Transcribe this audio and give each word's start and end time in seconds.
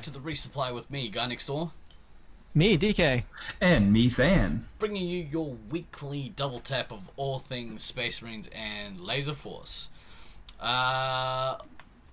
welcome 0.00 0.12
back 0.12 0.14
to 0.14 0.22
the 0.22 0.30
resupply 0.30 0.74
with 0.74 0.90
me, 0.90 1.10
Guy 1.10 1.26
Next 1.26 1.44
Door, 1.46 1.72
Me, 2.54 2.78
DK. 2.78 3.24
And 3.60 3.92
me, 3.92 4.08
Than. 4.08 4.66
bringing 4.78 5.06
you 5.06 5.26
your 5.30 5.56
weekly 5.68 6.32
double 6.36 6.60
tap 6.60 6.90
of 6.90 7.02
all 7.16 7.38
things 7.38 7.82
Space 7.82 8.22
Marines 8.22 8.48
and 8.54 8.98
Laser 8.98 9.34
Force. 9.34 9.90
Uh, 10.58 11.58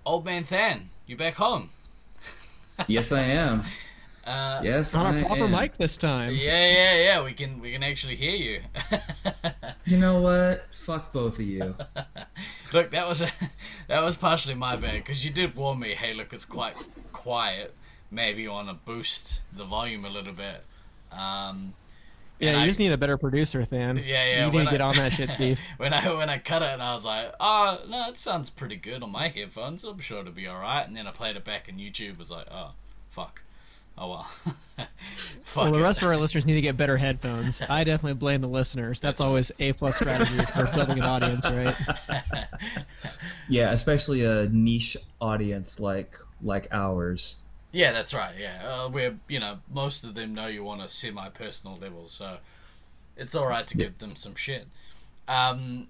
old 0.05 0.26
man 0.26 0.44
Than, 0.44 0.90
you 1.05 1.16
back 1.16 1.36
home? 1.36 1.70
Yes, 2.88 3.14
I 3.14 3.22
am. 3.22 3.64
Uh, 4.27 4.62
Yes, 4.63 4.94
On 4.94 5.16
a 5.16 5.26
proper 5.26 5.45
am. 5.45 5.52
mic 5.52 5.77
this 5.77 5.95
time. 5.95 6.34
Yeah, 6.36 6.67
yeah, 6.70 6.95
yeah. 7.02 7.23
We 7.23 7.31
can 7.34 7.59
we 7.62 7.72
can 7.72 7.81
actually 7.81 8.17
hear 8.17 8.36
you. 8.36 8.62
You 9.86 9.98
know 9.98 10.22
what? 10.27 10.66
Fuck 10.76 11.13
both 11.13 11.36
of 11.36 11.45
you. 11.45 11.76
look, 12.73 12.91
that 12.91 13.08
was 13.08 13.22
a, 13.22 13.30
that 13.88 14.02
was 14.03 14.17
partially 14.17 14.53
my 14.55 14.76
bad 14.76 14.95
because 14.95 15.23
you 15.23 15.31
did 15.31 15.55
warn 15.55 15.80
me. 15.80 15.94
Hey, 15.94 16.13
look, 16.13 16.34
it's 16.34 16.45
quite 16.45 16.76
quiet. 17.13 17.73
Maybe 18.12 18.41
you 18.41 18.52
want 18.52 18.67
to 18.67 18.73
boost 18.73 19.41
the 19.55 19.63
volume 19.66 20.03
a 20.05 20.09
little 20.09 20.34
bit. 20.34 20.64
Um, 21.12 21.73
Yeah, 22.39 22.52
you 22.58 22.64
I- 22.64 22.67
just 22.67 22.80
need 22.80 22.91
a 22.91 22.98
better 22.98 23.17
producer, 23.17 23.64
Than. 23.66 23.98
Yeah, 23.98 24.03
yeah. 24.03 24.39
You 24.39 24.52
need 24.52 24.55
when 24.55 24.66
to 24.66 24.70
I- 24.70 24.73
get 24.73 24.81
on 24.81 24.95
that 24.98 25.14
shit, 25.14 25.31
Steve. 25.36 25.59
when 25.78 25.94
I 25.94 26.14
when 26.14 26.30
I 26.30 26.38
cut 26.38 26.62
it, 26.64 26.70
and 26.70 26.81
I 26.84 26.94
was 26.94 27.05
like, 27.05 27.34
oh 27.39 27.80
no, 27.88 28.09
it 28.09 28.17
sounds 28.20 28.50
pretty 28.50 28.75
good 28.75 29.03
on 29.03 29.12
my 29.12 29.30
headphones. 29.30 29.86
I'm 29.86 30.00
sure 30.00 30.20
it'll 30.20 30.34
be 30.34 30.48
all 30.48 30.59
right. 30.59 30.86
And 30.86 30.95
then 30.98 31.08
I 31.08 31.12
played 31.12 31.38
it 31.38 31.45
back, 31.45 31.70
and 31.70 31.80
YouTube 31.80 32.17
was 32.17 32.30
like, 32.30 32.47
oh 32.52 32.72
fuck, 33.09 33.41
oh 33.98 34.09
well. 34.09 34.23
fuck 35.44 35.64
Well, 35.64 35.72
the 35.72 35.80
it. 35.80 35.84
rest 35.84 36.02
of 36.02 36.08
our 36.08 36.17
listeners 36.17 36.45
need 36.45 36.56
to 36.56 36.62
get 36.62 36.78
better 36.78 36.98
headphones. 36.98 37.62
I 37.70 37.84
definitely 37.84 38.16
blame 38.16 38.42
the 38.42 38.48
listeners. 38.48 39.00
That's, 39.00 39.20
That's 39.20 39.22
always 39.22 39.52
a 39.59 39.73
plus 39.73 39.95
strategy 39.98 40.38
for 40.53 40.66
building 40.67 41.00
an 41.00 41.06
audience, 41.06 41.50
right? 41.50 41.76
Yeah, 43.48 43.72
especially 43.72 44.23
a 44.23 44.48
niche 44.50 44.98
audience 45.22 45.80
like 45.80 46.16
like 46.42 46.68
ours. 46.72 47.38
Yeah, 47.72 47.92
that's 47.92 48.14
right. 48.14 48.34
Yeah, 48.40 48.62
uh, 48.86 48.90
we're 48.90 49.18
you 49.28 49.40
know 49.40 49.59
most 49.72 50.03
of 50.03 50.16
them 50.16 50.34
know 50.34 50.48
you 50.48 50.68
on 50.70 50.80
a 50.81 50.88
semi-personal 50.88 51.78
level, 51.78 52.08
so 52.08 52.38
it's 53.16 53.36
all 53.36 53.48
right 53.48 53.66
to 53.68 53.78
Yeah. 53.78 53.86
give 53.86 53.98
them 54.00 54.16
some 54.16 54.36
shit. 54.36 54.68
Um, 55.28 55.88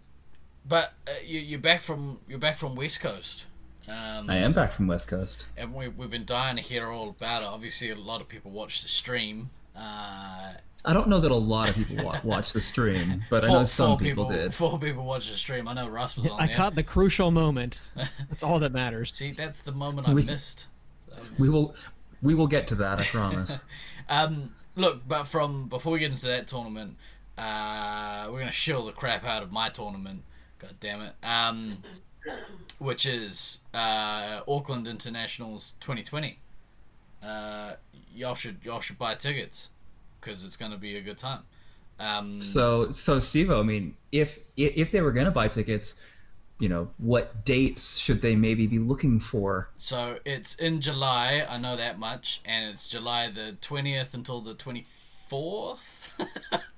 but 0.68 0.94
uh, 1.08 1.12
you, 1.26 1.40
you're 1.40 1.60
back 1.60 1.82
from 1.82 2.20
you're 2.28 2.40
back 2.40 2.58
from 2.58 2.76
West 2.76 3.00
Coast. 3.02 3.46
Um, 3.88 4.30
I 4.30 4.38
am 4.38 4.52
back 4.54 4.74
from 4.74 4.88
West 4.88 5.08
Coast. 5.08 5.46
and 5.56 5.74
we, 5.74 5.88
we've 5.88 6.10
been 6.10 6.26
dying 6.26 6.58
to 6.58 6.62
hear 6.62 6.88
all 6.90 7.10
about 7.10 7.42
it. 7.42 7.46
Obviously, 7.48 7.90
a 7.92 7.96
lot 7.96 8.20
of 8.22 8.28
people 8.28 8.52
watch 8.52 8.84
the 8.84 8.90
stream. 8.90 9.50
Uh, 9.76 10.54
I 10.86 10.94
don't 10.94 11.08
know 11.08 11.20
that 11.20 11.32
a 11.32 11.36
lot 11.36 11.70
of 11.70 11.76
people 11.76 12.04
wa- 12.06 12.20
watch 12.24 12.52
the 12.54 12.62
stream, 12.62 13.24
but 13.30 13.46
I 13.46 13.48
know 13.48 13.64
some 13.66 13.98
people, 13.98 14.28
did. 14.30 14.54
Four 14.54 14.78
people 14.80 15.06
watch 15.06 15.30
the 15.30 15.36
stream. 15.38 15.68
I 15.68 15.74
know 15.74 15.88
Russ 15.88 16.16
was 16.18 16.28
on 16.28 16.40
I 16.40 16.48
there. 16.48 16.56
caught 16.56 16.76
the 16.76 16.84
crucial 16.84 17.32
moment. 17.32 17.80
That's 18.30 18.44
all 18.44 18.60
that 18.60 18.74
matters. 18.74 19.14
See, 19.14 19.32
that's 19.32 19.60
the 19.62 19.72
moment 19.72 20.08
I 20.10 20.14
We- 20.14 20.24
missed. 20.24 20.68
We 21.40 21.50
will 21.50 21.74
we 22.22 22.36
will 22.36 22.48
get 22.48 22.68
to 22.68 22.76
that, 22.76 23.00
I 23.00 23.04
promise. 23.06 23.60
Um, 24.10 24.56
look, 24.78 25.06
but 25.06 25.26
from 25.26 25.68
before 25.68 25.92
we 25.92 26.00
get 26.00 26.12
into 26.12 26.28
that 26.28 26.48
tournament, 26.48 26.96
uh, 27.38 28.30
we're 28.32 28.40
gonna 28.40 28.52
shill 28.54 28.86
the 28.86 28.94
crap 28.94 29.26
out 29.26 29.44
of 29.44 29.52
my 29.52 29.68
tournament. 29.70 30.24
God 30.60 30.76
damn 30.80 31.02
it. 31.02 31.14
Um, 31.22 31.80
which 32.80 33.06
is 33.06 33.60
uh, 33.74 34.42
Auckland 34.48 34.88
Internationals 34.88 35.76
2020. 35.80 36.38
Uh, 37.24 37.74
y'all 38.16 38.36
should 38.36 38.58
y'all 38.64 38.80
should 38.80 38.98
buy 38.98 39.16
tickets 39.16 39.70
because 40.20 40.46
it's 40.46 40.58
gonna 40.58 40.78
be 40.78 40.98
a 40.98 41.02
good 41.02 41.18
time. 41.18 41.42
Um, 42.00 42.40
so 42.40 42.92
so 42.92 43.20
Steve, 43.20 43.52
I 43.52 43.64
mean, 43.64 43.96
if 44.12 44.40
if 44.56 44.74
if 44.76 44.92
they 44.92 45.02
were 45.02 45.12
gonna 45.12 45.32
buy 45.32 45.48
tickets, 45.48 46.00
you 46.60 46.70
know, 46.70 46.90
what 46.98 47.46
dates 47.46 47.98
should 47.98 48.22
they 48.22 48.36
maybe 48.36 48.68
be 48.68 48.80
looking 48.80 49.20
for? 49.20 49.70
So 49.78 50.20
it's 50.26 50.56
in 50.56 50.82
July, 50.82 51.46
I 51.48 51.58
know 51.58 51.76
that 51.76 52.00
much, 52.00 52.42
and 52.46 52.70
it's 52.70 52.88
July 52.88 53.30
the 53.32 53.58
20th 53.62 54.14
until 54.14 54.42
the 54.42 54.56
24th. 54.56 56.12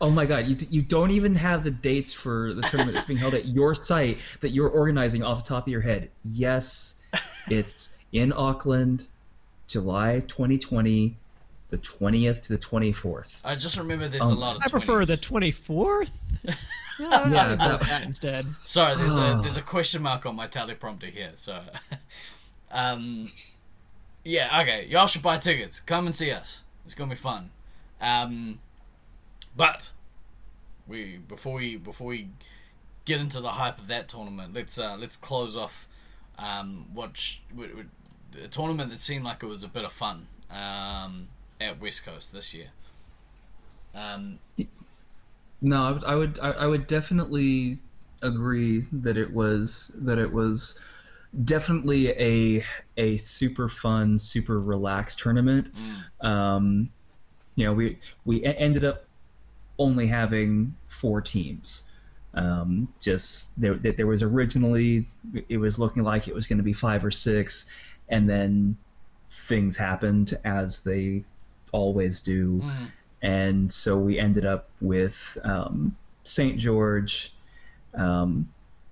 Oh 0.00 0.10
my 0.10 0.26
God, 0.26 0.46
you, 0.46 0.56
you 0.70 0.82
don't 0.82 1.10
even 1.10 1.34
have 1.34 1.62
the 1.64 1.70
dates 1.70 2.12
for 2.12 2.52
the 2.54 2.62
tournament 2.62 2.94
that's 2.94 3.06
being 3.06 3.18
held 3.18 3.34
at 3.34 3.46
your 3.46 3.74
site 3.74 4.18
that 4.40 4.50
you're 4.50 4.68
organizing 4.68 5.22
off 5.22 5.44
the 5.44 5.48
top 5.48 5.66
of 5.66 5.68
your 5.70 5.80
head. 5.80 6.10
Yes, 6.24 6.96
it's 7.50 7.96
in 8.12 8.32
Auckland, 8.32 9.08
July 9.68 10.20
2020, 10.28 11.16
the 11.70 11.78
20th 11.78 12.42
to 12.42 12.48
the 12.56 12.58
24th. 12.58 13.36
I 13.44 13.54
just 13.56 13.76
remember 13.76 14.08
there's 14.08 14.22
a 14.28 14.32
Um, 14.32 14.38
lot 14.38 14.56
of 14.56 14.62
I 14.64 14.68
prefer 14.68 15.04
the 15.04 15.14
24th. 15.16 16.10
Yeah, 16.98 17.08
Yeah, 17.10 17.30
yeah 17.30 17.46
that, 17.48 17.58
that- 17.58 17.80
that 17.82 18.02
instead. 18.04 18.46
Sorry, 18.64 18.96
there's 18.96 19.16
a 19.16 19.38
there's 19.42 19.58
a 19.58 19.62
question 19.62 20.00
mark 20.00 20.24
on 20.24 20.34
my 20.34 20.48
teleprompter 20.48 21.10
here. 21.10 21.32
So, 21.34 21.60
um, 22.70 23.30
yeah, 24.24 24.62
okay, 24.62 24.86
y'all 24.86 25.06
should 25.06 25.22
buy 25.22 25.36
tickets. 25.36 25.78
Come 25.78 26.06
and 26.06 26.14
see 26.14 26.30
us. 26.30 26.62
It's 26.86 26.94
gonna 26.94 27.10
be 27.10 27.16
fun. 27.16 27.50
Um, 28.00 28.60
but 29.56 29.90
we 30.86 31.18
before 31.28 31.54
we 31.54 31.76
before 31.76 32.08
we 32.08 32.28
get 33.04 33.20
into 33.20 33.40
the 33.40 33.50
hype 33.50 33.78
of 33.78 33.88
that 33.88 34.08
tournament, 34.08 34.54
let's 34.54 34.78
uh, 34.78 34.96
let's 34.98 35.16
close 35.16 35.56
off 35.56 35.88
um, 36.38 36.86
what 36.92 37.16
sh- 37.16 37.38
w- 37.50 37.68
w- 37.70 37.88
a 38.44 38.48
tournament 38.48 38.90
that 38.90 39.00
seemed 39.00 39.24
like 39.24 39.42
it 39.42 39.46
was 39.46 39.62
a 39.62 39.68
bit 39.68 39.84
of 39.84 39.92
fun 39.92 40.26
um, 40.50 41.28
at 41.60 41.80
West 41.80 42.04
Coast 42.04 42.32
this 42.32 42.52
year. 42.52 42.68
Um, 43.94 44.38
No, 45.62 45.82
I 45.84 45.90
would, 45.90 46.04
I 46.04 46.14
would, 46.14 46.38
I, 46.38 46.66
would 46.66 46.86
definitely 46.86 47.78
agree 48.22 48.86
that 48.92 49.16
it 49.16 49.32
was 49.32 49.90
that 49.96 50.18
it 50.18 50.30
was 50.30 50.78
definitely 51.44 52.10
a 52.10 52.62
a 52.98 53.16
super 53.16 53.68
fun, 53.68 54.18
super 54.18 54.60
relaxed 54.60 55.18
tournament. 55.18 55.68
mm, 55.74 56.26
Um, 56.26 56.90
you 57.54 57.64
know, 57.64 57.72
we 57.72 57.98
we 58.26 58.44
ended 58.44 58.84
up 58.84 59.05
only 59.78 60.06
having 60.06 60.74
four 60.88 61.20
teams. 61.20 61.84
Um, 62.34 62.88
just 63.00 63.48
there, 63.58 63.74
there 63.74 63.92
there 63.92 64.06
was 64.06 64.22
originally 64.22 65.06
it 65.48 65.56
was 65.56 65.78
looking 65.78 66.02
like 66.02 66.28
it 66.28 66.34
was 66.34 66.46
going 66.46 66.58
to 66.58 66.64
be 66.64 66.74
five 66.74 67.04
or 67.04 67.10
six, 67.10 67.70
and 68.08 68.28
then 68.28 68.76
things 69.30 69.76
happened 69.76 70.38
as 70.44 70.82
they 70.82 71.24
always 71.72 72.20
do 72.20 72.60
mm, 72.62 72.86
and 73.22 73.72
so 73.72 73.98
we 73.98 74.18
ended 74.18 74.46
up 74.46 74.68
with 74.80 75.36
um, 75.42 75.96
St. 76.24 76.58
George, 76.58 77.32
um, 77.94 78.48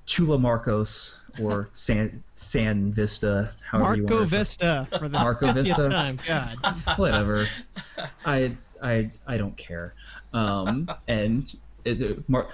Chula 0.07 0.39
Marcos, 0.39 1.21
or 1.41 1.69
San 1.73 2.23
San 2.35 2.93
Vista, 2.93 3.53
however 3.71 3.97
you 3.97 4.03
Marco 4.03 4.17
want 4.17 4.31
to 4.31 4.37
Vista 4.37 4.89
for 4.99 5.09
the 5.09 5.19
Marco 5.19 5.53
Vista? 5.53 5.89
time. 5.89 6.19
God. 6.27 6.57
whatever. 6.97 7.47
I 8.25 8.57
I 8.85 9.11
I 9.27 9.39
don't 9.39 9.57
care. 9.57 9.95
Um, 10.33 10.89
and 11.09 11.55
it, 11.85 12.29
Mar- 12.29 12.49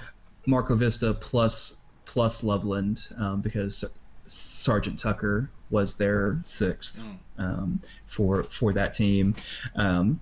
Marco 0.47 0.77
Vista 0.77 1.13
plus 1.13 1.77
plus 2.07 2.43
Loveland 2.43 3.07
um, 3.19 3.41
because 3.41 3.85
Sergeant 4.29 4.99
Tucker 4.99 5.51
was 5.71 5.95
their 5.95 6.41
sixth 6.45 7.01
mm. 7.01 7.19
um, 7.39 7.81
for 8.07 8.45
for 8.45 8.73
that 8.73 8.95
team. 8.95 9.35
Um, 9.75 10.21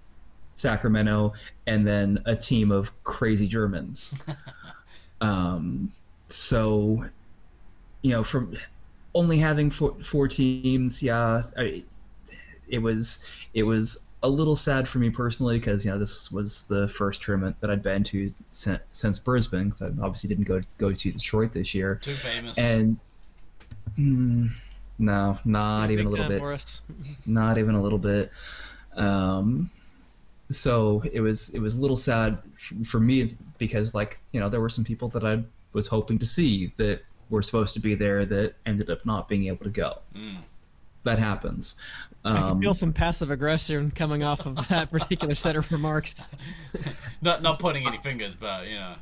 Sacramento, 0.57 1.35
and 1.69 1.87
then 1.87 2.21
a 2.27 2.35
team 2.35 2.73
of 2.73 2.93
crazy 3.05 3.47
Germans. 3.47 4.15
um, 5.21 5.93
so, 6.29 7.05
you 8.03 8.11
know, 8.11 8.25
from 8.25 8.57
only 9.15 9.39
having 9.39 9.71
four, 9.71 9.95
four 10.03 10.27
teams, 10.27 11.01
yeah, 11.01 11.43
I, 11.57 11.85
it 12.69 12.81
was 12.81 13.25
it 13.55 13.63
was 13.63 13.99
a 14.23 14.29
little 14.29 14.57
sad 14.57 14.89
for 14.89 14.99
me 14.99 15.11
personally 15.11 15.59
because 15.59 15.85
you 15.85 15.91
know 15.91 15.99
this 15.99 16.31
was 16.33 16.65
the 16.65 16.89
first 16.89 17.23
tournament 17.23 17.57
that 17.61 17.71
I'd 17.71 17.83
been 17.83 18.03
to 18.05 18.31
since, 18.51 18.81
since 18.91 19.19
Brisbane. 19.19 19.71
'cause 19.71 19.83
I 19.83 19.87
obviously 20.03 20.29
didn't 20.29 20.45
go 20.45 20.61
go 20.79 20.93
to 20.93 21.13
Detroit 21.13 21.53
this 21.53 21.75
year, 21.75 21.97
Too 22.03 22.15
famous. 22.15 22.59
and 22.59 22.99
mm, 23.97 24.49
no, 24.99 25.39
not 25.45 25.91
even 25.91 26.07
a 26.07 26.11
little 26.11 26.29
bit 26.29 26.41
not 27.27 27.59
even 27.59 27.75
a 27.75 27.83
little 27.83 27.99
bit. 27.99 28.33
Um, 28.97 29.71
so 30.51 31.03
it 31.13 31.21
was 31.21 31.51
it 31.51 31.59
was 31.61 31.75
a 31.75 31.81
little 31.81 31.97
sad 31.97 32.39
f- 32.55 32.87
for 32.87 32.99
me 32.99 33.37
because 33.59 33.95
like 33.95 34.21
you 34.33 34.41
know 34.41 34.49
there 34.49 34.61
were 34.61 34.69
some 34.71 34.85
people 34.85 35.09
that 35.11 35.25
I 35.25 35.45
was 35.73 35.87
hoping 35.87 36.19
to 36.19 36.27
see 36.27 36.73
that 36.79 37.03
were 37.31 37.43
supposed 37.43 37.75
to 37.75 37.81
be 37.81 37.95
there 37.95 38.25
that 38.25 38.55
ended 38.65 38.89
up 38.91 39.05
not 39.05 39.29
being 39.29 39.47
able 39.47 39.65
to 39.65 39.71
go. 39.71 39.99
Mm. 40.17 40.39
That 41.05 41.19
happens. 41.19 41.77
I 42.25 42.35
can 42.35 42.43
Um, 42.45 42.61
feel 42.61 42.75
some 42.75 42.93
passive 42.93 43.31
aggression 43.31 43.91
coming 43.93 44.23
off 44.25 44.45
of 44.45 44.67
that 44.69 44.91
particular 44.91 45.35
set 45.37 45.55
of 45.57 45.71
remarks. 45.71 46.25
Not 47.23 47.43
not 47.43 47.59
pointing 47.61 47.87
any 47.87 47.99
fingers, 47.99 48.35
but 48.37 48.67
you 48.67 48.75
know. 48.75 48.95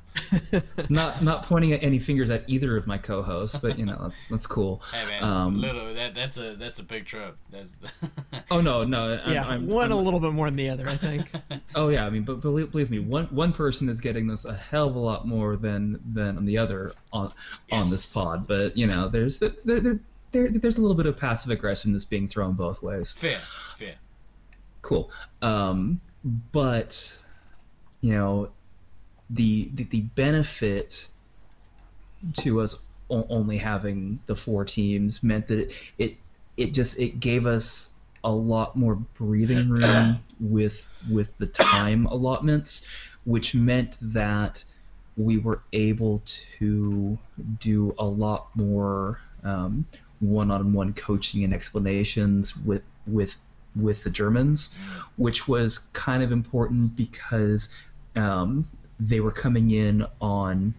not 0.90 1.22
not 1.24 1.42
pointing 1.44 1.72
at 1.72 1.82
any 1.82 1.98
fingers 1.98 2.30
at 2.30 2.44
either 2.46 2.76
of 2.76 2.86
my 2.86 2.98
co-hosts, 2.98 3.56
but 3.58 3.78
you 3.78 3.86
know 3.86 3.96
that's, 4.02 4.28
that's 4.30 4.46
cool. 4.46 4.82
Hey 4.92 5.06
man, 5.06 5.22
Um, 5.24 5.60
little 5.60 5.94
that 5.94 6.14
that's 6.14 6.36
a 6.36 6.54
that's 6.56 6.78
a 6.78 6.82
big 6.82 7.06
trip. 7.06 7.36
That's 7.50 7.74
Oh 8.50 8.60
no, 8.60 8.84
no, 8.84 9.18
I'm, 9.24 9.32
yeah, 9.32 9.44
I'm, 9.46 9.66
one 9.66 9.90
I'm- 9.90 9.98
a 9.98 10.00
little 10.00 10.20
bit 10.20 10.32
more 10.32 10.46
than 10.46 10.56
the 10.56 10.68
other, 10.68 10.86
I 10.88 10.96
think. 10.96 11.32
Oh 11.74 11.88
yeah, 11.88 12.06
I 12.06 12.10
mean, 12.10 12.22
but 12.22 12.40
believe, 12.42 12.70
believe 12.70 12.90
me, 12.90 12.98
one 12.98 13.26
one 13.26 13.52
person 13.52 13.88
is 13.88 13.98
getting 14.00 14.26
this 14.26 14.44
a 14.44 14.54
hell 14.54 14.88
of 14.88 14.94
a 14.94 14.98
lot 15.00 15.26
more 15.26 15.56
than 15.56 15.98
than 16.12 16.44
the 16.44 16.58
other 16.58 16.92
on 17.12 17.32
on 17.72 17.88
this 17.90 18.04
pod. 18.06 18.46
But 18.46 18.76
you 18.76 18.86
know, 18.86 19.08
there's 19.08 19.38
there 19.38 19.80
there, 19.80 19.98
there 20.36 20.48
there, 20.48 20.60
there's 20.60 20.78
a 20.78 20.80
little 20.80 20.96
bit 20.96 21.06
of 21.06 21.16
passive 21.16 21.50
aggressiveness 21.50 22.04
being 22.04 22.28
thrown 22.28 22.52
both 22.52 22.82
ways. 22.82 23.12
Fair, 23.12 23.38
fair. 23.76 23.94
Cool. 24.82 25.10
Um, 25.42 26.00
but 26.52 27.18
you 28.00 28.12
know, 28.12 28.50
the 29.30 29.70
the, 29.74 29.84
the 29.84 30.00
benefit 30.00 31.08
to 32.38 32.60
us 32.60 32.76
o- 33.10 33.26
only 33.28 33.58
having 33.58 34.20
the 34.26 34.36
four 34.36 34.64
teams 34.64 35.22
meant 35.22 35.48
that 35.48 35.58
it, 35.58 35.72
it 35.98 36.16
it 36.56 36.74
just 36.74 36.98
it 36.98 37.20
gave 37.20 37.46
us 37.46 37.90
a 38.24 38.30
lot 38.30 38.76
more 38.76 38.94
breathing 38.94 39.68
room 39.68 40.22
with 40.40 40.86
with 41.10 41.36
the 41.38 41.46
time 41.46 42.06
allotments, 42.06 42.86
which 43.24 43.54
meant 43.54 43.98
that 44.00 44.64
we 45.16 45.38
were 45.38 45.62
able 45.72 46.22
to 46.58 47.16
do 47.58 47.94
a 47.98 48.04
lot 48.04 48.48
more 48.54 49.18
um, 49.44 49.86
one-on-one 50.20 50.94
coaching 50.94 51.44
and 51.44 51.52
explanations 51.52 52.56
with 52.56 52.82
with 53.06 53.36
with 53.74 54.02
the 54.04 54.10
Germans, 54.10 54.70
which 55.16 55.46
was 55.46 55.78
kind 55.78 56.22
of 56.22 56.32
important 56.32 56.96
because 56.96 57.68
um, 58.16 58.66
they 58.98 59.20
were 59.20 59.32
coming 59.32 59.70
in 59.70 60.06
on 60.20 60.74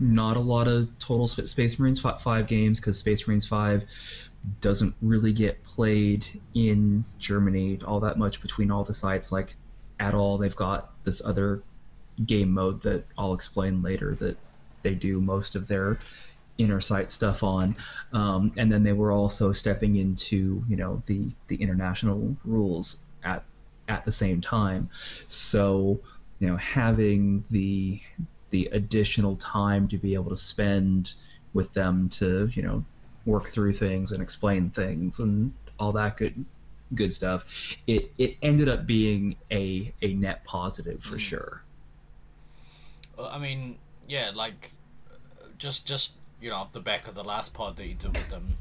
not 0.00 0.36
a 0.36 0.40
lot 0.40 0.66
of 0.66 0.88
total 0.98 1.28
Space 1.28 1.78
Marines 1.78 2.00
fi- 2.00 2.18
five 2.18 2.46
games 2.48 2.80
because 2.80 2.98
Space 2.98 3.26
Marines 3.28 3.46
five 3.46 3.84
doesn't 4.60 4.94
really 5.00 5.32
get 5.32 5.62
played 5.64 6.26
in 6.54 7.04
Germany 7.18 7.78
all 7.86 8.00
that 8.00 8.18
much 8.18 8.42
between 8.42 8.70
all 8.70 8.84
the 8.84 8.92
sites 8.92 9.30
like 9.32 9.56
at 10.00 10.14
all. 10.14 10.36
They've 10.36 10.54
got 10.54 10.90
this 11.04 11.22
other 11.24 11.62
game 12.26 12.52
mode 12.52 12.82
that 12.82 13.06
I'll 13.16 13.34
explain 13.34 13.82
later 13.82 14.16
that 14.16 14.36
they 14.82 14.94
do 14.94 15.20
most 15.20 15.56
of 15.56 15.66
their 15.66 15.98
inner 16.58 16.80
site 16.80 17.10
stuff 17.10 17.42
on, 17.42 17.76
um, 18.12 18.52
and 18.56 18.70
then 18.72 18.82
they 18.82 18.92
were 18.92 19.12
also 19.12 19.52
stepping 19.52 19.96
into 19.96 20.64
you 20.68 20.76
know 20.76 21.02
the 21.06 21.32
the 21.48 21.56
international 21.56 22.36
rules 22.44 22.98
at 23.24 23.44
at 23.88 24.04
the 24.04 24.12
same 24.12 24.40
time. 24.40 24.90
So 25.26 26.00
you 26.38 26.48
know 26.48 26.56
having 26.56 27.44
the 27.50 28.00
the 28.50 28.66
additional 28.72 29.36
time 29.36 29.88
to 29.88 29.98
be 29.98 30.14
able 30.14 30.30
to 30.30 30.36
spend 30.36 31.14
with 31.52 31.72
them 31.72 32.08
to 32.10 32.48
you 32.52 32.62
know 32.62 32.84
work 33.24 33.48
through 33.48 33.72
things 33.74 34.12
and 34.12 34.22
explain 34.22 34.70
things 34.70 35.18
and 35.20 35.52
all 35.78 35.92
that 35.92 36.16
good 36.16 36.44
good 36.94 37.12
stuff 37.12 37.44
it 37.86 38.12
it 38.18 38.36
ended 38.42 38.68
up 38.68 38.86
being 38.86 39.36
a 39.52 39.92
a 40.02 40.14
net 40.14 40.44
positive 40.44 41.02
for 41.02 41.18
Mm. 41.18 41.18
sure 41.18 41.64
Well, 43.16 43.28
I 43.28 43.38
mean, 43.38 43.78
yeah, 44.06 44.30
like 44.34 44.72
just 45.58 45.86
just 45.86 46.14
you 46.40 46.50
know 46.50 46.56
off 46.56 46.72
the 46.72 46.80
back 46.80 47.08
of 47.08 47.14
the 47.14 47.24
last 47.24 47.54
pod 47.54 47.76
that 47.76 47.86
you 47.86 47.94
did 47.94 48.16
with 48.16 48.28
them, 48.28 48.56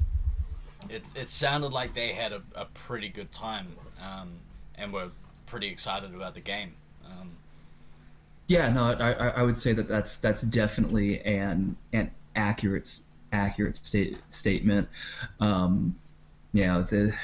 it 0.89 1.03
it 1.15 1.29
sounded 1.29 1.73
like 1.73 1.93
they 1.93 2.09
had 2.09 2.31
a, 2.33 2.41
a 2.55 2.65
pretty 2.65 3.09
good 3.09 3.31
time, 3.31 3.67
um, 4.01 4.31
and 4.75 4.93
were 4.93 5.09
pretty 5.45 5.67
excited 5.67 6.13
about 6.13 6.33
the 6.33 6.41
game. 6.41 6.73
Um, 7.05 7.31
Yeah, 8.47 8.69
no, 8.71 8.83
I, 8.83 9.11
I 9.11 9.43
would 9.43 9.57
say 9.57 9.73
that 9.73 9.87
that's 9.87 10.17
that's 10.17 10.41
definitely 10.41 11.21
an 11.21 11.75
an 11.93 12.11
accurate 12.35 12.99
accurate 13.31 13.75
state 13.75 14.17
statement. 14.29 14.87
Um, 15.39 15.95
you 16.53 16.65
know, 16.65 16.83
the 16.83 17.15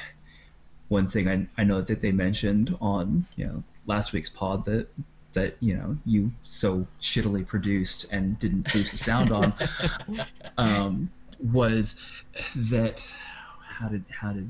one 0.89 1.07
thing 1.07 1.27
I 1.27 1.47
I 1.57 1.63
know 1.63 1.81
that 1.81 2.01
they 2.01 2.11
mentioned 2.11 2.75
on 2.81 3.25
you 3.35 3.45
know 3.45 3.63
last 3.85 4.13
week's 4.13 4.29
pod 4.29 4.65
that 4.65 4.87
that 5.33 5.55
you 5.59 5.75
know 5.75 5.97
you 6.05 6.31
so 6.43 6.85
shittily 6.99 7.45
produced 7.45 8.05
and 8.11 8.39
didn't 8.39 8.71
boost 8.73 8.91
the 8.91 8.97
sound 8.97 9.31
on 9.31 9.53
um, 10.57 11.09
was 11.51 12.01
that 12.55 13.05
how 13.61 13.87
did 13.87 14.03
how 14.09 14.33
did 14.33 14.49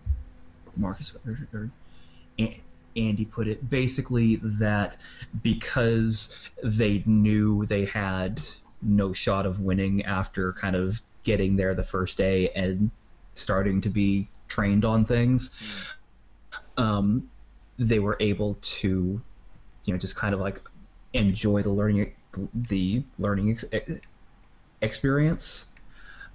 Marcus 0.76 1.16
or, 1.26 1.38
or 1.54 1.70
Andy 2.96 3.26
put 3.26 3.48
it? 3.48 3.70
Basically 3.70 4.38
that 4.38 4.98
because 5.44 6.38
they 6.64 7.04
knew 7.06 7.66
they 7.66 7.86
had 7.86 8.42
no 8.82 9.14
shot 9.14 9.46
of 9.46 9.60
winning 9.60 10.06
after 10.06 10.54
kind 10.54 10.76
of 10.76 11.00
getting 11.24 11.56
there 11.58 11.76
the 11.76 11.84
first 11.84 12.18
day 12.18 12.50
and 12.50 12.90
starting 13.34 13.82
to 13.82 13.90
be 13.90 14.28
trained 14.48 14.86
on 14.86 15.06
things 15.06 15.52
um, 16.78 17.30
they 17.78 18.00
were 18.00 18.18
able 18.20 18.58
to 18.62 19.22
you 19.90 19.96
know 19.96 20.00
just 20.00 20.16
kind 20.16 20.36
of 20.36 20.40
like 20.40 20.62
enjoy 21.14 21.64
the 21.64 21.72
learning 21.72 22.14
the 22.54 23.04
learning 23.18 23.50
ex- 23.50 23.66
experience 24.82 25.66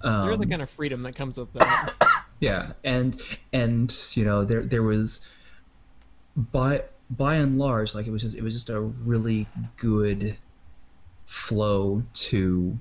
um, 0.01 0.27
There's 0.27 0.39
a 0.39 0.45
kind 0.45 0.61
of 0.61 0.69
freedom 0.69 1.01
that 1.03 1.15
comes 1.15 1.37
with 1.37 1.51
that. 1.53 1.93
yeah, 2.39 2.73
and 2.83 3.19
and 3.53 3.95
you 4.13 4.23
know 4.23 4.45
there 4.45 4.61
there 4.61 4.83
was 4.83 5.21
by 6.35 6.83
by 7.09 7.35
and 7.35 7.57
large 7.57 7.95
like 7.95 8.07
it 8.07 8.11
was 8.11 8.21
just 8.21 8.35
it 8.35 8.43
was 8.43 8.53
just 8.53 8.69
a 8.69 8.79
really 8.79 9.47
good 9.77 10.37
flow 11.25 12.03
to 12.13 12.77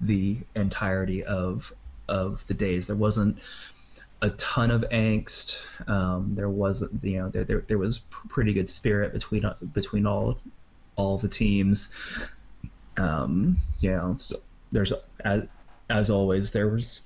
the 0.00 0.38
entirety 0.56 1.22
of 1.22 1.72
of 2.08 2.44
the 2.48 2.54
days. 2.54 2.88
There 2.88 2.96
wasn't 2.96 3.38
a 4.24 4.30
ton 4.30 4.70
of 4.70 4.80
angst. 4.90 5.60
Um, 5.86 6.34
there 6.34 6.48
wasn't 6.48 7.04
you 7.04 7.18
know 7.18 7.28
there, 7.28 7.44
there 7.44 7.64
there 7.68 7.78
was 7.78 7.98
pretty 8.08 8.54
good 8.54 8.70
spirit 8.70 9.12
between 9.12 9.44
between 9.74 10.06
all 10.06 10.38
all 10.96 11.18
the 11.18 11.28
teams. 11.28 11.90
Um, 12.96 13.58
you 13.80 13.90
know, 13.90 14.16
so 14.18 14.40
there's 14.72 14.94
as 15.24 15.42
as 15.90 16.08
always 16.08 16.52
there 16.52 16.68
was 16.68 17.02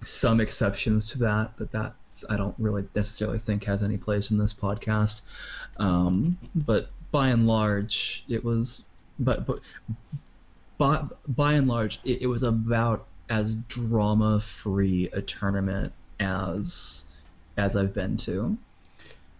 some 0.00 0.40
exceptions 0.40 1.10
to 1.10 1.18
that, 1.18 1.54
but 1.58 1.72
that 1.72 1.94
I 2.30 2.36
don't 2.36 2.54
really 2.56 2.84
necessarily 2.94 3.40
think 3.40 3.64
has 3.64 3.82
any 3.82 3.96
place 3.96 4.30
in 4.30 4.38
this 4.38 4.54
podcast. 4.54 5.22
Um, 5.78 6.38
but 6.54 6.90
by 7.10 7.30
and 7.30 7.48
large, 7.48 8.24
it 8.28 8.44
was, 8.44 8.84
but 9.18 9.44
but 9.44 9.58
by 10.78 11.02
by 11.26 11.54
and 11.54 11.66
large, 11.66 11.98
it, 12.04 12.22
it 12.22 12.26
was 12.28 12.44
about 12.44 13.06
as 13.28 13.56
drama 13.56 14.40
free 14.40 15.10
a 15.12 15.20
tournament 15.20 15.92
as 16.20 17.04
as 17.56 17.76
I've 17.76 17.92
been 17.94 18.16
to. 18.18 18.56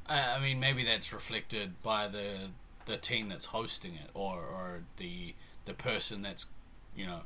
I, 0.06 0.40
mean, 0.40 0.58
maybe 0.58 0.85
that's 0.85 1.12
reflected 1.12 1.82
by 1.82 2.08
the 2.08 2.49
the 2.87 2.97
team 2.97 3.28
that's 3.28 3.47
hosting 3.47 3.94
it, 3.94 4.11
or 4.14 4.37
or 4.37 4.80
the 4.97 5.35
the 5.66 5.75
person 5.75 6.23
that's 6.23 6.47
you 6.97 7.06
know 7.06 7.20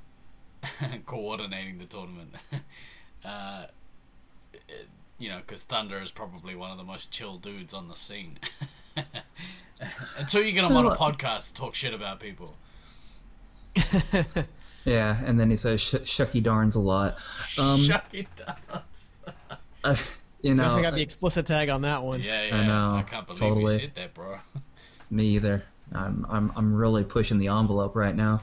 coordinating 1.06 1.78
the 1.78 1.84
tournament. 1.86 2.34
uh, 3.24 3.66
it- 4.52 4.88
you 5.18 5.28
know, 5.28 5.36
because 5.36 5.62
Thunder 5.62 6.02
is 6.02 6.10
probably 6.10 6.56
one 6.56 6.72
of 6.72 6.78
the 6.78 6.82
most 6.82 7.12
chill 7.12 7.38
dudes 7.38 7.72
on 7.72 7.86
the 7.86 7.94
scene. 7.94 8.40
Until 10.18 10.42
you 10.42 10.50
get 10.50 10.64
him 10.64 10.76
on 10.76 10.86
a 10.86 10.96
podcast 10.96 11.48
to 11.48 11.54
talk 11.54 11.76
shit 11.76 11.94
about 11.94 12.18
people. 12.18 12.56
Yeah, 14.84 15.16
and 15.24 15.38
then 15.38 15.48
he 15.48 15.56
says 15.56 15.80
sh- 15.80 15.94
"shucky 15.94 16.42
darns" 16.42 16.74
a 16.74 16.80
lot. 16.80 17.16
Um, 17.56 17.80
Shucky 17.80 18.26
does. 18.34 19.11
uh, 19.84 19.96
you 20.42 20.52
I 20.52 20.54
know, 20.54 20.76
I 20.76 20.82
got 20.82 20.94
the 20.94 21.02
explicit 21.02 21.46
tag 21.46 21.68
on 21.68 21.82
that 21.82 22.02
one. 22.02 22.20
Yeah, 22.20 22.44
yeah. 22.44 22.66
know, 22.66 22.90
I 22.96 23.02
can't 23.02 23.26
believe 23.26 23.38
totally. 23.38 23.74
you 23.74 23.80
said 23.80 23.94
that, 23.94 24.14
bro. 24.14 24.36
me 25.10 25.26
either. 25.26 25.62
I'm 25.94 26.26
I'm 26.28 26.52
I'm 26.56 26.74
really 26.74 27.04
pushing 27.04 27.38
the 27.38 27.48
envelope 27.48 27.96
right 27.96 28.16
now. 28.16 28.42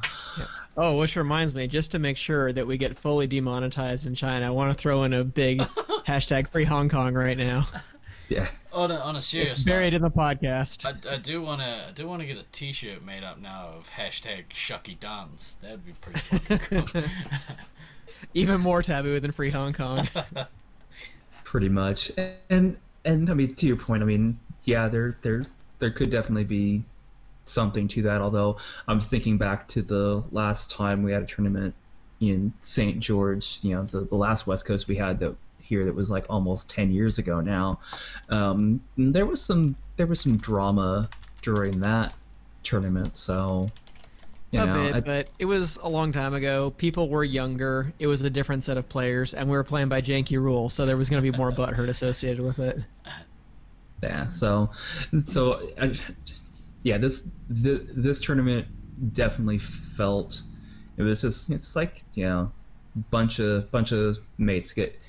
Oh, 0.77 0.97
which 0.97 1.15
reminds 1.15 1.53
me, 1.55 1.67
just 1.67 1.91
to 1.91 1.99
make 1.99 2.15
sure 2.15 2.53
that 2.53 2.65
we 2.65 2.77
get 2.77 2.97
fully 2.97 3.27
demonetized 3.27 4.05
in 4.05 4.15
China, 4.15 4.47
I 4.47 4.49
want 4.51 4.71
to 4.71 4.81
throw 4.81 5.03
in 5.03 5.13
a 5.13 5.23
big 5.23 5.59
hashtag 6.07 6.47
free 6.47 6.63
Hong 6.63 6.89
Kong 6.89 7.15
right 7.15 7.37
now. 7.37 7.67
Yeah. 8.29 8.47
On 8.71 8.91
a, 8.91 8.95
on 8.95 9.15
a 9.15 9.21
serious 9.21 9.57
It's 9.57 9.65
note, 9.65 9.73
buried 9.73 9.93
in 9.95 10.03
the 10.03 10.11
podcast. 10.11 10.85
I, 10.85 11.15
I 11.15 11.17
do 11.17 11.41
want 11.41 11.61
to 11.61 11.87
I 11.89 11.91
do 11.93 12.07
want 12.07 12.21
to 12.21 12.27
get 12.27 12.37
a 12.37 12.45
T-shirt 12.51 13.03
made 13.03 13.23
up 13.23 13.41
now 13.41 13.73
of 13.77 13.89
hashtag 13.89 14.49
Shucky 14.53 14.99
Dance. 14.99 15.57
That'd 15.61 15.85
be 15.85 15.93
pretty 15.93 16.19
fucking 16.19 16.85
cool. 16.85 17.03
Even 18.33 18.61
more 18.61 18.83
taboo 18.83 19.19
than 19.19 19.31
free 19.31 19.49
Hong 19.49 19.73
Kong. 19.73 20.07
Pretty 21.49 21.69
much. 21.69 22.11
And 22.49 22.77
and 23.03 23.29
I 23.29 23.33
mean 23.33 23.55
to 23.55 23.65
your 23.65 23.75
point, 23.75 24.03
I 24.03 24.05
mean, 24.05 24.39
yeah, 24.65 24.87
there 24.87 25.17
there 25.21 25.45
there 25.79 25.89
could 25.89 26.11
definitely 26.11 26.43
be 26.43 26.83
something 27.45 27.87
to 27.87 28.03
that. 28.03 28.21
Although 28.21 28.57
I'm 28.87 29.01
thinking 29.01 29.39
back 29.39 29.67
to 29.69 29.81
the 29.81 30.23
last 30.31 30.69
time 30.69 31.01
we 31.01 31.11
had 31.11 31.23
a 31.23 31.25
tournament 31.25 31.73
in 32.19 32.53
St. 32.59 32.99
George, 32.99 33.59
you 33.63 33.73
know, 33.75 33.83
the 33.83 34.01
the 34.01 34.15
last 34.15 34.45
West 34.45 34.65
Coast 34.65 34.87
we 34.87 34.95
had 34.95 35.19
that 35.21 35.35
here 35.59 35.85
that 35.85 35.95
was 35.95 36.11
like 36.11 36.25
almost 36.29 36.69
10 36.69 36.91
years 36.91 37.17
ago 37.17 37.41
now. 37.41 37.79
Um, 38.29 38.81
there 38.95 39.25
was 39.25 39.43
some 39.43 39.75
there 39.97 40.07
was 40.07 40.21
some 40.21 40.37
drama 40.37 41.09
during 41.41 41.79
that 41.79 42.13
tournament, 42.63 43.15
so 43.15 43.71
you 44.51 44.59
a 44.59 44.65
know, 44.65 44.73
bit, 44.73 44.95
I- 44.95 45.01
but 45.01 45.33
it 45.39 45.45
was 45.45 45.77
a 45.77 45.87
long 45.89 46.11
time 46.11 46.33
ago. 46.33 46.71
People 46.71 47.09
were 47.09 47.23
younger. 47.23 47.93
It 47.99 48.07
was 48.07 48.21
a 48.23 48.29
different 48.29 48.63
set 48.63 48.77
of 48.77 48.89
players, 48.89 49.33
and 49.33 49.49
we 49.49 49.55
were 49.55 49.63
playing 49.63 49.89
by 49.89 50.01
janky 50.01 50.37
rules, 50.41 50.73
so 50.73 50.85
there 50.85 50.97
was 50.97 51.09
going 51.09 51.23
to 51.23 51.31
be 51.31 51.35
more 51.37 51.51
butthurt 51.51 51.89
associated 51.89 52.41
with 52.41 52.59
it. 52.59 52.79
Yeah. 54.01 54.27
So, 54.29 54.71
so 55.25 55.61
I, 55.79 55.93
yeah, 56.83 56.97
this 56.97 57.27
the, 57.49 57.85
this 57.95 58.21
tournament 58.21 58.67
definitely 59.11 59.59
felt 59.59 60.41
it 60.97 61.03
was 61.03 61.21
just 61.21 61.49
it's 61.49 61.75
like 61.75 62.03
you 62.13 62.25
know 62.25 62.53
bunch 63.11 63.39
of 63.39 63.71
bunch 63.71 63.91
of 63.91 64.17
mates 64.37 64.73
get 64.73 64.99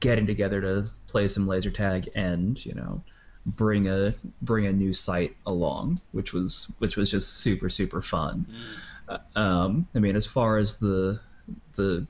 getting 0.00 0.26
together 0.26 0.60
to 0.60 0.88
play 1.06 1.28
some 1.28 1.46
laser 1.46 1.70
tag 1.70 2.08
and 2.14 2.64
you 2.64 2.74
know 2.74 3.04
bring 3.46 3.88
a 3.88 4.14
bring 4.40 4.66
a 4.66 4.72
new 4.72 4.92
site 4.92 5.36
along, 5.46 6.00
which 6.12 6.32
was 6.32 6.70
which 6.78 6.96
was 6.96 7.10
just 7.10 7.34
super 7.34 7.68
super 7.68 8.00
fun. 8.00 8.46
Uh, 9.08 9.18
um, 9.34 9.86
I 9.94 9.98
mean, 9.98 10.16
as 10.16 10.26
far 10.26 10.58
as 10.58 10.78
the 10.78 11.20
the 11.74 12.06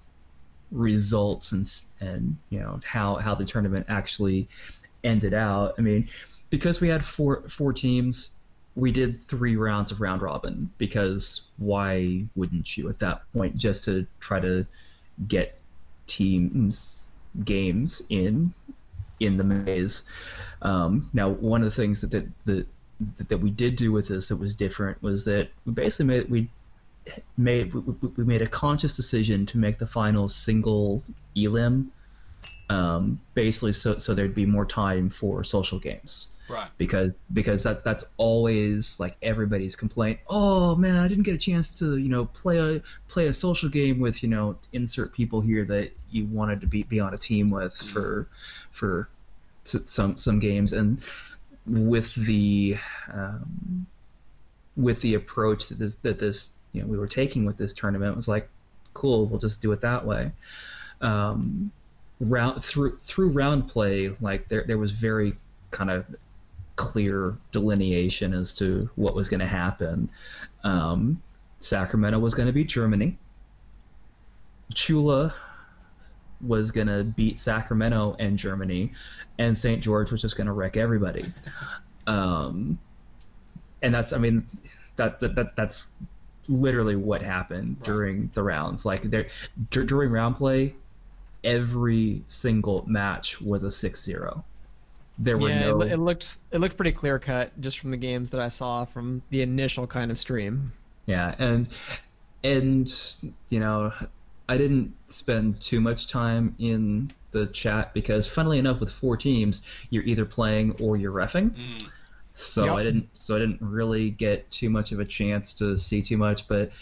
results 0.70 1.52
and 1.52 1.70
and 2.00 2.36
you 2.50 2.60
know 2.60 2.80
how 2.84 3.16
how 3.16 3.34
the 3.34 3.44
tournament 3.44 3.86
actually 3.88 4.48
ended 5.04 5.34
out. 5.34 5.74
I 5.78 5.82
mean, 5.82 6.08
because 6.50 6.80
we 6.80 6.88
had 6.88 7.04
four 7.04 7.48
four 7.48 7.72
teams, 7.72 8.30
we 8.74 8.92
did 8.92 9.20
three 9.20 9.56
rounds 9.56 9.92
of 9.92 10.00
round 10.00 10.22
robin 10.22 10.70
because 10.78 11.42
why 11.58 12.24
wouldn't 12.34 12.76
you 12.76 12.88
at 12.88 12.98
that 13.00 13.22
point 13.32 13.56
just 13.56 13.84
to 13.84 14.06
try 14.20 14.40
to 14.40 14.66
get 15.28 15.58
teams 16.06 17.06
games 17.44 18.02
in 18.08 18.52
in 19.26 19.37
the 19.37 19.45
maze. 19.45 20.05
Um, 20.61 21.11
now, 21.12 21.31
one 21.31 21.62
of 21.62 21.64
the 21.64 21.75
things 21.75 22.00
that 22.02 22.11
that, 22.11 22.26
that 22.45 22.67
that 23.29 23.38
we 23.38 23.50
did 23.50 23.76
do 23.76 23.93
with 23.93 24.09
this 24.09 24.29
that 24.29 24.37
was 24.37 24.55
different 24.55 25.02
was 25.02 25.25
that 25.25 25.49
we 25.67 25.73
basically 25.73 26.07
made 26.07 26.31
we 26.31 26.49
made 27.37 27.73
we 27.75 28.25
made 28.25 28.43
a 28.43 28.47
conscious 28.47 28.95
decision 28.95 29.47
to 29.47 29.59
make 29.59 29.79
the 29.79 29.87
final 29.87 30.29
single 30.29 31.02
elim 31.37 31.91
um, 32.71 33.21
basically 33.35 33.73
so 33.73 33.99
so 33.99 34.14
there'd 34.14 34.35
be 34.35 34.47
more 34.47 34.64
time 34.64 35.11
for 35.11 35.43
social 35.43 35.79
games 35.79 36.29
Right. 36.52 36.68
because 36.76 37.12
because 37.32 37.62
that 37.62 37.82
that's 37.82 38.04
always 38.16 39.00
like 39.00 39.16
everybody's 39.23 39.75
complaint. 39.75 40.21
Oh 40.28 40.76
man 40.76 41.02
i 41.02 41.09
didn't 41.09 41.25
get 41.25 41.35
a 41.35 41.38
chance 41.38 41.73
to 41.78 41.97
you 41.97 42.09
know 42.09 42.26
play 42.26 42.59
a 42.59 42.82
play 43.09 43.26
a 43.26 43.32
social 43.32 43.68
game 43.68 44.00
with 44.00 44.23
you 44.23 44.28
know 44.28 44.56
insert 44.73 45.12
people 45.12 45.40
here 45.40 45.64
that 45.64 45.92
you 46.11 46.26
wanted 46.26 46.61
to 46.61 46.66
be 46.66 46.82
be 46.82 47.00
on 47.00 47.14
a 47.14 47.18
team 47.18 47.50
with 47.50 47.75
for 47.75 48.28
for 48.71 49.09
some 49.64 50.18
some 50.18 50.38
games. 50.38 50.73
And 50.73 51.02
with 51.66 52.14
the 52.14 52.76
um, 53.12 53.87
with 54.76 55.00
the 55.00 55.14
approach 55.14 55.68
that 55.68 55.78
this 55.78 55.94
that 56.02 56.18
this 56.18 56.52
you 56.73 56.82
know 56.82 56.88
we 56.88 56.99
were 56.99 57.06
taking 57.06 57.44
with 57.44 57.56
this 57.56 57.73
tournament 57.73 58.16
was 58.16 58.28
like 58.28 58.49
cool 58.94 59.26
we'll 59.26 59.40
just 59.40 59.61
do 59.61 59.73
it 59.73 59.80
that 59.82 60.04
way. 60.04 60.32
Um, 61.00 61.73
round 62.21 62.64
through 62.64 62.99
through 62.99 63.30
round 63.30 63.68
play 63.68 64.14
like 64.21 64.49
there 64.49 64.64
there 64.66 64.78
was 64.78 64.92
very 64.92 65.35
kind 65.71 65.90
of 65.90 66.04
clear 66.76 67.37
delineation 67.52 68.33
as 68.35 68.55
to 68.55 68.91
what 68.97 69.14
was 69.14 69.29
going 69.29 69.41
to 69.41 69.47
happen. 69.47 70.11
Um, 70.64 71.23
Sacramento 71.61 72.19
was 72.19 72.35
going 72.35 72.47
to 72.47 72.52
beat 72.52 72.69
Germany. 72.69 73.19
Chula 74.75 75.35
was 76.41 76.71
going 76.71 76.88
to 76.88 77.05
beat 77.05 77.38
Sacramento 77.38 78.17
and 78.19 78.37
Germany, 78.38 78.93
and 79.38 79.57
St. 79.57 79.83
George 79.83 80.11
was 80.11 80.21
just 80.21 80.37
going 80.37 80.47
to 80.47 80.52
wreck 80.52 80.76
everybody. 80.76 81.33
Um, 82.07 82.79
and 83.81 83.95
that's, 83.95 84.12
I 84.12 84.19
mean, 84.19 84.47
that, 84.97 85.21
that, 85.21 85.35
that 85.37 85.57
that's 85.57 85.88
literally 86.49 86.97
what 86.97 87.23
happened 87.23 87.76
Right. 87.79 87.85
during 87.85 88.31
the 88.35 88.43
rounds. 88.43 88.85
Like 88.85 89.02
there, 89.02 89.29
dur- 89.71 89.85
during 89.85 90.11
round 90.11 90.37
play, 90.37 90.75
every 91.45 92.25
single 92.26 92.85
match 92.88 93.41
was 93.41 93.62
a 93.62 93.69
6-0. 93.69 94.43
There 95.19 95.37
were 95.37 95.50
yeah, 95.50 95.61
no 95.61 95.83
it, 95.83 95.92
it 95.92 95.99
looked 95.99 96.38
it 96.50 96.59
looked 96.59 96.76
pretty 96.76 96.92
clear 96.92 97.19
cut 97.19 97.59
just 97.61 97.78
from 97.78 97.90
the 97.90 97.97
games 97.97 98.31
that 98.31 98.40
I 98.40 98.49
saw 98.49 98.85
from 98.85 99.23
the 99.31 99.42
initial 99.42 99.87
kind 99.87 100.11
of 100.11 100.19
stream. 100.19 100.73
Yeah, 101.07 101.35
and 101.38 101.69
and 102.42 102.88
you 103.49 103.61
know, 103.61 103.92
I 104.49 104.57
didn't 104.57 104.95
spend 105.09 105.61
too 105.61 105.81
much 105.81 106.09
time 106.09 106.54
in 106.59 107.11
the 107.31 107.47
chat 107.47 107.95
because, 107.95 108.26
funnily 108.28 108.59
enough, 108.59 108.81
with 108.81 108.90
four 108.90 109.16
teams, 109.16 109.62
you're 109.90 110.02
either 110.04 110.25
playing 110.25 110.76
or 110.81 110.97
you're 110.97 111.12
refing. 111.12 111.50
Mm. 111.50 111.88
So 112.35 112.64
Yep. 112.64 112.75
I 112.76 112.83
didn't 112.83 113.09
so 113.12 113.37
I 113.37 113.38
didn't 113.40 113.61
really 113.61 114.11
get 114.11 114.50
too 114.50 114.71
much 114.71 114.92
of 114.92 115.00
a 115.00 115.04
chance 115.04 115.52
to 115.54 115.76
see 115.76 116.00
too 116.00 116.16
much, 116.16 116.49
but 116.49 116.73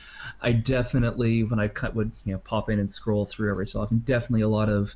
I 0.40 0.52
definitely 0.52 1.42
when 1.44 1.58
I 1.58 1.68
cut 1.68 1.94
would 1.94 2.12
you 2.24 2.32
know 2.32 2.38
pop 2.38 2.70
in 2.70 2.78
and 2.78 2.92
scroll 2.92 3.26
through 3.26 3.50
every 3.50 3.66
so 3.66 3.80
often, 3.80 3.98
definitely 3.98 4.42
a 4.42 4.48
lot 4.48 4.68
of 4.68 4.94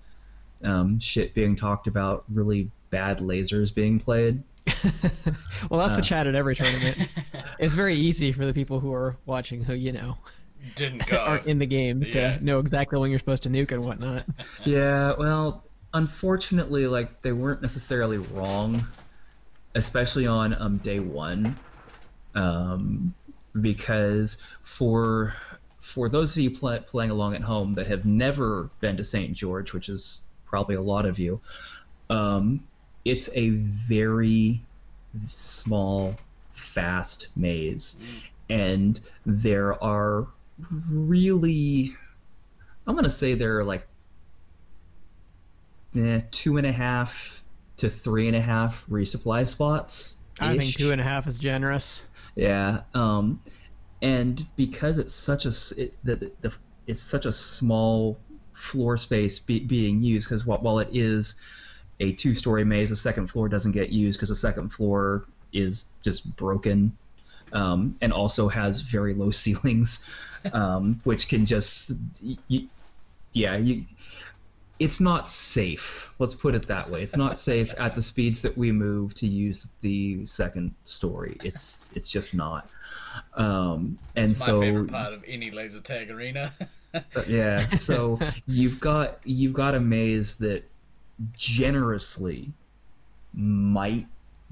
um, 0.62 1.00
shit 1.00 1.34
being 1.34 1.56
talked 1.56 1.88
about, 1.88 2.24
really 2.32 2.70
bad 2.94 3.18
lasers 3.18 3.74
being 3.74 3.98
played. 3.98 4.40
well, 5.68 5.80
that's 5.80 5.94
Uh. 5.94 5.96
the 5.96 6.02
chat 6.02 6.26
at 6.28 6.34
every 6.36 6.54
tournament. 6.54 6.96
it's 7.58 7.74
very 7.74 7.96
easy 7.96 8.30
for 8.32 8.46
the 8.46 8.54
people 8.54 8.78
who 8.78 8.92
are 8.92 9.16
watching 9.26 9.64
who 9.64 9.74
you 9.74 9.90
know 9.92 10.16
Didn't 10.76 11.04
go. 11.10 11.16
are 11.16 11.38
in 11.38 11.58
the 11.58 11.66
games 11.66 12.06
Yeah. 12.08 12.38
to 12.38 12.44
know 12.44 12.60
exactly 12.60 12.98
when 13.00 13.10
you're 13.10 13.18
supposed 13.18 13.42
to 13.42 13.48
nuke 13.50 13.72
and 13.72 13.82
whatnot. 13.84 14.24
Yeah, 14.64 15.14
well, 15.18 15.64
unfortunately, 15.92 16.86
like 16.86 17.20
they 17.22 17.32
weren't 17.32 17.62
necessarily 17.62 18.18
wrong, 18.18 18.86
especially 19.74 20.26
on 20.28 20.54
um, 20.54 20.78
day 20.78 21.00
one, 21.00 21.58
um, 22.36 23.12
because 23.60 24.38
for 24.62 25.34
for 25.80 26.08
those 26.08 26.30
of 26.32 26.38
you 26.38 26.50
pla 26.52 26.78
playing 26.78 27.10
along 27.10 27.34
at 27.34 27.42
home 27.42 27.74
that 27.74 27.88
have 27.88 28.04
never 28.04 28.70
been 28.80 28.96
to 28.96 29.04
St. 29.04 29.32
George, 29.34 29.72
which 29.72 29.88
is 29.88 30.22
probably 30.46 30.76
a 30.76 30.80
lot 30.80 31.06
of 31.06 31.18
you, 31.18 31.40
um, 32.08 32.68
it's 33.04 33.28
a 33.34 33.50
very 33.50 34.60
small, 35.28 36.14
fast 36.52 37.28
maze, 37.36 37.96
and 38.48 39.00
there 39.26 39.82
are 39.82 40.26
really, 40.90 41.94
I'm 42.86 42.94
gonna 42.94 43.10
say 43.10 43.34
there 43.34 43.58
are 43.58 43.64
like 43.64 43.86
eh, 45.96 46.20
two 46.30 46.56
and 46.56 46.66
a 46.66 46.72
half 46.72 47.42
to 47.78 47.90
three 47.90 48.26
and 48.28 48.36
a 48.36 48.40
half 48.40 48.84
resupply 48.88 49.48
spots. 49.48 50.16
I 50.40 50.56
think 50.56 50.74
two 50.74 50.90
and 50.90 51.00
a 51.00 51.04
half 51.04 51.26
is 51.26 51.38
generous. 51.38 52.02
Yeah. 52.34 52.82
Um, 52.92 53.40
and 54.02 54.44
because 54.56 54.98
it's 54.98 55.12
such 55.12 55.46
a 55.46 55.52
it, 55.80 55.94
the, 56.04 56.30
the, 56.40 56.54
it's 56.86 57.00
such 57.00 57.26
a 57.26 57.32
small 57.32 58.18
floor 58.52 58.96
space 58.96 59.38
be, 59.38 59.60
being 59.60 60.02
used 60.02 60.28
because 60.28 60.44
while 60.44 60.78
it 60.78 60.88
is 60.92 61.36
a 62.00 62.12
two-story 62.12 62.64
maze, 62.64 62.90
the 62.90 62.96
second 62.96 63.28
floor 63.28 63.48
doesn't 63.48 63.72
get 63.72 63.90
used 63.90 64.18
because 64.18 64.28
the 64.30 64.34
second 64.34 64.70
floor 64.70 65.26
is 65.52 65.86
just 66.02 66.34
broken, 66.36 66.98
um, 67.52 67.96
and 68.00 68.12
also 68.12 68.48
has 68.48 68.80
very 68.82 69.14
low 69.14 69.30
ceilings, 69.32 70.08
um, 70.52 71.00
which 71.04 71.28
can 71.28 71.44
just 71.46 71.92
y- 72.22 72.38
y- 72.50 72.68
yeah 73.32 73.56
you. 73.56 73.84
It's 74.80 75.00
not 75.00 75.30
safe. 75.30 76.12
Let's 76.18 76.34
put 76.34 76.56
it 76.56 76.66
that 76.66 76.90
way. 76.90 77.02
It's 77.02 77.16
not 77.16 77.38
safe 77.38 77.72
at 77.78 77.94
the 77.94 78.02
speeds 78.02 78.42
that 78.42 78.58
we 78.58 78.72
move 78.72 79.14
to 79.14 79.26
use 79.26 79.72
the 79.82 80.26
second 80.26 80.74
story. 80.84 81.38
It's 81.42 81.84
it's 81.92 82.10
just 82.10 82.34
not. 82.34 82.70
Um, 83.34 84.00
and 84.16 84.30
It's 84.32 84.40
my 84.40 84.46
so 84.46 84.60
favorite 84.60 84.88
part 84.90 85.12
of 85.12 85.22
any 85.26 85.50
laser 85.52 85.80
tag 85.80 86.10
arena. 86.10 86.52
uh, 86.94 87.00
yeah, 87.28 87.68
so 87.76 88.20
you've 88.46 88.80
got 88.80 89.20
you've 89.24 89.52
got 89.52 89.74
a 89.74 89.80
maze 89.80 90.36
that 90.38 90.73
generously 91.36 92.52
might 93.32 94.06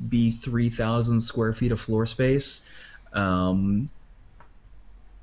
be 0.08 0.30
three 0.30 0.70
thousand 0.70 1.20
square 1.20 1.52
feet 1.52 1.72
of 1.72 1.80
floor 1.80 2.06
space, 2.06 2.66
um, 3.12 3.88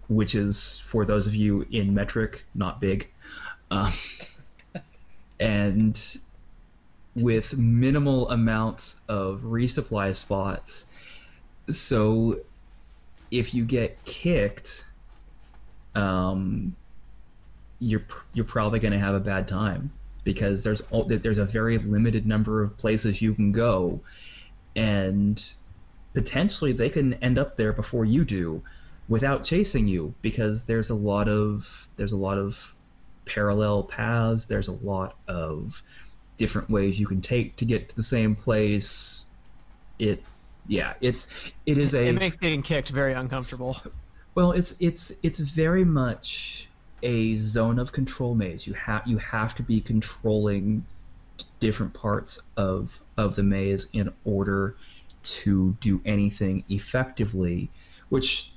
which 0.07 0.35
is 0.35 0.79
for 0.79 1.05
those 1.05 1.27
of 1.27 1.35
you 1.35 1.65
in 1.71 1.93
metric 1.93 2.45
not 2.53 2.79
big, 2.79 3.09
um, 3.71 3.91
and 5.39 6.17
with 7.15 7.57
minimal 7.57 8.29
amounts 8.29 9.01
of 9.07 9.41
resupply 9.41 10.15
spots. 10.15 10.85
So 11.69 12.39
if 13.31 13.53
you 13.53 13.65
get 13.65 14.03
kicked, 14.05 14.85
um, 15.95 16.75
you're 17.79 18.03
you're 18.33 18.45
probably 18.45 18.79
going 18.79 18.93
to 18.93 18.99
have 18.99 19.15
a 19.15 19.19
bad 19.19 19.47
time 19.47 19.91
because 20.23 20.63
there's 20.63 20.81
there's 21.07 21.37
a 21.37 21.45
very 21.45 21.77
limited 21.77 22.25
number 22.25 22.63
of 22.63 22.77
places 22.77 23.21
you 23.21 23.33
can 23.33 23.51
go, 23.51 24.01
and 24.75 25.41
potentially 26.13 26.73
they 26.73 26.89
can 26.89 27.13
end 27.15 27.37
up 27.37 27.57
there 27.57 27.73
before 27.73 28.05
you 28.05 28.25
do, 28.25 28.61
without 29.07 29.43
chasing 29.43 29.87
you 29.87 30.13
because 30.21 30.65
there's 30.65 30.89
a 30.89 30.95
lot 30.95 31.27
of 31.27 31.89
there's 31.97 32.13
a 32.13 32.17
lot 32.17 32.37
of 32.37 32.75
parallel 33.25 33.83
paths. 33.83 34.45
There's 34.45 34.67
a 34.67 34.73
lot 34.73 35.15
of 35.27 35.81
different 36.37 36.69
ways 36.69 36.99
you 36.99 37.07
can 37.07 37.21
take 37.21 37.57
to 37.57 37.65
get 37.65 37.89
to 37.89 37.95
the 37.95 38.03
same 38.03 38.35
place. 38.35 39.25
It 39.97 40.23
yeah, 40.67 40.93
it's 41.01 41.27
it 41.65 41.77
is 41.77 41.95
a 41.95 42.07
It 42.07 42.13
makes 42.13 42.35
getting 42.37 42.61
kicked 42.61 42.89
very 42.89 43.13
uncomfortable. 43.13 43.77
well, 44.35 44.51
it's 44.51 44.75
it's 44.79 45.11
it's 45.23 45.39
very 45.39 45.83
much 45.83 46.68
a 47.03 47.37
zone 47.37 47.79
of 47.79 47.91
control 47.91 48.35
maze. 48.35 48.67
You 48.67 48.73
have 48.73 49.03
you 49.05 49.17
have 49.17 49.55
to 49.55 49.63
be 49.63 49.81
controlling 49.81 50.85
different 51.59 51.93
parts 51.93 52.39
of 52.57 53.01
of 53.17 53.35
the 53.35 53.43
maze 53.43 53.87
in 53.93 54.13
order 54.25 54.75
to 55.21 55.75
do 55.81 56.01
anything 56.05 56.63
effectively, 56.69 57.69
which 58.09 58.51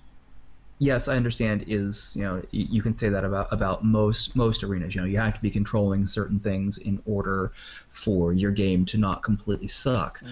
yes, 0.78 1.08
I 1.08 1.16
understand. 1.16 1.64
Is 1.68 2.12
you 2.14 2.22
know 2.22 2.42
you 2.50 2.82
can 2.82 2.96
say 2.96 3.08
that 3.08 3.25
about 3.25 3.52
about 3.52 3.84
most 3.84 4.37
most 4.37 4.62
arenas. 4.62 4.94
You 4.94 5.02
know, 5.02 5.06
you 5.06 5.18
have 5.18 5.34
to 5.34 5.40
be 5.40 5.50
controlling 5.50 6.06
certain 6.06 6.38
things 6.38 6.78
in 6.78 7.00
order 7.06 7.52
for 7.90 8.32
your 8.32 8.50
game 8.50 8.84
to 8.87 8.99
not 8.99 9.22
completely 9.22 9.68
suck. 9.68 10.22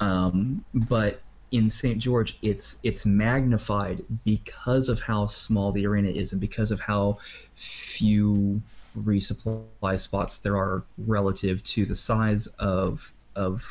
Um, 0.00 0.64
but 0.74 1.23
in 1.54 1.70
St. 1.70 1.98
George, 1.98 2.36
it's 2.42 2.78
it's 2.82 3.06
magnified 3.06 4.04
because 4.24 4.88
of 4.88 4.98
how 4.98 5.26
small 5.26 5.70
the 5.70 5.86
arena 5.86 6.08
is 6.08 6.32
and 6.32 6.40
because 6.40 6.72
of 6.72 6.80
how 6.80 7.18
few 7.54 8.60
resupply 8.98 9.98
spots 9.98 10.38
there 10.38 10.56
are 10.56 10.82
relative 10.98 11.62
to 11.62 11.86
the 11.86 11.94
size 11.94 12.48
of 12.58 13.12
of 13.36 13.62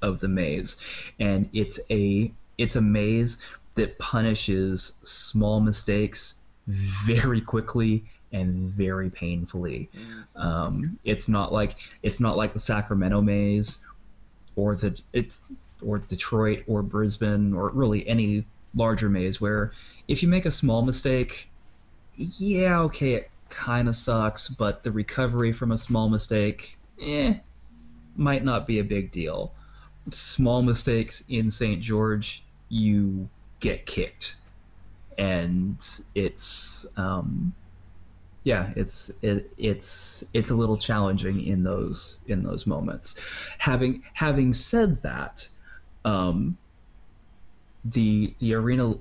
of 0.00 0.20
the 0.20 0.28
maze, 0.28 0.76
and 1.18 1.48
it's 1.52 1.80
a 1.90 2.30
it's 2.56 2.76
a 2.76 2.80
maze 2.80 3.38
that 3.74 3.98
punishes 3.98 4.92
small 5.02 5.58
mistakes 5.58 6.34
very 6.68 7.40
quickly 7.40 8.04
and 8.32 8.70
very 8.70 9.10
painfully. 9.10 9.90
Um, 10.36 11.00
it's 11.02 11.26
not 11.26 11.52
like 11.52 11.74
it's 12.04 12.20
not 12.20 12.36
like 12.36 12.52
the 12.52 12.60
Sacramento 12.60 13.20
maze 13.22 13.80
or 14.54 14.76
the 14.76 14.96
it's 15.12 15.40
or 15.82 15.98
Detroit 15.98 16.64
or 16.66 16.82
Brisbane 16.82 17.54
or 17.54 17.70
really 17.70 18.06
any 18.06 18.44
larger 18.74 19.08
maze 19.08 19.40
where 19.40 19.72
if 20.08 20.22
you 20.22 20.28
make 20.28 20.46
a 20.46 20.50
small 20.50 20.82
mistake, 20.82 21.50
yeah, 22.16 22.80
okay, 22.80 23.14
it 23.14 23.30
kind 23.48 23.88
of 23.88 23.96
sucks, 23.96 24.48
but 24.48 24.82
the 24.82 24.92
recovery 24.92 25.52
from 25.52 25.72
a 25.72 25.78
small 25.78 26.08
mistake, 26.08 26.76
eh, 27.00 27.34
might 28.16 28.44
not 28.44 28.66
be 28.66 28.78
a 28.78 28.84
big 28.84 29.10
deal. 29.10 29.52
Small 30.10 30.62
mistakes 30.62 31.24
in 31.28 31.50
St. 31.50 31.80
George, 31.80 32.44
you 32.68 33.28
get 33.60 33.86
kicked, 33.86 34.36
and 35.16 35.76
it's 36.14 36.86
um, 36.96 37.54
yeah, 38.42 38.72
it's 38.76 39.10
it, 39.22 39.50
it's 39.56 40.22
it's 40.34 40.50
a 40.50 40.54
little 40.54 40.76
challenging 40.76 41.44
in 41.44 41.64
those 41.64 42.20
in 42.26 42.42
those 42.42 42.66
moments. 42.66 43.16
Having 43.58 44.04
having 44.12 44.52
said 44.52 45.00
that, 45.02 45.48
um, 46.04 46.56
the 47.84 48.34
the 48.38 48.54
arena 48.54 48.94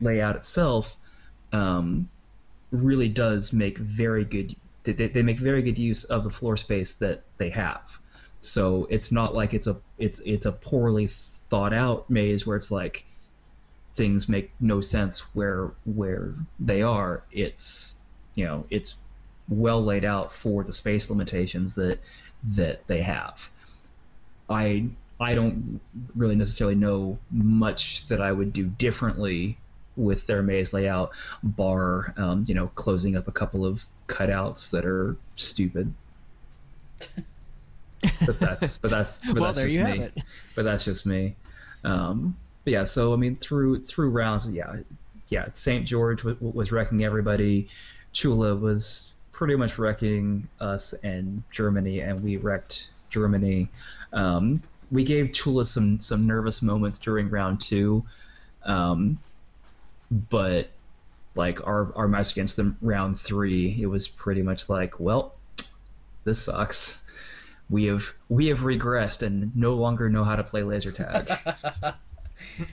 layout 0.00 0.36
itself 0.36 0.96
um, 1.52 2.08
really 2.70 3.08
does 3.08 3.52
make 3.52 3.78
very 3.78 4.24
good. 4.24 4.56
They, 4.84 4.92
they 4.92 5.22
make 5.22 5.38
very 5.38 5.62
good 5.62 5.78
use 5.78 6.04
of 6.04 6.24
the 6.24 6.30
floor 6.30 6.56
space 6.56 6.94
that 6.94 7.22
they 7.38 7.50
have. 7.50 7.98
So 8.40 8.86
it's 8.90 9.12
not 9.12 9.34
like 9.34 9.54
it's 9.54 9.66
a 9.66 9.76
it's 9.98 10.20
it's 10.20 10.46
a 10.46 10.52
poorly 10.52 11.06
thought 11.08 11.72
out 11.72 12.10
maze 12.10 12.46
where 12.46 12.56
it's 12.56 12.70
like 12.70 13.04
things 13.94 14.28
make 14.28 14.50
no 14.58 14.80
sense 14.80 15.20
where 15.34 15.70
where 15.84 16.34
they 16.58 16.82
are. 16.82 17.22
It's 17.30 17.94
you 18.34 18.44
know 18.44 18.66
it's 18.70 18.96
well 19.48 19.84
laid 19.84 20.04
out 20.04 20.32
for 20.32 20.64
the 20.64 20.72
space 20.72 21.10
limitations 21.10 21.76
that 21.76 22.00
that 22.56 22.86
they 22.88 23.02
have. 23.02 23.50
I 24.48 24.88
I 25.22 25.34
don't 25.34 25.80
really 26.14 26.36
necessarily 26.36 26.74
know 26.74 27.18
much 27.30 28.06
that 28.08 28.20
I 28.20 28.32
would 28.32 28.52
do 28.52 28.66
differently 28.66 29.58
with 29.96 30.26
their 30.26 30.42
maze 30.42 30.72
layout, 30.72 31.10
bar 31.42 32.14
um, 32.16 32.44
you 32.48 32.54
know 32.54 32.68
closing 32.68 33.16
up 33.16 33.28
a 33.28 33.32
couple 33.32 33.64
of 33.64 33.84
cutouts 34.06 34.70
that 34.70 34.84
are 34.84 35.16
stupid. 35.36 35.92
but 38.26 38.40
that's 38.40 38.78
but 38.78 38.90
that's 38.90 39.18
but 39.18 39.34
well, 39.38 39.52
that's 39.52 39.72
just 39.72 39.76
me. 39.76 40.08
But 40.54 40.64
that's 40.64 40.84
just 40.84 41.06
me. 41.06 41.36
Um, 41.84 42.36
but 42.64 42.72
yeah, 42.72 42.84
so 42.84 43.12
I 43.12 43.16
mean 43.16 43.36
through 43.36 43.84
through 43.84 44.10
rounds, 44.10 44.48
yeah, 44.48 44.76
yeah. 45.28 45.46
St. 45.52 45.86
George 45.86 46.22
w- 46.22 46.36
was 46.40 46.72
wrecking 46.72 47.04
everybody. 47.04 47.68
Chula 48.12 48.54
was 48.54 49.14
pretty 49.32 49.56
much 49.56 49.78
wrecking 49.78 50.48
us 50.60 50.92
and 51.02 51.42
Germany, 51.50 52.00
and 52.00 52.22
we 52.22 52.36
wrecked 52.36 52.90
Germany. 53.08 53.68
Um, 54.12 54.62
we 54.92 55.04
gave 55.04 55.32
Chula 55.32 55.64
some 55.64 55.98
some 55.98 56.26
nervous 56.26 56.62
moments 56.62 56.98
during 56.98 57.30
round 57.30 57.62
two, 57.62 58.04
um, 58.62 59.18
but 60.10 60.70
like 61.34 61.66
our 61.66 61.92
our 61.96 62.06
match 62.06 62.32
against 62.32 62.56
them 62.56 62.76
round 62.82 63.18
three, 63.18 63.76
it 63.80 63.86
was 63.86 64.06
pretty 64.06 64.42
much 64.42 64.68
like, 64.68 65.00
well, 65.00 65.34
this 66.24 66.44
sucks. 66.44 67.02
We 67.70 67.86
have 67.86 68.12
we 68.28 68.48
have 68.48 68.60
regressed 68.60 69.22
and 69.22 69.56
no 69.56 69.74
longer 69.74 70.10
know 70.10 70.24
how 70.24 70.36
to 70.36 70.44
play 70.44 70.62
laser 70.62 70.92
tag. 70.92 71.32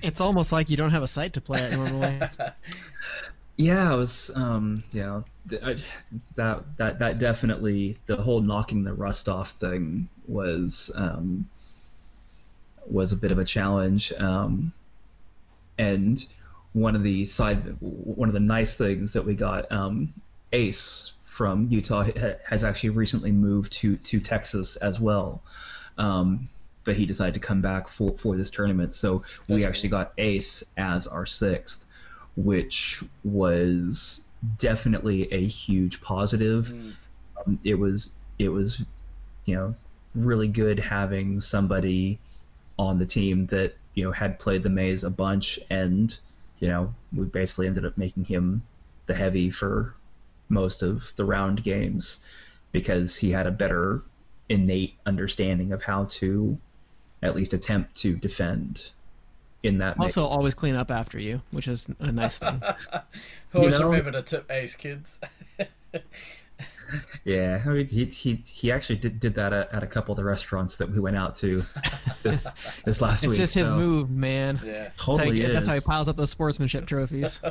It's 0.01 0.19
almost 0.19 0.51
like 0.51 0.71
you 0.71 0.77
don't 0.77 0.89
have 0.89 1.03
a 1.03 1.07
site 1.07 1.33
to 1.33 1.41
play 1.41 1.61
it 1.61 1.73
normally. 1.73 2.19
Yeah, 3.55 3.93
it 3.93 3.97
was. 3.97 4.31
Um, 4.33 4.85
yeah, 4.93 5.21
I, 5.61 5.75
that 6.35 6.77
that 6.77 6.99
that 6.99 7.19
definitely 7.19 7.97
the 8.05 8.15
whole 8.15 8.39
knocking 8.39 8.85
the 8.85 8.93
rust 8.93 9.27
off 9.27 9.51
thing 9.51 10.07
was 10.29 10.89
um, 10.95 11.49
was 12.91 13.11
a 13.11 13.15
bit 13.15 13.31
of 13.31 13.37
a 13.37 13.45
challenge. 13.45 14.11
Um, 14.13 14.73
and 15.77 16.23
one 16.73 16.95
of 16.95 17.03
the 17.03 17.25
side, 17.25 17.77
one 17.79 18.29
of 18.29 18.33
the 18.33 18.39
nice 18.39 18.75
things 18.75 19.13
that 19.13 19.25
we 19.25 19.35
got, 19.35 19.71
um, 19.71 20.13
Ace 20.51 21.13
from 21.25 21.67
Utah 21.69 22.07
has 22.45 22.63
actually 22.63 22.89
recently 22.89 23.31
moved 23.31 23.71
to 23.73 23.95
to 23.97 24.19
Texas 24.19 24.75
as 24.77 24.99
well. 24.99 25.41
Um, 25.97 26.49
but 26.83 26.95
he 26.95 27.05
decided 27.05 27.35
to 27.35 27.39
come 27.39 27.61
back 27.61 27.87
for 27.87 28.17
for 28.17 28.35
this 28.35 28.51
tournament, 28.51 28.93
so 28.93 29.23
we 29.47 29.57
That's 29.57 29.65
actually 29.65 29.89
got 29.89 30.13
Ace 30.17 30.63
as 30.77 31.07
our 31.07 31.25
sixth 31.25 31.85
which 32.43 33.03
was 33.23 34.23
definitely 34.57 35.31
a 35.33 35.45
huge 35.45 36.01
positive. 36.01 36.67
Mm. 36.67 36.93
Um, 37.45 37.59
it 37.63 37.75
was 37.77 38.11
it 38.37 38.49
was 38.49 38.83
you 39.45 39.55
know 39.55 39.75
really 40.15 40.47
good 40.47 40.79
having 40.79 41.39
somebody 41.39 42.19
on 42.79 42.97
the 42.97 43.05
team 43.05 43.45
that 43.47 43.75
you 43.93 44.03
know 44.03 44.11
had 44.11 44.39
played 44.39 44.63
the 44.63 44.69
maze 44.69 45.03
a 45.03 45.09
bunch 45.09 45.59
and 45.69 46.17
you 46.59 46.67
know 46.67 46.93
we 47.13 47.25
basically 47.25 47.67
ended 47.67 47.85
up 47.85 47.97
making 47.97 48.23
him 48.23 48.63
the 49.05 49.13
heavy 49.13 49.51
for 49.51 49.93
most 50.47 50.81
of 50.81 51.11
the 51.17 51.25
round 51.25 51.61
games 51.61 52.21
because 52.71 53.17
he 53.17 53.29
had 53.31 53.45
a 53.45 53.51
better 53.51 54.01
innate 54.47 54.95
understanding 55.05 55.73
of 55.73 55.83
how 55.83 56.05
to 56.05 56.57
at 57.21 57.35
least 57.35 57.53
attempt 57.53 57.95
to 57.95 58.15
defend 58.15 58.89
in 59.61 59.79
that 59.79 59.99
maze. 59.99 60.15
Also, 60.17 60.25
always 60.25 60.53
clean 60.53 60.75
up 60.75 60.89
after 60.89 61.19
you, 61.19 61.41
which 61.51 61.67
is 61.67 61.87
a 61.99 62.11
nice 62.11 62.37
thing. 62.37 62.61
Always 63.53 63.79
know- 63.79 63.89
remember 63.89 64.11
to 64.13 64.21
tip 64.21 64.49
Ace 64.49 64.75
kids. 64.75 65.19
Yeah, 67.23 67.61
I 67.65 67.69
mean, 67.69 67.87
he 67.87 68.05
he 68.05 68.43
he 68.47 68.71
actually 68.71 68.97
did, 68.97 69.19
did 69.19 69.35
that 69.35 69.53
at, 69.53 69.73
at 69.73 69.83
a 69.83 69.87
couple 69.87 70.13
of 70.13 70.17
the 70.17 70.23
restaurants 70.23 70.77
that 70.77 70.89
we 70.89 70.99
went 70.99 71.15
out 71.17 71.35
to 71.37 71.63
this 72.23 72.45
this 72.85 73.01
last 73.01 73.23
It's 73.23 73.31
week. 73.31 73.39
It's 73.39 73.53
just 73.53 73.53
his 73.53 73.71
move, 73.71 74.09
man. 74.09 74.59
yeah. 74.63 74.71
That's 74.83 75.01
how, 75.01 75.17
Totally 75.17 75.37
he, 75.37 75.41
is. 75.43 75.53
that's 75.53 75.67
how 75.67 75.73
he 75.73 75.79
piles 75.81 76.07
up 76.07 76.17
those 76.17 76.29
sportsmanship 76.31 76.85
trophies. 76.85 77.39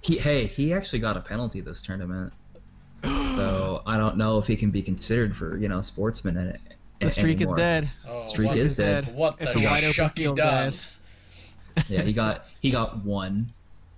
He 0.00 0.16
hey, 0.16 0.46
he 0.46 0.72
actually 0.74 1.00
got 1.00 1.16
a 1.16 1.20
penalty 1.20 1.60
this 1.60 1.82
tournament, 1.82 2.32
so 3.04 3.82
I 3.84 3.96
don't 3.96 4.16
know 4.16 4.38
if 4.38 4.46
he 4.46 4.54
can 4.54 4.70
be 4.70 4.80
considered 4.80 5.34
for 5.36 5.56
you 5.56 5.68
know 5.68 5.80
sportsman. 5.80 6.36
a- 6.36 6.58
The 7.04 7.10
streak 7.10 7.38
anymore. 7.38 7.56
is 7.56 7.58
dead. 7.58 7.90
Oh, 8.06 8.24
Streak 8.24 8.54
is 8.54 8.76
dead. 8.76 9.12
What 9.14 9.36
It's 9.40 9.54
the 9.54 9.60
a 9.60 9.64
wide 9.64 9.82
open 9.84 9.94
shucky 9.94 10.16
field, 10.16 10.36
dance? 10.36 11.02
Yeah, 11.88 12.02
he 12.02 12.12
got 12.12 12.44
he 12.60 12.70
got 12.70 13.04
one 13.04 13.52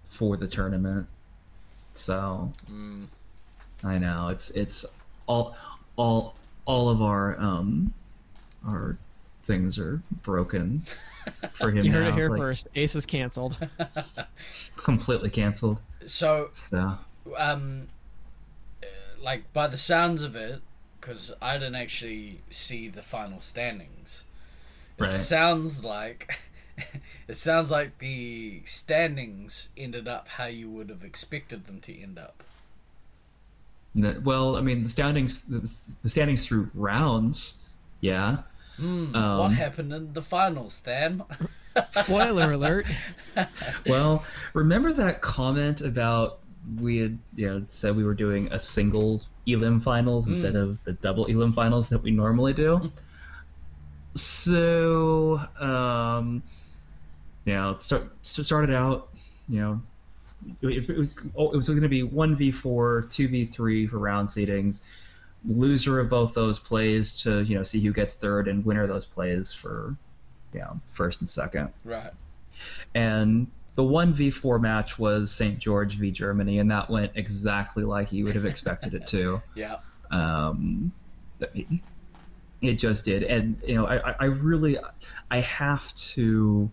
for 0.09 0.37
the 0.39 0.47
tournament. 0.47 1.07
So 1.95 2.53
Mm. 2.71 3.07
I 3.85 3.99
know 3.99 4.29
it's 4.29 4.51
it's 4.51 4.85
all 5.27 5.57
all 5.97 6.41
all 6.67 6.89
of 6.89 7.03
our 7.03 7.39
um 7.41 7.95
our 8.67 8.99
things 9.47 9.79
are 9.79 10.03
broken 10.23 10.87
for 11.53 11.71
him 11.71 11.89
You 11.89 11.93
heard 11.93 12.07
now. 12.07 12.09
it 12.09 12.15
here 12.15 12.31
like, 12.31 12.45
first. 12.45 12.69
Ace 12.75 12.95
is 12.95 13.07
canceled. 13.07 13.57
Completely 14.77 15.31
canceled. 15.31 15.81
So, 16.07 16.51
So 16.53 16.99
um, 17.37 17.89
uh, 18.83 18.87
like 19.23 19.53
by 19.53 19.67
the 19.67 19.77
sounds 19.79 20.23
of 20.23 20.37
it, 20.37 20.63
because 21.01 21.33
I 21.43 21.55
didn't 21.59 21.77
actually 21.77 22.43
see 22.51 22.89
the 22.89 23.03
final 23.03 23.41
standings. 23.41 24.25
It 24.99 25.09
Right. 25.09 25.11
sounds 25.11 25.85
like 25.85 26.39
it 27.29 27.37
sounds 27.37 27.71
like 27.71 27.99
the 27.99 28.63
standings 28.65 29.71
ended 29.77 30.09
up 30.09 30.29
how 30.29 30.47
you 30.47 30.71
would 30.71 30.91
have 30.91 31.05
expected 31.05 31.67
them 31.67 31.81
to 31.83 32.01
end 32.01 32.19
up. 32.19 32.45
N- 33.97 34.23
well, 34.25 34.57
I 34.57 34.61
mean 34.61 34.83
the 34.83 34.89
standings 34.89 35.43
the, 35.43 35.61
the 36.03 36.09
standings 36.09 36.47
through 36.47 36.71
rounds, 36.75 37.63
yeah. 38.01 38.43
Hmm, 38.79 39.29
what 39.33 39.53
Um, 39.53 39.53
happened 39.53 39.93
in 39.93 40.13
the 40.13 40.23
finals, 40.23 40.81
then? 40.81 41.23
Spoiler 41.91 42.53
alert. 42.53 42.87
Well, 43.87 44.25
remember 44.55 44.93
that 44.95 45.21
comment 45.21 45.81
about 45.81 46.41
we 46.79 46.99
had 46.99 47.19
you 47.35 47.47
know 47.49 47.67
said 47.69 47.97
we 47.97 48.05
were 48.05 48.15
doing 48.15 48.53
a 48.53 48.61
single 48.61 49.23
elim 49.47 49.81
finals 49.81 50.29
instead 50.29 50.57
of 50.57 50.83
the 50.85 50.93
double 50.95 51.27
elim 51.27 51.53
finals 51.53 51.89
that 51.91 52.03
we 52.03 52.11
normally 52.11 52.53
do. 52.55 52.93
so, 54.17 55.39
um, 55.59 56.43
you 57.45 57.55
know, 57.55 57.71
it 57.73 57.81
start, 57.81 58.03
it 58.23 58.27
started 58.27 58.75
out, 58.75 59.09
you 59.49 59.61
know, 59.61 59.83
it, 60.63 60.89
it 60.89 60.97
was 60.97 61.27
oh, 61.37 61.51
it 61.51 61.57
was 61.57 61.69
going 61.69 61.83
to 61.83 61.89
be 61.89 62.03
one 62.03 62.37
v 62.37 62.51
four, 62.51 63.07
two 63.11 63.29
v 63.29 63.45
three 63.45 63.87
for 63.87 63.99
round 63.99 64.29
seedings. 64.29 64.81
Loser 65.47 65.99
of 66.01 66.11
both 66.11 66.35
those 66.35 66.59
plays 66.59 67.23
to 67.23 67.43
you 67.43 67.57
know 67.57 67.63
see 67.63 67.81
who 67.81 67.93
gets 67.93 68.15
third, 68.15 68.49
and 68.49 68.65
winner 68.65 68.83
of 68.83 68.89
those 68.89 69.07
plays 69.07 69.53
for 69.53 69.97
you 70.53 70.61
know 70.61 70.81
first 70.93 71.21
and 71.21 71.29
second. 71.29 71.71
Right. 71.85 72.13
And 72.95 73.47
the 73.75 73.85
one 73.85 74.13
v 74.13 74.31
four 74.31 74.59
match 74.59 74.99
was 74.99 75.31
St. 75.31 75.59
George 75.59 75.97
v 75.97 76.11
Germany, 76.11 76.59
and 76.59 76.71
that 76.71 76.91
went 76.91 77.13
exactly 77.15 77.85
like 77.85 78.13
you 78.13 78.25
would 78.25 78.35
have 78.35 78.45
expected 78.45 78.95
it 78.95 79.07
to. 79.09 79.43
Yeah. 79.55 79.79
Um, 80.11 80.93
it 82.61 82.75
just 82.75 83.07
did, 83.07 83.23
and 83.23 83.57
you 83.67 83.77
know, 83.77 83.87
I, 83.87 84.15
I 84.21 84.25
really, 84.27 84.77
I 85.31 85.41
have 85.41 85.95
to 85.95 86.71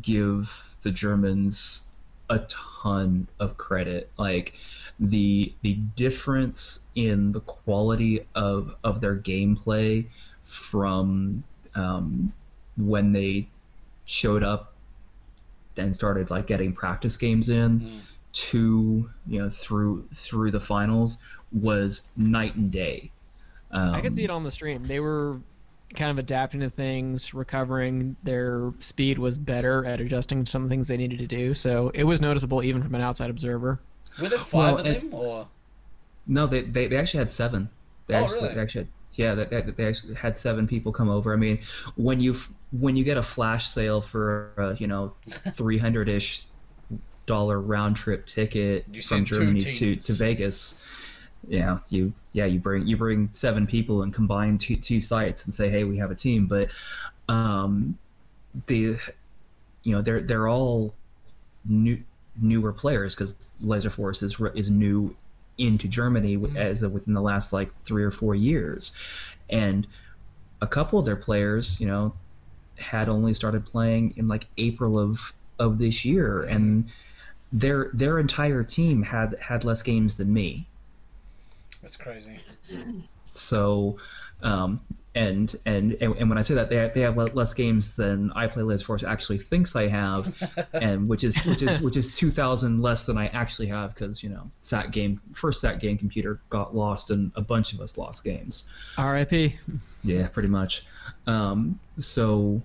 give 0.00 0.76
the 0.82 0.90
Germans 0.90 1.82
a 2.30 2.40
ton 2.40 3.28
of 3.40 3.56
credit. 3.56 4.10
Like 4.18 4.54
the 5.00 5.52
the 5.62 5.74
difference 5.74 6.80
in 6.94 7.32
the 7.32 7.40
quality 7.40 8.26
of 8.34 8.74
of 8.84 9.00
their 9.00 9.16
gameplay 9.16 10.06
from 10.44 11.44
um, 11.74 12.32
when 12.76 13.12
they 13.12 13.48
showed 14.04 14.42
up 14.42 14.74
and 15.76 15.94
started 15.94 16.30
like 16.30 16.46
getting 16.46 16.72
practice 16.72 17.16
games 17.16 17.48
in 17.48 17.80
Mm. 17.80 18.00
to 18.32 19.10
you 19.26 19.40
know 19.40 19.50
through 19.50 20.06
through 20.12 20.50
the 20.50 20.60
finals 20.60 21.18
was 21.52 22.08
night 22.16 22.54
and 22.56 22.70
day. 22.70 23.10
Um, 23.70 23.94
I 23.94 24.00
could 24.00 24.14
see 24.14 24.24
it 24.24 24.30
on 24.30 24.44
the 24.44 24.50
stream. 24.50 24.84
They 24.84 25.00
were 25.00 25.38
kind 25.94 26.10
of 26.10 26.18
adapting 26.18 26.60
to 26.60 26.70
things, 26.70 27.32
recovering. 27.34 28.16
Their 28.22 28.72
speed 28.78 29.18
was 29.18 29.38
better 29.38 29.84
at 29.84 30.00
adjusting 30.00 30.44
to 30.44 30.50
some 30.50 30.68
things 30.68 30.88
they 30.88 30.96
needed 30.96 31.18
to 31.20 31.26
do. 31.26 31.54
So 31.54 31.90
it 31.94 32.04
was 32.04 32.20
noticeable 32.20 32.62
even 32.62 32.82
from 32.82 32.94
an 32.94 33.00
outside 33.00 33.30
observer. 33.30 33.80
Were 34.20 34.28
there 34.28 34.38
five 34.38 34.52
Well, 34.52 34.78
of 34.78 34.86
and- 34.86 34.96
them, 34.96 35.14
or 35.14 35.48
No, 36.26 36.46
they, 36.46 36.62
they, 36.62 36.88
they 36.88 36.96
actually 36.96 37.18
had 37.18 37.30
seven. 37.32 37.70
They 38.06 38.14
Oh, 38.14 38.18
actually, 38.24 38.42
really? 38.42 38.54
they 38.54 38.60
actually 38.60 38.80
had, 38.82 38.88
yeah, 39.12 39.34
they, 39.34 39.44
they, 39.44 39.70
they 39.72 39.86
actually 39.86 40.14
had 40.14 40.38
seven 40.38 40.66
people 40.66 40.92
come 40.92 41.08
over. 41.08 41.32
I 41.32 41.36
mean, 41.36 41.60
when 41.96 42.20
you 42.20 42.36
when 42.70 42.96
you 42.96 43.04
get 43.04 43.16
a 43.16 43.22
flash 43.22 43.68
sale 43.68 44.00
for 44.00 44.52
uh, 44.58 44.74
you 44.78 44.86
know 44.86 45.14
three 45.52 45.78
hundred 45.78 46.08
ish 46.08 46.44
dollar 47.26 47.60
round 47.60 47.96
trip 47.96 48.24
ticket 48.26 48.86
You 48.90 49.02
from 49.02 49.24
Germany 49.24 49.60
to, 49.60 49.96
to 49.96 50.12
Vegas, 50.14 50.82
yeah, 51.46 51.78
you 51.88 52.12
yeah 52.32 52.46
you 52.46 52.58
bring 52.58 52.86
you 52.86 52.96
bring 52.96 53.28
seven 53.32 53.66
people 53.66 54.02
and 54.02 54.12
combine 54.12 54.58
two 54.58 54.76
two 54.76 55.00
sites 55.00 55.44
and 55.44 55.54
say 55.54 55.70
hey 55.70 55.84
we 55.84 55.98
have 55.98 56.10
a 56.10 56.14
team, 56.14 56.46
but 56.46 56.70
um, 57.28 57.98
the 58.66 58.96
you 59.82 59.94
know 59.94 60.02
they're 60.02 60.20
they're 60.20 60.48
all 60.48 60.94
new 61.64 62.02
newer 62.40 62.72
players 62.72 63.14
because 63.14 63.48
Laser 63.60 63.90
Force 63.90 64.22
is 64.22 64.40
is 64.54 64.70
new 64.70 65.14
into 65.56 65.88
Germany 65.88 66.34
w 66.34 66.56
as 66.56 66.82
of 66.82 66.92
within 66.92 67.14
the 67.14 67.20
last 67.20 67.52
like 67.52 67.70
three 67.84 68.04
or 68.04 68.10
four 68.10 68.34
years, 68.34 68.92
and 69.50 69.86
a 70.60 70.66
couple 70.66 70.98
of 70.98 71.04
their 71.04 71.16
players, 71.16 71.80
you 71.80 71.86
know, 71.86 72.14
had 72.76 73.08
only 73.08 73.34
started 73.34 73.66
playing 73.66 74.14
in 74.16 74.28
like 74.28 74.46
April 74.56 74.98
of 74.98 75.32
of 75.58 75.78
this 75.78 76.04
year, 76.04 76.42
and 76.42 76.90
their 77.52 77.90
their 77.92 78.18
entire 78.18 78.62
team 78.62 79.02
had 79.02 79.36
had 79.40 79.64
less 79.64 79.82
games 79.82 80.16
than 80.16 80.32
me. 80.32 80.66
That's 81.82 81.96
crazy. 81.96 82.40
So, 83.26 83.98
um, 84.42 84.80
and, 85.14 85.54
and 85.66 85.94
and 86.00 86.16
and 86.16 86.28
when 86.28 86.38
I 86.38 86.42
say 86.42 86.54
that, 86.54 86.70
they 86.70 86.76
have, 86.76 86.94
they 86.94 87.00
have 87.00 87.16
less 87.16 87.54
games 87.54 87.96
than 87.96 88.30
I 88.32 88.46
play 88.46 88.62
Laser 88.62 88.84
Force 88.84 89.02
actually 89.02 89.38
thinks 89.38 89.74
I 89.74 89.88
have, 89.88 90.32
and 90.72 91.08
which 91.08 91.24
is 91.24 91.36
which 91.44 91.62
is 91.62 91.80
which 91.80 91.96
is 91.96 92.10
two 92.10 92.30
thousand 92.30 92.80
less 92.80 93.04
than 93.04 93.18
I 93.18 93.28
actually 93.28 93.66
have 93.68 93.94
because 93.94 94.22
you 94.22 94.28
know 94.28 94.50
sat 94.60 94.92
game 94.92 95.20
first 95.34 95.60
sat 95.60 95.80
game 95.80 95.98
computer 95.98 96.40
got 96.50 96.74
lost 96.74 97.10
and 97.10 97.32
a 97.34 97.40
bunch 97.40 97.72
of 97.72 97.80
us 97.80 97.98
lost 97.98 98.22
games. 98.22 98.68
R.I.P. 98.96 99.56
Yeah, 100.04 100.28
pretty 100.28 100.50
much. 100.50 100.84
Um, 101.26 101.78
so, 101.96 102.62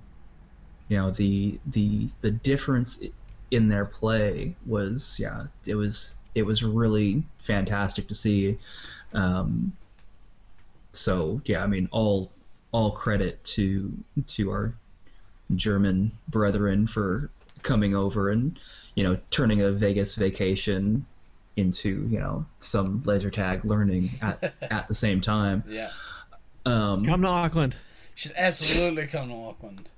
you 0.89 0.97
know, 0.97 1.11
the 1.11 1.59
the 1.67 2.09
the 2.21 2.31
difference 2.31 3.03
in 3.51 3.69
their 3.69 3.85
play 3.85 4.55
was 4.65 5.17
yeah, 5.19 5.45
it 5.65 5.75
was 5.75 6.15
it 6.35 6.43
was 6.43 6.63
really 6.63 7.23
fantastic 7.39 8.07
to 8.07 8.13
see. 8.13 8.57
Um, 9.13 9.73
so 10.91 11.41
yeah, 11.45 11.63
I 11.63 11.67
mean, 11.67 11.87
all 11.91 12.31
all 12.71 12.91
credit 12.91 13.43
to 13.43 13.91
to 14.27 14.49
our 14.51 14.73
German 15.55 16.11
brethren 16.29 16.87
for 16.87 17.29
coming 17.61 17.95
over 17.95 18.29
and 18.29 18.59
you 18.95 19.03
know 19.03 19.17
turning 19.31 19.61
a 19.61 19.71
Vegas 19.71 20.15
vacation 20.15 21.05
into 21.55 22.07
you 22.09 22.19
know 22.19 22.45
some 22.59 23.01
laser 23.05 23.29
tag 23.29 23.63
learning 23.65 24.09
at 24.21 24.53
at 24.61 24.87
the 24.87 24.93
same 24.93 25.21
time. 25.21 25.63
Yeah. 25.67 25.89
Um, 26.65 27.03
Come 27.05 27.21
to 27.23 27.27
Auckland. 27.27 27.75
Should 28.15 28.33
absolutely 28.37 29.07
come 29.07 29.29
to 29.29 29.35
Auckland. 29.35 29.89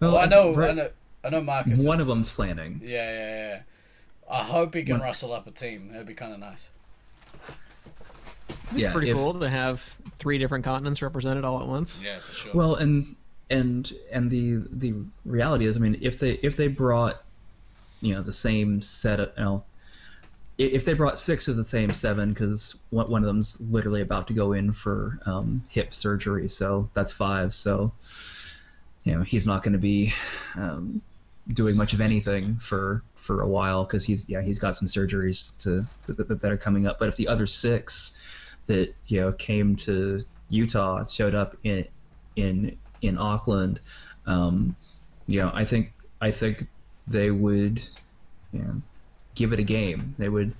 well, 0.00 0.12
Well, 0.12 0.20
I 0.22 0.26
know, 0.26 0.52
right- 0.54 0.70
I 0.70 0.72
know, 0.74 0.90
I 1.24 1.30
know. 1.30 1.40
Marcus. 1.40 1.86
One 1.86 2.00
of 2.00 2.06
them's 2.08 2.30
planning. 2.30 2.80
Yeah, 2.84 3.10
yeah, 3.10 3.36
yeah. 3.48 3.60
I 4.30 4.42
hope 4.42 4.74
he 4.74 4.82
can 4.82 4.96
One- 4.98 5.06
rustle 5.06 5.32
up 5.32 5.46
a 5.46 5.52
team. 5.52 5.88
That'd 5.92 6.06
be 6.06 6.14
kind 6.14 6.32
of 6.34 6.40
nice. 6.40 6.72
Yeah, 8.74 8.92
Pretty 8.92 9.10
if- 9.10 9.16
cool 9.16 9.34
to 9.34 9.48
have 9.48 9.80
three 10.18 10.38
different 10.38 10.64
continents 10.64 11.02
represented 11.02 11.44
all 11.44 11.60
at 11.60 11.66
once. 11.66 12.02
Yeah, 12.04 12.18
for 12.20 12.34
sure. 12.34 12.52
Well, 12.54 12.74
and 12.76 13.16
and 13.50 13.92
and 14.10 14.30
the 14.30 14.62
the 14.70 14.94
reality 15.24 15.66
is, 15.66 15.76
I 15.76 15.80
mean, 15.80 15.98
if 16.00 16.18
they 16.18 16.32
if 16.42 16.56
they 16.56 16.68
brought, 16.68 17.22
you 18.00 18.14
know, 18.14 18.22
the 18.22 18.32
same 18.32 18.82
set 18.82 19.20
of, 19.20 19.30
you 19.36 19.44
know, 19.44 19.64
if 20.58 20.84
they 20.84 20.94
brought 20.94 21.18
six 21.18 21.48
of 21.48 21.56
the 21.56 21.64
same 21.64 21.92
seven, 21.92 22.30
because 22.30 22.76
one 22.90 23.10
one 23.10 23.22
of 23.22 23.26
them's 23.26 23.60
literally 23.60 24.00
about 24.00 24.28
to 24.28 24.34
go 24.34 24.52
in 24.52 24.72
for 24.72 25.18
um, 25.26 25.64
hip 25.68 25.92
surgery, 25.92 26.48
so 26.48 26.88
that's 26.94 27.12
five. 27.12 27.52
So, 27.52 27.92
you 29.04 29.14
know, 29.14 29.22
he's 29.22 29.46
not 29.46 29.62
going 29.62 29.72
to 29.72 29.78
be 29.78 30.12
um, 30.54 31.02
doing 31.52 31.76
much 31.76 31.92
of 31.92 32.00
anything 32.00 32.56
for 32.56 33.02
for 33.16 33.42
a 33.42 33.48
while 33.48 33.84
because 33.84 34.04
he's 34.04 34.28
yeah 34.28 34.42
he's 34.42 34.58
got 34.58 34.74
some 34.76 34.88
surgeries 34.88 35.56
to 35.58 35.86
that, 36.06 36.28
that, 36.28 36.40
that 36.40 36.52
are 36.52 36.56
coming 36.56 36.86
up. 36.86 36.98
But 36.98 37.08
if 37.08 37.16
the 37.16 37.28
other 37.28 37.46
six 37.46 38.18
that 38.72 38.94
you 39.06 39.20
know 39.20 39.32
came 39.32 39.76
to 39.76 40.20
Utah 40.48 41.04
showed 41.06 41.34
up 41.34 41.56
in 41.64 41.86
in 42.36 42.76
in 43.02 43.18
Auckland, 43.18 43.80
um, 44.26 44.76
you 45.26 45.40
know, 45.40 45.50
I 45.52 45.64
think 45.64 45.92
I 46.20 46.30
think 46.30 46.66
they 47.06 47.30
would, 47.30 47.82
you 48.52 48.60
know, 48.60 48.82
give 49.34 49.52
it 49.52 49.58
a 49.58 49.64
game. 49.64 50.14
They 50.18 50.28
would. 50.28 50.54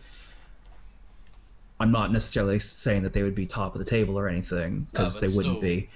I'm 1.81 1.91
not 1.91 2.13
necessarily 2.13 2.59
saying 2.61 3.03
that 3.03 3.13
they 3.13 3.23
would 3.23 3.35
be 3.35 3.47
top 3.47 3.75
of 3.75 3.81
the 3.81 3.85
table 3.85 4.17
or 4.19 4.29
anything 4.29 4.87
because 4.93 5.15
but 5.15 5.21
they 5.21 5.27
wouldn't 5.27 5.59
still. 5.59 5.61
be, 5.61 5.89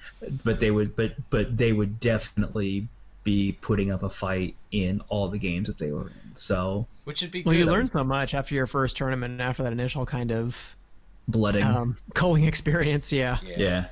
but 0.45 0.59
they 0.61 0.71
would. 0.71 0.97
But 0.97 1.13
but 1.31 1.57
they 1.57 1.73
would 1.73 2.01
definitely 2.01 2.89
be 3.23 3.59
putting 3.61 3.91
up 3.91 4.03
a 4.05 4.11
fight 4.11 4.55
in 4.71 5.01
all 5.09 5.29
the 5.29 5.39
games 5.39 5.67
that 5.67 5.79
they 5.79 5.91
were 5.91 6.09
in. 6.09 6.35
So 6.35 6.87
Which 7.05 7.23
would 7.23 7.33
be 7.33 7.43
Well, 7.43 7.55
good. 7.55 7.59
you 7.59 7.67
learn 7.67 7.89
so 7.89 8.05
much 8.05 8.35
after 8.35 8.55
your 8.55 8.69
first 8.69 8.97
tournament 8.97 9.33
and 9.33 9.43
after 9.43 9.65
that 9.65 9.73
initial 9.73 10.07
kind 10.07 10.31
of 10.31 10.76
blooding. 11.29 11.63
um, 11.63 11.97
culling 12.15 12.45
experience. 12.45 13.13
Yeah. 13.13 13.39
Yeah. 13.45 13.55
yeah. 13.59 13.85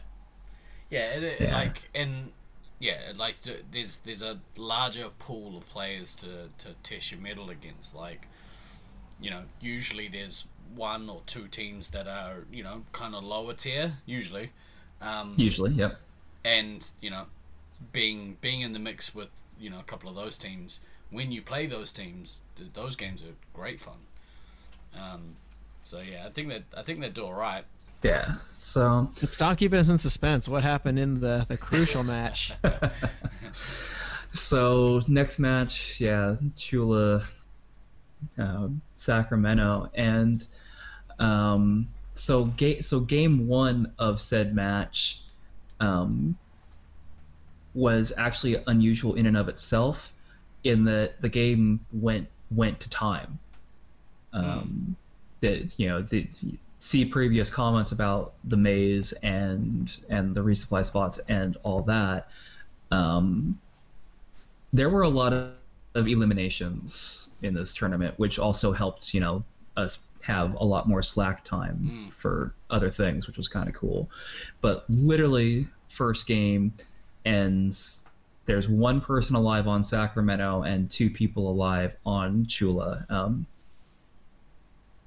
Yeah, 0.91 1.11
it, 1.17 1.23
it, 1.25 1.41
Yeah. 1.41 1.55
like 1.55 1.83
and 1.95 2.33
yeah, 2.79 3.13
like 3.17 3.37
there's 3.73 3.99
there's 4.01 4.23
a 4.23 4.39
larger 4.57 5.09
pool 5.19 5.57
of 5.57 5.69
players 5.71 6.15
to 6.17 6.49
to 6.59 6.75
test 6.83 7.11
your 7.13 7.21
mettle 7.21 7.51
against. 7.51 7.95
Like, 7.95 8.29
you 9.21 9.31
know, 9.31 9.43
usually 9.61 10.09
there's 10.09 10.47
one 10.75 11.09
or 11.09 11.23
two 11.27 11.47
teams 11.49 11.89
that 11.91 12.07
are 12.07 12.45
you 12.53 12.63
know 12.63 12.83
kind 12.93 13.15
of 13.15 13.25
lower 13.25 13.55
tier 13.55 13.95
usually, 14.07 14.51
um, 15.01 15.35
Usually, 15.37 15.73
yep. 15.73 16.01
and 16.45 16.87
you 17.01 17.11
know, 17.11 17.25
being 17.93 18.37
being 18.41 18.61
in 18.61 18.73
the 18.73 18.79
mix 18.79 19.15
with 19.15 19.29
you 19.59 19.71
know 19.71 19.79
a 19.81 19.85
couple 19.85 20.09
of 20.09 20.17
those 20.17 20.39
teams. 20.39 20.81
When 21.11 21.31
you 21.33 21.43
play 21.43 21.67
those 21.67 21.93
teams, 21.93 22.43
those 22.75 22.97
games 22.97 23.23
are 23.23 23.35
great 23.53 23.79
fun. 23.81 23.99
Um, 24.99 25.37
so 25.85 26.01
yeah, 26.01 26.27
I 26.27 26.31
think 26.31 26.49
that 26.49 26.63
I 26.77 26.83
think 26.83 27.01
they 27.01 27.11
do 27.11 27.25
all 27.25 27.35
right. 27.35 27.65
Yeah. 28.03 28.35
So 28.57 29.09
But 29.21 29.33
stop 29.33 29.57
keeping 29.59 29.79
us 29.79 29.89
in 29.89 29.99
suspense. 29.99 30.49
What 30.49 30.63
happened 30.63 30.99
in 30.99 31.21
the, 31.21 31.47
the 31.49 31.57
crucial 31.57 32.03
match? 32.15 32.53
so 34.33 35.01
next 35.09 35.39
match, 35.39 36.01
yeah, 36.01 36.37
Chula, 36.57 37.23
uh, 38.39 38.69
Sacramento, 38.95 39.91
and 39.95 40.47
um, 41.19 41.89
so 42.15 42.45
ga- 42.45 42.81
so 42.81 43.01
game 43.01 43.47
one 43.47 43.93
of 43.99 44.21
said 44.21 44.55
match 44.55 45.23
um, 45.81 46.37
was 47.75 48.13
actually 48.17 48.57
unusual 48.67 49.15
in 49.15 49.27
and 49.27 49.37
of 49.37 49.49
itself, 49.49 50.13
in 50.63 50.85
that 50.85 51.21
the 51.23 51.29
game 51.29 51.81
went 51.93 52.29
went 52.51 52.81
to 52.81 52.91
time. 52.91 53.39
Um, 54.33 54.97
that 55.41 55.79
you 55.79 55.89
know 55.89 56.03
the 56.03 56.27
see 56.79 57.05
previous 57.05 57.51
comments 57.51 57.93
about 57.93 58.35
the 58.45 58.57
maze 58.57 59.13
and 59.23 59.97
and 60.09 60.35
the 60.35 60.43
resupply 60.43 60.85
spots 60.85 61.19
and 61.29 61.57
all 61.63 61.83
that. 61.83 62.29
Um, 62.91 63.59
there 64.73 64.89
were 64.91 65.03
a 65.03 65.09
lot 65.09 65.33
of 65.33 65.53
of 65.95 66.09
eliminations 66.09 67.31
in 67.43 67.55
this 67.55 67.73
tournament, 67.73 68.15
which 68.19 68.39
also 68.39 68.73
helped 68.73 69.15
you 69.15 69.21
know 69.21 69.45
us 69.77 70.01
have 70.23 70.55
a 70.55 70.65
lot 70.65 70.89
more 70.89 71.03
slack 71.03 71.45
time 71.45 72.09
Mm. 72.09 72.13
for 72.15 72.55
other 72.71 72.91
things, 72.91 73.27
which 73.27 73.37
was 73.37 73.47
kind 73.47 73.69
of 73.69 73.75
cool. 73.75 74.09
But 74.61 74.85
literally, 74.89 75.69
first 75.89 76.27
game 76.27 76.73
ends. 77.25 78.05
There's 78.47 78.69
one 78.69 79.01
person 79.01 79.37
alive 79.37 79.69
on 79.69 79.85
Sacramento 79.85 80.63
and 80.63 80.91
two 80.91 81.09
people 81.11 81.51
alive 81.51 81.97
on 82.05 82.45
Chula. 82.47 83.07
Um, 83.09 83.47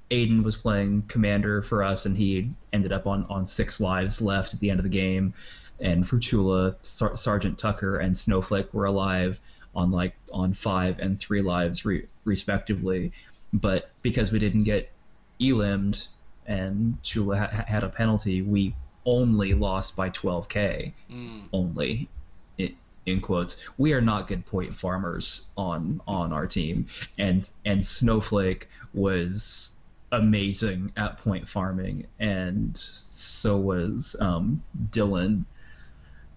Aiden 0.09 0.43
was 0.43 0.55
playing 0.55 1.03
commander 1.03 1.61
for 1.61 1.83
us, 1.83 2.05
and 2.05 2.15
he 2.15 2.51
ended 2.71 2.91
up 2.91 3.07
on, 3.07 3.25
on 3.29 3.45
six 3.45 3.79
lives 3.79 4.21
left 4.21 4.53
at 4.53 4.59
the 4.59 4.69
end 4.69 4.79
of 4.79 4.83
the 4.83 4.89
game. 4.89 5.33
And 5.79 6.07
for 6.07 6.17
Chula, 6.17 6.75
Sar- 6.81 7.17
Sergeant 7.17 7.57
Tucker 7.59 7.97
and 7.97 8.17
Snowflake 8.17 8.73
were 8.73 8.85
alive 8.85 9.39
on 9.75 9.91
like 9.91 10.15
on 10.31 10.53
five 10.53 10.99
and 10.99 11.19
three 11.19 11.41
lives 11.41 11.85
re- 11.85 12.07
respectively. 12.23 13.11
But 13.53 13.91
because 14.01 14.31
we 14.31 14.39
didn't 14.39 14.63
get 14.63 14.91
elimed 15.39 16.07
and 16.47 17.01
Chula 17.03 17.37
ha- 17.37 17.65
had 17.67 17.83
a 17.83 17.89
penalty, 17.89 18.41
we 18.41 18.75
only 19.05 19.53
lost 19.53 19.95
by 19.95 20.09
12k. 20.09 20.93
Mm. 21.11 21.43
Only, 21.53 22.09
in, 22.57 22.75
in 23.05 23.21
quotes. 23.21 23.57
We 23.77 23.93
are 23.93 24.01
not 24.01 24.27
good 24.27 24.45
point 24.45 24.73
farmers 24.73 25.47
on 25.57 26.01
on 26.07 26.33
our 26.33 26.47
team, 26.47 26.87
and 27.17 27.49
and 27.65 27.83
Snowflake 27.83 28.69
was 28.93 29.71
amazing 30.11 30.91
at 30.95 31.17
point 31.17 31.47
farming, 31.47 32.07
and 32.19 32.77
so 32.77 33.57
was 33.57 34.15
um, 34.19 34.63
Dylan. 34.91 35.45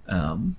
Um, 0.08 0.56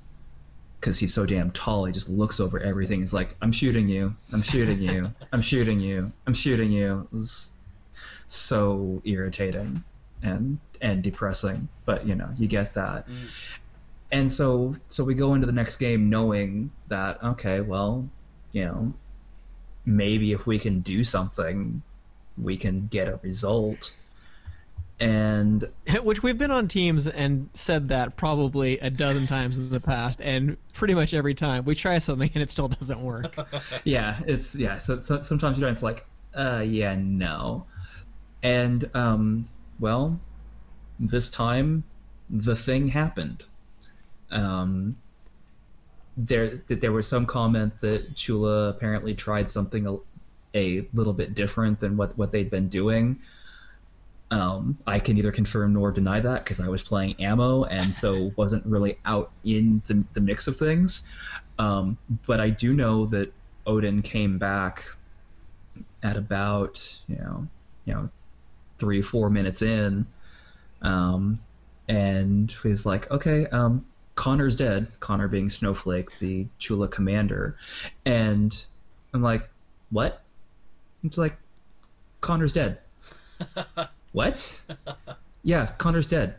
because 0.79 0.97
he's 0.97 1.13
so 1.13 1.27
damn 1.27 1.51
tall, 1.51 1.85
he 1.85 1.93
just 1.93 2.09
looks 2.09 2.39
over 2.39 2.59
everything. 2.59 3.01
He's 3.01 3.13
like, 3.13 3.35
"I'm 3.39 3.51
shooting 3.51 3.87
you. 3.87 4.15
I'm 4.33 4.41
shooting 4.41 4.81
you. 4.81 5.13
I'm 5.31 5.41
shooting 5.41 5.79
you. 5.79 6.11
I'm 6.25 6.33
shooting 6.33 6.71
you." 6.71 7.07
It 7.11 7.15
was 7.15 7.51
so 8.27 9.01
irritating 9.05 9.83
and 10.23 10.57
and 10.81 11.03
depressing, 11.03 11.67
but 11.85 12.07
you 12.07 12.15
know, 12.15 12.29
you 12.37 12.47
get 12.47 12.73
that. 12.73 13.07
Mm. 13.07 13.27
And 14.11 14.31
so 14.31 14.75
so 14.87 15.03
we 15.03 15.13
go 15.13 15.35
into 15.35 15.45
the 15.45 15.53
next 15.53 15.75
game 15.75 16.09
knowing 16.09 16.71
that 16.87 17.23
okay, 17.23 17.61
well, 17.61 18.09
you 18.51 18.65
know, 18.65 18.93
maybe 19.85 20.31
if 20.31 20.47
we 20.47 20.59
can 20.59 20.79
do 20.81 21.03
something, 21.03 21.81
we 22.37 22.57
can 22.57 22.87
get 22.87 23.07
a 23.07 23.19
result. 23.21 23.93
And 24.99 25.67
Which 26.03 26.21
we've 26.21 26.37
been 26.37 26.51
on 26.51 26.67
teams 26.67 27.07
and 27.07 27.49
said 27.53 27.89
that 27.89 28.17
probably 28.17 28.77
a 28.79 28.89
dozen 28.89 29.25
times 29.25 29.57
in 29.57 29.69
the 29.69 29.79
past, 29.79 30.21
and 30.21 30.57
pretty 30.73 30.93
much 30.93 31.13
every 31.13 31.33
time 31.33 31.65
we 31.65 31.73
try 31.75 31.97
something 31.97 32.29
and 32.33 32.43
it 32.43 32.51
still 32.51 32.67
doesn't 32.79 33.01
work. 33.01 33.35
yeah, 33.83 34.19
it's 34.27 34.53
yeah. 34.55 34.77
So, 34.77 34.99
so 34.99 35.23
sometimes 35.23 35.57
you 35.57 35.63
know 35.63 35.71
it's 35.71 35.81
like, 35.83 36.05
uh, 36.35 36.63
yeah, 36.65 36.95
no, 36.95 37.65
and 38.43 38.89
um, 38.93 39.45
well, 39.79 40.19
this 40.99 41.29
time 41.31 41.83
the 42.29 42.55
thing 42.55 42.87
happened. 42.87 43.45
Um, 44.29 44.95
there 46.15 46.61
that 46.67 46.81
there 46.81 46.91
was 46.91 47.07
some 47.07 47.25
comment 47.25 47.79
that 47.81 48.15
Chula 48.15 48.69
apparently 48.69 49.15
tried 49.15 49.49
something 49.49 49.99
a, 50.53 50.87
little 50.93 51.13
bit 51.13 51.33
different 51.33 51.79
than 51.79 51.97
what 51.97 52.17
what 52.17 52.31
they'd 52.31 52.49
been 52.49 52.67
doing. 52.67 53.19
Um, 54.29 54.77
I 54.87 54.99
can 54.99 55.15
neither 55.15 55.31
confirm 55.31 55.73
nor 55.73 55.91
deny 55.91 56.21
that 56.21 56.43
because 56.43 56.61
I 56.61 56.69
was 56.69 56.81
playing 56.83 57.21
ammo 57.21 57.65
and 57.65 57.93
so 57.93 58.31
wasn't 58.37 58.65
really 58.65 58.97
out 59.03 59.31
in 59.43 59.81
the, 59.87 60.05
the 60.13 60.21
mix 60.21 60.47
of 60.47 60.55
things. 60.55 61.03
Um, 61.59 61.97
but 62.25 62.39
I 62.39 62.49
do 62.49 62.73
know 62.73 63.07
that 63.07 63.33
Odin 63.65 64.01
came 64.01 64.37
back 64.37 64.85
at 66.03 66.17
about 66.17 67.01
you 67.07 67.17
know 67.17 67.47
you 67.85 67.93
know 67.93 68.09
three 68.79 69.01
four 69.01 69.29
minutes 69.29 69.61
in, 69.61 70.05
um, 70.81 71.39
and 71.87 72.51
he's 72.63 72.85
like, 72.85 73.11
okay, 73.11 73.45
um, 73.47 73.85
Connor's 74.15 74.55
dead. 74.55 74.87
Connor 74.99 75.27
being 75.27 75.49
Snowflake, 75.49 76.17
the 76.19 76.47
Chula 76.57 76.87
commander, 76.87 77.57
and 78.05 78.65
I'm 79.13 79.21
like, 79.21 79.49
what? 79.89 80.21
It's 81.03 81.17
like, 81.17 81.37
Connor's 82.21 82.53
dead. 82.53 82.79
what? 84.11 84.61
yeah, 85.43 85.67
Connor's 85.77 86.05
dead. 86.05 86.35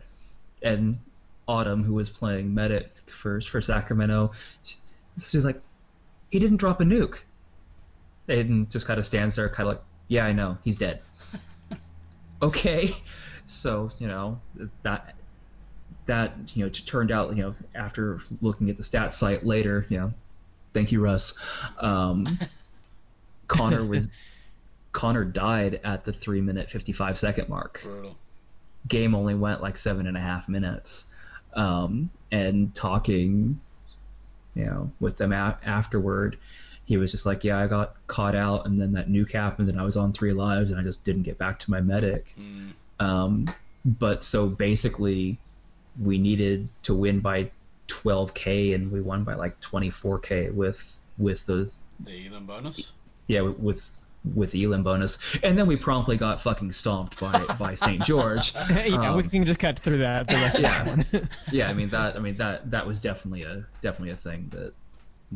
And 0.63 0.99
Autumn, 1.49 1.83
who 1.83 1.95
was 1.95 2.09
playing 2.09 2.55
medic 2.55 2.89
for 3.11 3.41
for 3.41 3.61
Sacramento, 3.61 4.33
she's 5.19 5.45
like, 5.45 5.61
he 6.31 6.39
didn't 6.39 6.59
drop 6.59 6.81
a 6.81 6.85
nuke. 6.85 7.19
Aiden 8.29 8.71
just 8.71 8.87
kind 8.87 8.99
of 8.99 9.07
stands 9.07 9.37
there, 9.37 9.49
kind 9.49 9.69
of 9.69 9.75
like, 9.75 9.85
yeah, 10.09 10.25
I 10.25 10.33
know, 10.33 10.57
he's 10.63 10.77
dead. 10.77 11.01
okay, 12.43 12.91
so 13.47 13.91
you 13.99 14.07
know 14.07 14.41
that 14.83 15.15
that 16.07 16.33
you 16.55 16.65
know 16.65 16.69
t- 16.69 16.85
turned 16.85 17.11
out 17.11 17.37
you 17.37 17.43
know 17.43 17.55
after 17.75 18.21
looking 18.41 18.71
at 18.71 18.77
the 18.77 18.85
stat 18.85 19.13
site 19.15 19.45
later, 19.45 19.87
you 19.89 19.99
know, 19.99 20.13
thank 20.73 20.93
you 20.93 21.01
Russ. 21.01 21.35
Um, 21.79 22.39
Connor 23.49 23.85
was 23.85 24.09
Connor 24.93 25.25
died 25.25 25.81
at 25.85 26.05
the 26.05 26.13
three 26.13 26.41
minute 26.41 26.71
fifty 26.71 26.93
five 26.93 27.17
second 27.19 27.49
mark 27.49 27.81
Brutal. 27.83 28.17
game 28.89 29.15
only 29.15 29.35
went 29.35 29.63
like 29.63 29.77
seven 29.77 30.07
and 30.07 30.17
a 30.17 30.21
half 30.21 30.49
minutes. 30.49 31.07
Um, 31.55 32.11
and 32.31 32.75
talking, 32.75 33.61
you 34.55 34.65
know, 34.65 34.91
with 35.01 35.17
them 35.19 35.33
a- 35.33 35.59
afterward, 35.65 36.39
he 36.85 36.97
was 36.97 37.11
just 37.11 37.27
like, 37.27 37.45
"Yeah, 37.45 37.59
I 37.59 37.67
got 37.67 37.95
caught 38.07 38.35
out, 38.35 38.67
and 38.67 38.81
then 38.81 38.93
that 38.93 39.09
nuke 39.09 39.33
happened, 39.33 39.69
and 39.69 39.79
I 39.81 39.85
was 39.85 39.97
on 39.97 40.13
three 40.13 40.33
lives, 40.33 40.71
and 40.71 40.81
I 40.81 40.83
just 40.83 41.05
didn't 41.05 41.23
get 41.23 41.39
back 41.39 41.59
to 41.61 41.71
my 41.71 41.81
medic." 41.81 42.35
Mm. 42.39 42.73
Um, 43.01 43.55
but 43.85 44.23
so 44.23 44.47
basically, 44.49 45.39
we 46.01 46.19
needed 46.19 46.69
to 46.85 46.95
win 46.95 47.21
by 47.21 47.51
12k, 47.89 48.75
and 48.75 48.91
we 48.91 49.01
won 49.01 49.25
by 49.25 49.35
like 49.35 49.61
24k 49.61 50.53
with 50.55 50.99
with 51.19 51.45
the 51.47 51.71
The 52.01 52.27
elim 52.27 52.47
bonus. 52.47 52.93
yeah 53.27 53.41
with. 53.43 53.89
With 54.25 54.35
with 54.37 54.55
elim 54.55 54.85
bonus, 54.85 55.19
and 55.43 55.59
then 55.59 55.67
we 55.67 55.77
promptly 55.77 56.17
got 56.17 56.41
fucking 56.41 56.71
stomped 56.71 57.19
by 57.19 57.45
by 57.59 57.75
St. 57.75 58.03
George. 58.05 58.55
yeah, 58.71 59.15
we 59.17 59.23
Um, 59.23 59.29
can 59.29 59.45
just 59.45 59.59
cut 59.59 59.79
through 59.81 59.99
that 59.99 60.29
the 60.29 60.35
rest 60.35 60.61
Yeah. 60.61 60.81
of 60.91 61.11
that 61.11 61.13
one. 61.13 61.29
yeah, 61.53 61.69
I 61.69 61.73
mean 61.75 61.89
that. 61.89 62.15
I 62.15 62.21
mean 62.21 62.37
that. 62.37 62.71
That 62.71 62.87
was 62.87 63.01
definitely 63.01 63.43
a 63.43 63.65
definitely 63.81 64.11
a 64.11 64.17
thing 64.17 64.49
that 64.53 64.75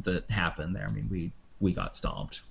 that 0.04 0.30
happened 0.30 0.76
there. 0.76 0.86
I 0.88 0.92
mean 0.92 1.08
we 1.10 1.32
we 1.58 1.72
got 1.72 1.96
stomped. 1.96 2.42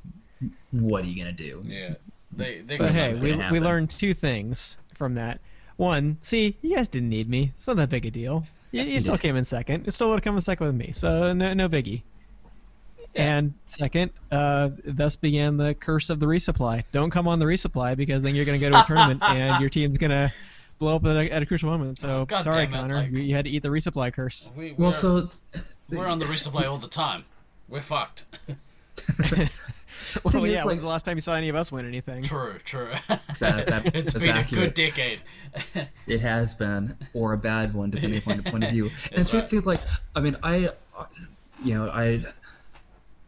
What 0.72 1.06
are 1.06 1.08
you 1.08 1.18
gonna 1.18 1.32
do? 1.32 1.64
Yeah. 1.66 1.94
They 2.34 2.60
they 2.62 2.78
But 2.78 2.92
hey, 2.92 3.14
gonna 3.14 3.50
we, 3.52 3.60
we 3.60 3.66
learned 3.66 3.90
two 3.90 4.14
things 4.14 4.76
from 4.94 5.16
that. 5.16 5.40
One, 5.78 6.18
see, 6.20 6.58
you 6.62 6.76
guys 6.76 6.88
didn't 6.90 7.10
need 7.10 7.30
me. 7.30 7.54
It's 7.58 7.68
not 7.68 7.78
that 7.78 7.90
big 7.90 8.06
a 8.06 8.12
deal. 8.12 8.46
You, 8.72 8.84
you 8.84 9.00
still 9.02 9.16
Yeah. 9.16 9.20
came 9.20 9.36
in 9.38 9.46
second. 9.46 9.88
It 9.88 9.92
still 9.92 10.10
would 10.10 10.16
have 10.20 10.24
come 10.24 10.36
in 10.36 10.42
second 10.42 10.68
with 10.68 10.76
me, 10.76 10.92
so 10.94 11.32
no, 11.34 11.54
no 11.54 11.70
biggie. 11.70 12.02
And 13.16 13.54
second, 13.68 14.12
uh, 14.32 14.72
thus 14.84 15.16
began 15.16 15.58
the 15.58 15.74
curse 15.74 16.10
of 16.10 16.20
the 16.20 16.26
resupply. 16.26 16.84
Don't 16.92 17.12
come 17.12 17.28
on 17.28 17.40
the 17.40 17.46
resupply 17.46 17.96
because 17.96 18.22
then 18.22 18.36
you're 18.36 18.46
going 18.46 18.60
to 18.60 18.66
go 18.66 18.72
to 18.72 18.84
a 18.84 18.86
tournament 18.86 19.22
and 19.24 19.62
your 19.62 19.70
team's 19.70 19.98
going 19.98 20.12
to 20.12 20.32
blow 20.80 20.98
up 20.98 21.06
at 21.06 21.16
a, 21.16 21.32
at 21.32 21.42
a 21.42 21.46
crucial 21.46 21.70
moment. 21.70 21.98
So 21.98 22.26
God 22.26 22.42
sorry, 22.42 22.64
it, 22.66 22.72
Connor, 22.72 22.96
like- 22.96 23.12
you, 23.12 23.20
you 23.20 23.36
had 23.36 23.46
to 23.46 23.52
eat 23.52 23.64
the 23.64 23.70
resupply 23.70 24.12
curse. 24.14 24.52
we, 24.58 24.74
we're, 24.74 24.84
Well, 24.86 24.92
so 24.92 25.30
we're 25.90 26.08
on 26.08 26.20
the 26.20 26.26
resupply 26.26 26.66
all 26.70 26.78
the 26.78 26.88
time. 26.90 27.24
We're 27.70 27.82
fucked. 27.82 28.26
Well, 30.24 30.32
Thing 30.32 30.46
yeah. 30.46 30.60
like- 30.60 30.68
When's 30.68 30.82
the 30.82 30.88
last 30.88 31.04
time 31.04 31.18
you 31.18 31.22
saw 31.22 31.36
any 31.36 31.50
of 31.50 31.56
us 31.56 31.72
win 31.72 31.86
anything? 31.86 32.24
true, 32.24 32.56
true. 32.64 32.94
That- 33.40 33.68
that- 33.68 33.96
it's 33.96 34.14
that's 34.14 34.26
been 34.26 34.38
a 34.38 34.44
good 34.44 34.74
decade. 34.74 35.20
it 36.08 36.22
has 36.22 36.54
been 36.54 36.98
or 37.14 37.34
a 37.34 37.38
bad 37.38 37.74
one 37.74 37.90
depending 37.90 38.22
on 38.28 38.38
the 38.38 38.44
point 38.50 38.64
of 38.64 38.72
view. 38.72 38.92
And 39.12 39.26
That's 39.26 39.34
I 39.34 39.40
right. 39.42 39.66
like 39.66 39.82
I 40.16 40.20
mean 40.22 40.38
I, 40.44 40.70
you 41.64 41.74
know 41.74 41.90
I, 41.90 42.24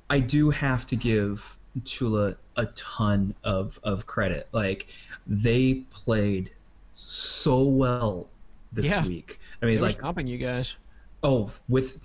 I 0.10 0.20
do 0.20 0.50
have 0.50 0.86
to 0.88 0.96
give 0.96 1.58
Chula 1.86 2.36
a 2.56 2.66
ton 2.68 3.34
of 3.44 3.80
of 3.84 4.06
credit. 4.06 4.48
Like 4.52 4.88
they 5.28 5.84
played 5.92 6.52
so 6.96 7.64
well 7.64 8.28
this 8.74 8.86
Yeah. 8.86 9.06
week. 9.06 9.40
I 9.62 9.66
mean 9.66 9.76
They 9.76 9.82
like 9.82 9.92
stomping 9.92 10.28
you 10.28 10.38
guys. 10.38 10.76
Oh, 11.24 11.52
with 11.68 12.00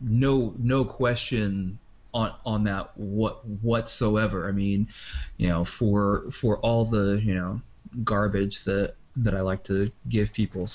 no 0.00 0.54
no 0.58 0.84
question 0.84 1.78
on 2.14 2.32
on 2.44 2.64
that 2.64 2.96
what 2.96 3.44
whatsoever. 3.62 4.48
I 4.48 4.52
mean, 4.52 4.88
you 5.36 5.48
know, 5.48 5.64
for 5.64 6.30
for 6.30 6.58
all 6.58 6.84
the 6.84 7.20
you 7.22 7.34
know 7.34 7.60
garbage 8.04 8.64
that 8.64 8.94
that 9.16 9.34
I 9.34 9.40
like 9.40 9.64
to 9.64 9.90
give 10.08 10.32
people 10.32 10.66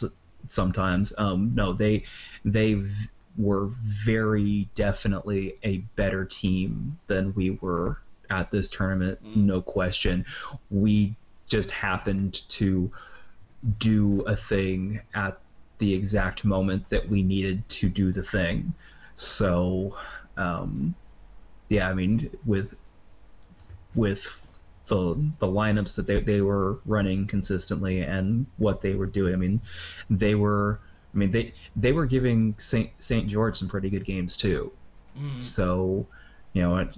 sometimes. 0.47 1.13
Um, 1.17 1.51
no, 1.55 1.73
they 1.73 2.03
they 2.45 2.75
v- 2.75 3.09
were 3.37 3.69
very 4.05 4.69
definitely 4.75 5.55
a 5.63 5.77
better 5.95 6.25
team 6.25 6.97
than 7.07 7.33
we 7.33 7.51
were 7.51 7.99
at 8.29 8.51
this 8.51 8.69
tournament. 8.69 9.23
Mm. 9.23 9.37
No 9.45 9.61
question. 9.61 10.25
We 10.69 11.15
just 11.47 11.71
happened 11.71 12.47
to 12.49 12.91
do 13.79 14.21
a 14.21 14.35
thing 14.35 15.01
at 15.13 15.39
the 15.77 15.93
exact 15.93 16.45
moment 16.45 16.89
that 16.89 17.09
we 17.09 17.23
needed 17.23 17.67
to 17.69 17.89
do 17.89 18.11
the 18.11 18.23
thing. 18.23 18.73
So, 19.15 19.97
um, 20.37 20.95
yeah, 21.69 21.89
I 21.89 21.93
mean, 21.93 22.29
with 22.45 22.75
with 23.95 24.35
the 24.87 25.15
the 25.39 25.47
lineups 25.47 25.95
that 25.95 26.07
they, 26.07 26.19
they 26.19 26.41
were 26.41 26.79
running 26.85 27.27
consistently 27.27 28.01
and 28.01 28.45
what 28.57 28.81
they 28.81 28.95
were 28.95 29.05
doing. 29.05 29.33
I 29.33 29.37
mean, 29.37 29.61
they 30.09 30.35
were 30.35 30.79
I 31.13 31.17
mean 31.17 31.31
they 31.31 31.53
they 31.75 31.91
were 31.91 32.05
giving 32.05 32.55
Saint 32.57 32.91
Saint 32.99 33.27
George 33.27 33.57
some 33.57 33.69
pretty 33.69 33.89
good 33.89 34.05
games 34.05 34.37
too. 34.37 34.71
Mm. 35.17 35.41
So, 35.41 36.07
you 36.53 36.61
know, 36.61 36.77
it- 36.77 36.97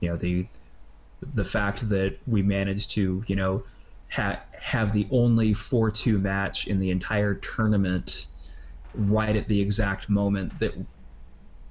you 0.00 0.08
know 0.08 0.16
the 0.16 0.46
the 1.34 1.44
fact 1.44 1.88
that 1.88 2.16
we 2.26 2.42
managed 2.42 2.92
to 2.92 3.24
you 3.26 3.36
know 3.36 3.64
ha- 4.10 4.40
have 4.52 4.92
the 4.92 5.08
only 5.10 5.52
four 5.54 5.90
two 5.90 6.18
match 6.18 6.66
in 6.68 6.78
the 6.78 6.90
entire 6.90 7.34
tournament 7.34 8.26
right 8.94 9.34
at 9.36 9.48
the 9.48 9.60
exact 9.60 10.08
moment 10.08 10.58
that 10.60 10.74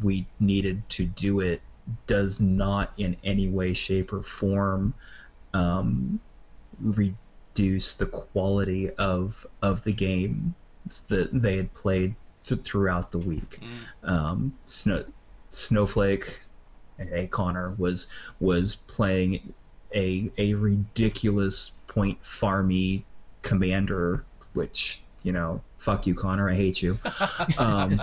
we 0.02 0.28
needed 0.40 0.88
to 0.90 1.06
do 1.06 1.40
it 1.40 1.62
does 2.06 2.42
not 2.42 2.92
in 2.98 3.16
any 3.24 3.48
way 3.48 3.74
shape 3.74 4.12
or 4.12 4.22
form 4.22 4.94
um, 5.54 6.20
reduce 6.80 7.96
the 7.96 8.06
quality 8.06 8.90
of 8.92 9.46
of 9.62 9.84
the 9.84 9.94
game 9.94 10.54
that 11.10 11.30
they 11.42 11.58
had 11.58 11.74
played 11.74 12.16
th- 12.44 12.62
throughout 12.64 13.12
the 13.12 13.20
week 13.20 13.60
Mm. 13.62 14.10
um, 14.10 14.54
Snow, 14.66 15.06
Snowflake, 15.50 16.42
hey 16.98 17.28
Connor 17.28 17.74
was 17.78 18.08
was 18.40 18.76
playing 18.88 19.54
a 19.96 20.30
a 20.38 20.54
ridiculous 20.54 21.72
point 21.88 22.22
farmy 22.22 23.04
commander, 23.42 24.26
which 24.54 25.04
you 25.24 25.32
know, 25.34 25.62
fuck 25.78 26.06
you, 26.08 26.14
Connor, 26.14 26.50
I 26.50 26.56
hate 26.56 26.82
you, 26.82 27.00
um, 27.58 28.00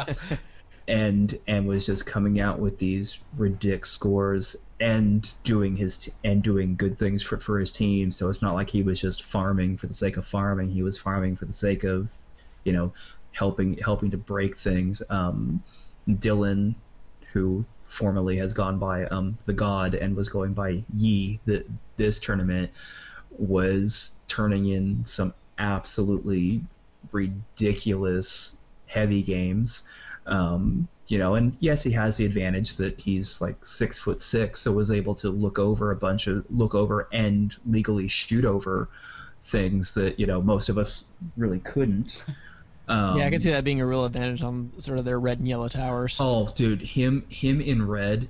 and 0.89 1.39
and 1.47 1.67
was 1.67 1.87
just 1.87 2.05
coming 2.07 2.41
out 2.41 2.59
with 2.59 2.79
these 2.79 3.21
ridiculous 3.37 3.91
scores 3.91 4.57
and 4.81 5.33
doing 5.45 5.77
his 5.77 5.97
t- 5.99 6.13
and 6.25 6.43
doing 6.43 6.77
good 6.77 6.99
things 6.99 7.23
for 7.23 7.39
for 7.39 7.59
his 7.59 7.71
team. 7.71 8.11
So 8.11 8.29
it's 8.29 8.43
not 8.43 8.55
like 8.55 8.69
he 8.69 8.83
was 8.83 9.01
just 9.01 9.23
farming 9.23 9.77
for 9.79 9.87
the 9.87 9.95
sake 9.95 10.17
of 10.17 10.27
farming. 10.27 10.71
He 10.71 10.83
was 10.83 10.99
farming 10.99 11.37
for 11.37 11.47
the 11.47 11.53
sake 11.53 11.85
of, 11.85 12.11
you 12.65 12.73
know, 12.73 12.93
helping 13.33 13.79
helping 13.79 14.11
to 14.11 14.17
break 14.17 14.57
things. 14.57 15.03
Um, 15.11 15.63
Dylan, 16.09 16.75
who 17.33 17.65
formerly 17.85 18.37
has 18.39 18.53
gone 18.53 18.79
by 18.79 19.05
um, 19.07 19.39
the 19.47 19.53
God 19.53 19.95
and 19.95 20.17
was 20.17 20.29
going 20.29 20.53
by 20.53 20.83
Yi 20.97 21.41
the, 21.45 21.65
this 21.97 22.19
tournament, 22.19 22.71
was 23.31 24.13
turning 24.29 24.67
in 24.67 25.05
some 25.05 25.35
absolutely 25.59 26.63
ridiculous 27.13 28.57
heavy 28.87 29.23
games. 29.23 29.85
Um, 30.27 30.89
you 31.07 31.19
know, 31.19 31.35
and 31.35 31.55
yes, 31.61 31.83
he 31.83 31.93
has 31.93 32.17
the 32.17 32.25
advantage 32.25 32.77
that 32.77 32.99
he's 32.99 33.41
like 33.41 33.65
six 33.65 33.99
foot 33.99 34.23
six, 34.23 34.63
so 34.63 34.73
was 34.73 34.91
able 34.91 35.15
to 35.17 35.29
look 35.29 35.59
over 35.59 35.91
a 35.91 35.97
bunch 35.97 36.27
of 36.27 36.45
look 36.51 36.75
over 36.75 37.09
and 37.13 37.55
legally 37.67 38.09
shoot 38.09 38.45
over 38.45 38.89
things 39.43 39.93
that 39.93 40.19
you 40.19 40.27
know 40.27 40.41
most 40.41 40.71
of 40.71 40.79
us 40.79 41.07
really 41.37 41.61
couldn't. 41.61 42.25
Um, 42.87 43.19
yeah, 43.19 43.27
I 43.27 43.31
can 43.31 43.41
see 43.41 43.51
that 43.51 43.65
being 43.65 43.81
a 43.81 43.87
real 43.87 44.05
advantage 44.05 44.43
on 44.43 44.73
sort 44.79 44.99
of 44.99 45.05
their 45.05 45.19
red 45.19 45.39
and 45.39 45.49
yellow 45.49 45.69
towers. 45.69 46.19
Oh, 46.21 46.49
dude, 46.49 46.83
him 46.83 47.25
him 47.29 47.61
in 47.61 47.87
red, 47.87 48.29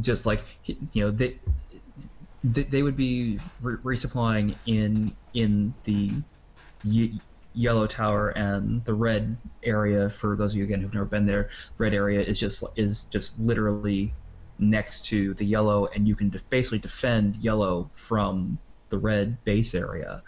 just 0.00 0.26
like 0.26 0.44
you 0.66 1.04
know 1.04 1.10
they 1.10 1.38
they, 2.42 2.64
they 2.64 2.82
would 2.82 2.96
be 2.96 3.38
re- 3.60 3.76
resupplying 3.76 4.56
in 4.66 5.14
in 5.34 5.74
the 5.84 6.10
ye- 6.82 7.20
yellow 7.52 7.86
tower 7.86 8.30
and 8.30 8.84
the 8.84 8.94
red 8.94 9.36
area. 9.62 10.10
For 10.10 10.36
those 10.36 10.52
of 10.52 10.58
you 10.58 10.64
again 10.64 10.80
who've 10.80 10.94
never 10.94 11.06
been 11.06 11.26
there, 11.26 11.50
red 11.78 11.94
area 11.94 12.20
is 12.20 12.40
just 12.40 12.64
is 12.76 13.04
just 13.04 13.38
literally 13.38 14.12
next 14.58 15.06
to 15.06 15.34
the 15.34 15.44
yellow, 15.44 15.86
and 15.86 16.08
you 16.08 16.16
can 16.16 16.30
de- 16.30 16.40
basically 16.50 16.78
defend 16.78 17.36
yellow 17.36 17.90
from 17.92 18.58
the 18.88 18.98
red 18.98 19.42
base 19.44 19.74
area. 19.74 20.22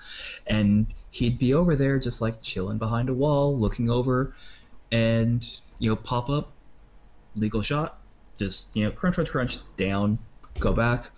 And 0.46 0.87
he'd 1.12 1.38
be 1.38 1.55
over 1.55 1.77
there 1.77 1.98
just 1.98 2.20
like 2.20 2.42
chilling 2.42 2.79
behind 2.79 3.09
a 3.09 3.14
wall, 3.14 3.57
looking 3.57 3.88
over, 3.88 4.35
and 4.90 5.48
you 5.79 5.90
know 5.90 5.96
pop 5.96 6.29
up, 6.29 6.51
legal 7.37 7.62
shot, 7.62 8.01
just 8.37 8.68
you 8.75 8.85
know 8.85 8.90
crunch 8.90 9.14
crunch 9.14 9.31
crunch 9.31 9.59
down, 9.77 10.18
go 10.59 10.72
back, 10.72 11.11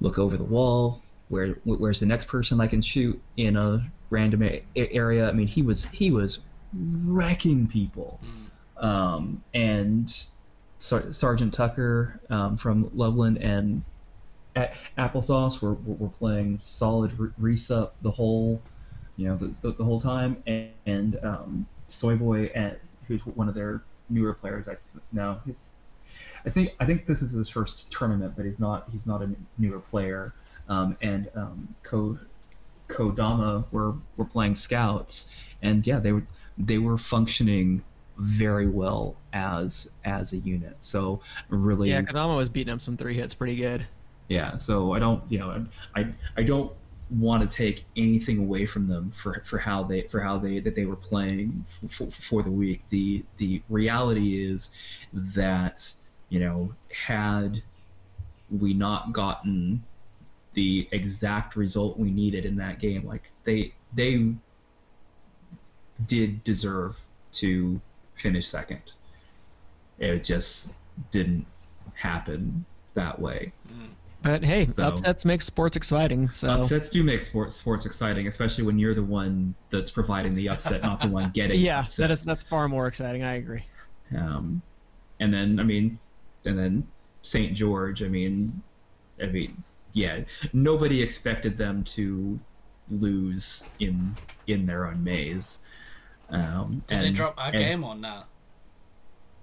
look 0.00 0.18
over 0.18 0.36
the 0.36 0.44
wall. 0.44 1.02
Where 1.28 1.56
where's 1.64 1.98
the 1.98 2.06
next 2.06 2.28
person 2.28 2.60
I 2.60 2.66
can 2.68 2.82
shoot 2.82 3.20
in 3.36 3.56
a 3.56 3.90
random 4.10 4.42
a- 4.42 4.62
area? 4.76 5.28
I 5.28 5.32
mean, 5.32 5.46
he 5.46 5.62
was 5.62 5.86
he 5.86 6.10
was 6.10 6.40
wrecking 6.72 7.66
people. 7.66 8.20
Mm. 8.22 8.84
Um, 8.84 9.44
and 9.54 10.14
Sar- 10.78 11.12
Sergeant 11.12 11.54
Tucker 11.54 12.20
um, 12.28 12.56
from 12.58 12.90
Loveland 12.94 13.38
and 13.38 13.82
a- 14.56 14.70
Applesauce 14.98 15.62
were, 15.62 15.74
were, 15.74 15.94
were 15.94 16.08
playing 16.08 16.58
solid 16.60 17.18
re- 17.18 17.30
resup 17.40 17.92
the 18.02 18.10
whole, 18.10 18.60
you 19.16 19.28
know, 19.28 19.36
the, 19.36 19.52
the, 19.60 19.72
the 19.72 19.84
whole 19.84 20.00
time. 20.00 20.42
And, 20.46 20.70
and 20.86 21.18
um, 21.22 21.66
Soy 21.88 22.16
Boy, 22.16 22.50
and, 22.54 22.76
who's 23.08 23.20
one 23.26 23.48
of 23.48 23.54
their 23.54 23.82
newer 24.08 24.32
players, 24.32 24.68
I 24.68 24.76
no, 25.12 25.40
he's, 25.44 25.56
I 26.46 26.50
think 26.50 26.74
I 26.80 26.86
think 26.86 27.06
this 27.06 27.22
is 27.22 27.32
his 27.32 27.48
first 27.48 27.90
tournament, 27.90 28.34
but 28.36 28.44
he's 28.44 28.60
not 28.60 28.88
he's 28.90 29.06
not 29.06 29.22
a 29.22 29.30
newer 29.58 29.80
player. 29.80 30.34
Um, 30.68 30.96
and 31.02 31.28
um, 31.34 31.74
Ko 31.82 32.18
Kodama 32.88 33.64
were 33.70 33.94
were 34.16 34.24
playing 34.24 34.54
scouts, 34.54 35.30
and 35.62 35.86
yeah, 35.86 35.98
they 35.98 36.12
were 36.12 36.24
they 36.58 36.78
were 36.78 36.98
functioning 36.98 37.82
very 38.18 38.68
well 38.68 39.16
as 39.32 39.90
as 40.04 40.32
a 40.32 40.38
unit. 40.38 40.76
So 40.80 41.20
really, 41.48 41.90
Yeah, 41.90 42.02
Kodama 42.02 42.36
was 42.36 42.48
beating 42.48 42.72
up 42.72 42.80
some 42.80 42.96
three 42.96 43.14
hits 43.14 43.34
pretty 43.34 43.56
good. 43.56 43.86
yeah. 44.28 44.56
So 44.56 44.92
I 44.92 44.98
don't, 44.98 45.22
you 45.30 45.38
know, 45.38 45.66
I 45.94 46.06
I 46.36 46.42
don't 46.42 46.72
want 47.18 47.48
to 47.48 47.56
take 47.56 47.84
anything 47.96 48.38
away 48.38 48.66
from 48.66 48.88
them 48.88 49.12
for, 49.14 49.42
for 49.44 49.58
how 49.58 49.82
they 49.82 50.02
for 50.02 50.20
how 50.20 50.38
they 50.38 50.60
that 50.60 50.74
they 50.74 50.84
were 50.84 50.96
playing 50.96 51.64
for, 51.88 52.10
for 52.10 52.42
the 52.42 52.50
week. 52.50 52.82
The 52.90 53.24
the 53.36 53.62
reality 53.68 54.44
is 54.44 54.70
that 55.12 55.92
you 56.28 56.40
know 56.40 56.74
had 56.90 57.62
we 58.50 58.74
not 58.74 59.12
gotten 59.12 59.82
the 60.54 60.88
exact 60.92 61.56
result 61.56 61.98
we 61.98 62.10
needed 62.10 62.44
in 62.44 62.56
that 62.56 62.78
game, 62.78 63.06
like 63.06 63.30
they 63.44 63.74
they 63.94 64.34
did 66.06 66.42
deserve 66.44 66.98
to 67.32 67.80
finish 68.14 68.46
second. 68.46 68.92
It 69.98 70.22
just 70.22 70.70
didn't 71.10 71.46
happen 71.94 72.64
that 72.94 73.18
way. 73.18 73.52
Mm. 73.68 73.90
But 74.22 74.44
hey, 74.44 74.68
So- 74.72 74.84
upsets 74.84 75.24
make 75.24 75.42
sports 75.42 75.76
exciting. 75.76 76.28
So 76.30 76.48
Upsets 76.48 76.90
do 76.90 77.02
make 77.02 77.20
sports 77.20 77.56
sports 77.56 77.86
exciting, 77.86 78.26
especially 78.28 78.64
when 78.64 78.78
you're 78.78 78.94
the 78.94 79.02
one 79.02 79.54
that's 79.70 79.90
providing 79.90 80.34
the 80.34 80.48
upset, 80.48 80.82
not 80.82 81.00
the 81.00 81.08
one 81.08 81.30
getting. 81.32 81.56
the 81.56 81.58
yeah, 81.64 81.80
upset. 81.80 82.08
that 82.08 82.14
is 82.14 82.22
that's 82.22 82.44
far 82.44 82.68
more 82.68 82.86
exciting. 82.86 83.22
I 83.24 83.34
agree. 83.34 83.64
Um, 84.16 84.62
and 85.20 85.32
then 85.34 85.58
I 85.58 85.64
mean, 85.64 85.98
and 86.44 86.58
then 86.58 86.86
St. 87.22 87.54
George. 87.54 88.02
I 88.02 88.08
mean, 88.08 88.62
I 89.22 89.26
mean, 89.26 89.62
yeah, 89.92 90.20
nobody 90.52 91.02
expected 91.02 91.56
them 91.56 91.82
to 91.84 92.38
lose 92.90 93.64
in 93.80 94.14
in 94.46 94.66
their 94.66 94.86
own 94.86 95.02
maze. 95.02 95.58
Um, 96.30 96.82
Did 96.86 96.94
and, 96.96 97.04
they 97.06 97.10
drop 97.10 97.36
a 97.38 97.42
and- 97.42 97.56
game 97.58 97.84
or 97.84 97.94
nah? 97.94 98.22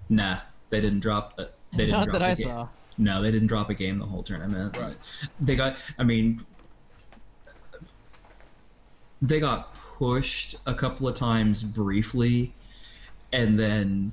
Nah, 0.08 0.40
they 0.70 0.80
didn't 0.80 1.00
drop. 1.00 1.38
A, 1.38 1.48
they 1.72 1.86
didn't 1.86 1.90
Not 1.92 2.04
drop 2.06 2.18
that 2.18 2.22
a 2.22 2.30
I 2.30 2.34
game. 2.34 2.46
saw. 2.46 2.68
No, 3.00 3.22
they 3.22 3.30
didn't 3.30 3.48
drop 3.48 3.70
a 3.70 3.74
game 3.74 3.98
the 3.98 4.04
whole 4.06 4.22
tournament. 4.22 4.76
Right. 4.76 4.96
They 5.40 5.56
got. 5.56 5.76
I 5.98 6.04
mean, 6.04 6.44
they 9.22 9.40
got 9.40 9.74
pushed 9.74 10.54
a 10.66 10.74
couple 10.74 11.08
of 11.08 11.16
times 11.16 11.62
briefly, 11.62 12.54
and 13.32 13.58
then 13.58 14.12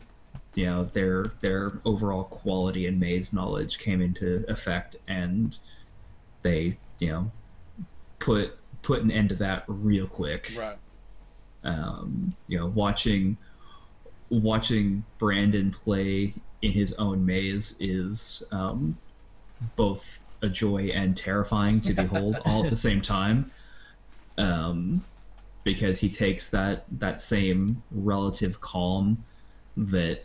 you 0.55 0.65
know 0.65 0.85
their 0.85 1.25
their 1.41 1.81
overall 1.85 2.23
quality 2.23 2.87
and 2.87 2.99
maze 2.99 3.33
knowledge 3.33 3.77
came 3.77 4.01
into 4.01 4.45
effect, 4.49 4.95
and 5.07 5.57
they 6.41 6.77
you 6.99 7.09
know 7.09 7.31
put 8.19 8.57
put 8.81 9.01
an 9.03 9.11
end 9.11 9.29
to 9.29 9.35
that 9.35 9.65
real 9.67 10.07
quick 10.07 10.53
Right. 10.57 10.77
um, 11.63 12.35
you 12.47 12.57
know, 12.57 12.67
watching 12.67 13.37
watching 14.29 15.03
Brandon 15.19 15.71
play 15.71 16.33
in 16.61 16.71
his 16.71 16.93
own 16.93 17.25
maze 17.25 17.75
is 17.79 18.43
um, 18.51 18.97
both 19.75 20.19
a 20.41 20.49
joy 20.49 20.91
and 20.93 21.17
terrifying 21.17 21.81
to 21.81 21.93
behold 21.93 22.37
all 22.45 22.63
at 22.63 22.69
the 22.69 22.75
same 22.75 23.01
time. 23.01 23.51
Um, 24.37 25.03
because 25.63 25.99
he 25.99 26.09
takes 26.09 26.49
that 26.49 26.85
that 26.99 27.19
same 27.19 27.83
relative 27.91 28.61
calm 28.61 29.25
that 29.75 30.23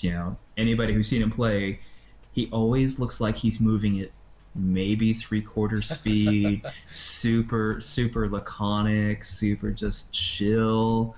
you 0.00 0.10
know 0.10 0.36
anybody 0.56 0.94
who's 0.94 1.08
seen 1.08 1.22
him 1.22 1.30
play, 1.30 1.80
he 2.32 2.48
always 2.50 2.98
looks 2.98 3.20
like 3.20 3.36
he's 3.36 3.60
moving 3.60 4.00
at 4.00 4.10
maybe 4.54 5.12
three 5.12 5.42
quarter 5.42 5.82
speed, 5.82 6.64
super 6.90 7.80
super 7.80 8.28
laconic, 8.28 9.24
super 9.24 9.70
just 9.70 10.10
chill, 10.12 11.14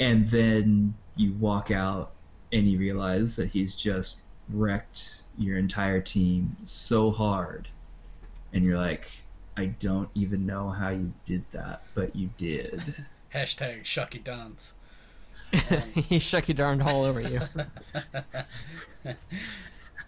and 0.00 0.26
then 0.28 0.94
you 1.16 1.34
walk 1.34 1.70
out 1.70 2.13
and 2.54 2.70
you 2.70 2.78
realize 2.78 3.36
that 3.36 3.48
he's 3.48 3.74
just 3.74 4.20
wrecked 4.48 5.22
your 5.36 5.58
entire 5.58 6.00
team 6.00 6.56
so 6.62 7.10
hard 7.10 7.68
and 8.52 8.64
you're 8.64 8.78
like, 8.78 9.10
I 9.56 9.66
don't 9.66 10.08
even 10.14 10.46
know 10.46 10.70
how 10.70 10.90
you 10.90 11.12
did 11.24 11.44
that, 11.50 11.82
but 11.94 12.14
you 12.14 12.30
did. 12.36 13.04
Hashtag 13.34 13.82
Shucky 13.82 14.22
Dance. 14.22 14.74
he 15.94 16.20
shook 16.20 16.48
you 16.48 16.54
darned 16.54 16.82
all 16.82 17.02
over 17.04 17.20
you. 17.20 17.40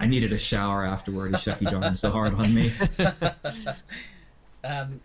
I 0.01 0.07
needed 0.07 0.33
a 0.33 0.39
shower 0.39 0.85
afterward. 0.85 1.35
He 1.35 1.37
shucky 1.37 1.71
darned 1.71 1.99
so 1.99 2.11
hard 2.11 2.35
on 2.35 2.55
me. 2.55 2.73
um, 4.65 5.01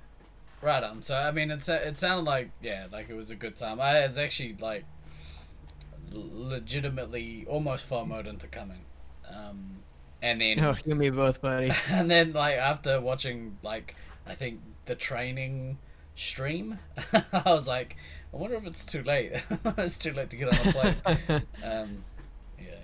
right 0.62 0.84
on. 0.84 1.02
So 1.02 1.16
I 1.16 1.32
mean, 1.32 1.52
it's 1.52 1.70
it 1.70 1.98
sounded 1.98 2.30
like 2.30 2.50
yeah, 2.62 2.88
like 2.92 3.10
it 3.10 3.16
was 3.16 3.30
a 3.30 3.36
good 3.36 3.56
time. 3.56 3.80
I 3.80 4.02
was 4.02 4.18
actually 4.18 4.58
like 4.60 4.86
legitimately 6.12 7.45
almost 7.47 7.89
FOMOed 7.89 8.28
into 8.28 8.47
coming. 8.47 8.86
Um, 9.30 9.84
and 10.22 10.41
then 10.41 10.57
Oh, 10.59 10.76
you 10.86 10.95
me 10.95 11.09
both, 11.09 11.41
buddy. 11.41 11.72
and 11.89 12.09
then 12.09 12.34
like 12.34 12.55
after 12.55 12.99
watching 13.01 13.57
like 13.62 13.95
I 14.26 14.36
think 14.36 14.62
the 14.86 14.95
training 14.95 15.80
stream, 16.16 16.80
I 17.14 17.43
was 17.45 17.68
like, 17.68 17.95
I 18.34 18.38
wonder 18.38 18.55
if 18.57 18.66
it's 18.66 18.86
too 18.86 19.03
late. 19.03 19.34
it's 19.78 19.97
too 19.97 20.14
late 20.14 20.30
to 20.30 20.38
get 20.38 20.49
on 20.49 20.68
a 20.68 20.72
plane. 20.72 20.95
um, 21.64 22.05
yeah, 22.59 22.76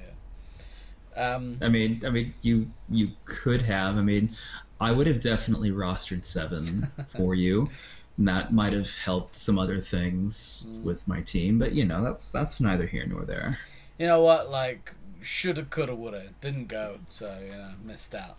yeah. 1.15 1.35
Um, 1.35 1.59
I 1.61 1.69
mean, 1.69 2.01
I 2.05 2.09
mean, 2.09 2.33
you 2.41 2.71
you 2.87 3.11
could 3.25 3.61
have. 3.63 3.97
I 3.97 4.01
mean, 4.01 4.35
I 4.79 4.91
would 4.91 5.07
have 5.07 5.21
definitely 5.21 5.71
rostered 5.71 6.23
seven 6.23 6.91
for 7.15 7.33
you. 7.33 7.69
And 8.17 8.27
that 8.27 8.51
might 8.51 8.73
have 8.73 8.89
helped 8.95 9.35
some 9.35 9.59
other 9.59 9.79
things 9.79 10.65
Mm. 10.67 10.83
with 10.83 11.07
my 11.07 11.21
team, 11.21 11.59
but 11.59 11.73
you 11.73 11.85
know, 11.85 12.03
that's 12.03 12.31
that's 12.31 12.59
neither 12.59 12.87
here 12.87 13.05
nor 13.05 13.25
there. 13.25 13.59
you 13.99 14.07
know 14.07 14.21
what? 14.21 14.49
Like, 14.49 14.93
shoulda, 15.21 15.63
coulda, 15.63 15.95
woulda. 15.95 16.29
Didn't 16.41 16.67
go, 16.67 16.99
so 17.09 17.37
you 17.43 17.51
know, 17.51 17.71
missed 17.83 18.15
out. 18.15 18.37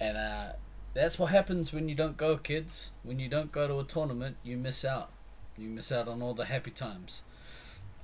And 0.00 0.16
uh, 0.16 0.52
that's 0.94 1.18
what 1.18 1.30
happens 1.30 1.72
when 1.72 1.88
you 1.88 1.94
don't 1.94 2.16
go, 2.16 2.36
kids. 2.36 2.92
When 3.02 3.18
you 3.18 3.28
don't 3.28 3.50
go 3.50 3.66
to 3.66 3.78
a 3.80 3.84
tournament, 3.84 4.36
you 4.44 4.56
miss 4.56 4.84
out. 4.84 5.10
You 5.56 5.68
miss 5.70 5.90
out 5.90 6.06
on 6.06 6.22
all 6.22 6.34
the 6.34 6.44
happy 6.44 6.70
times. 6.70 7.22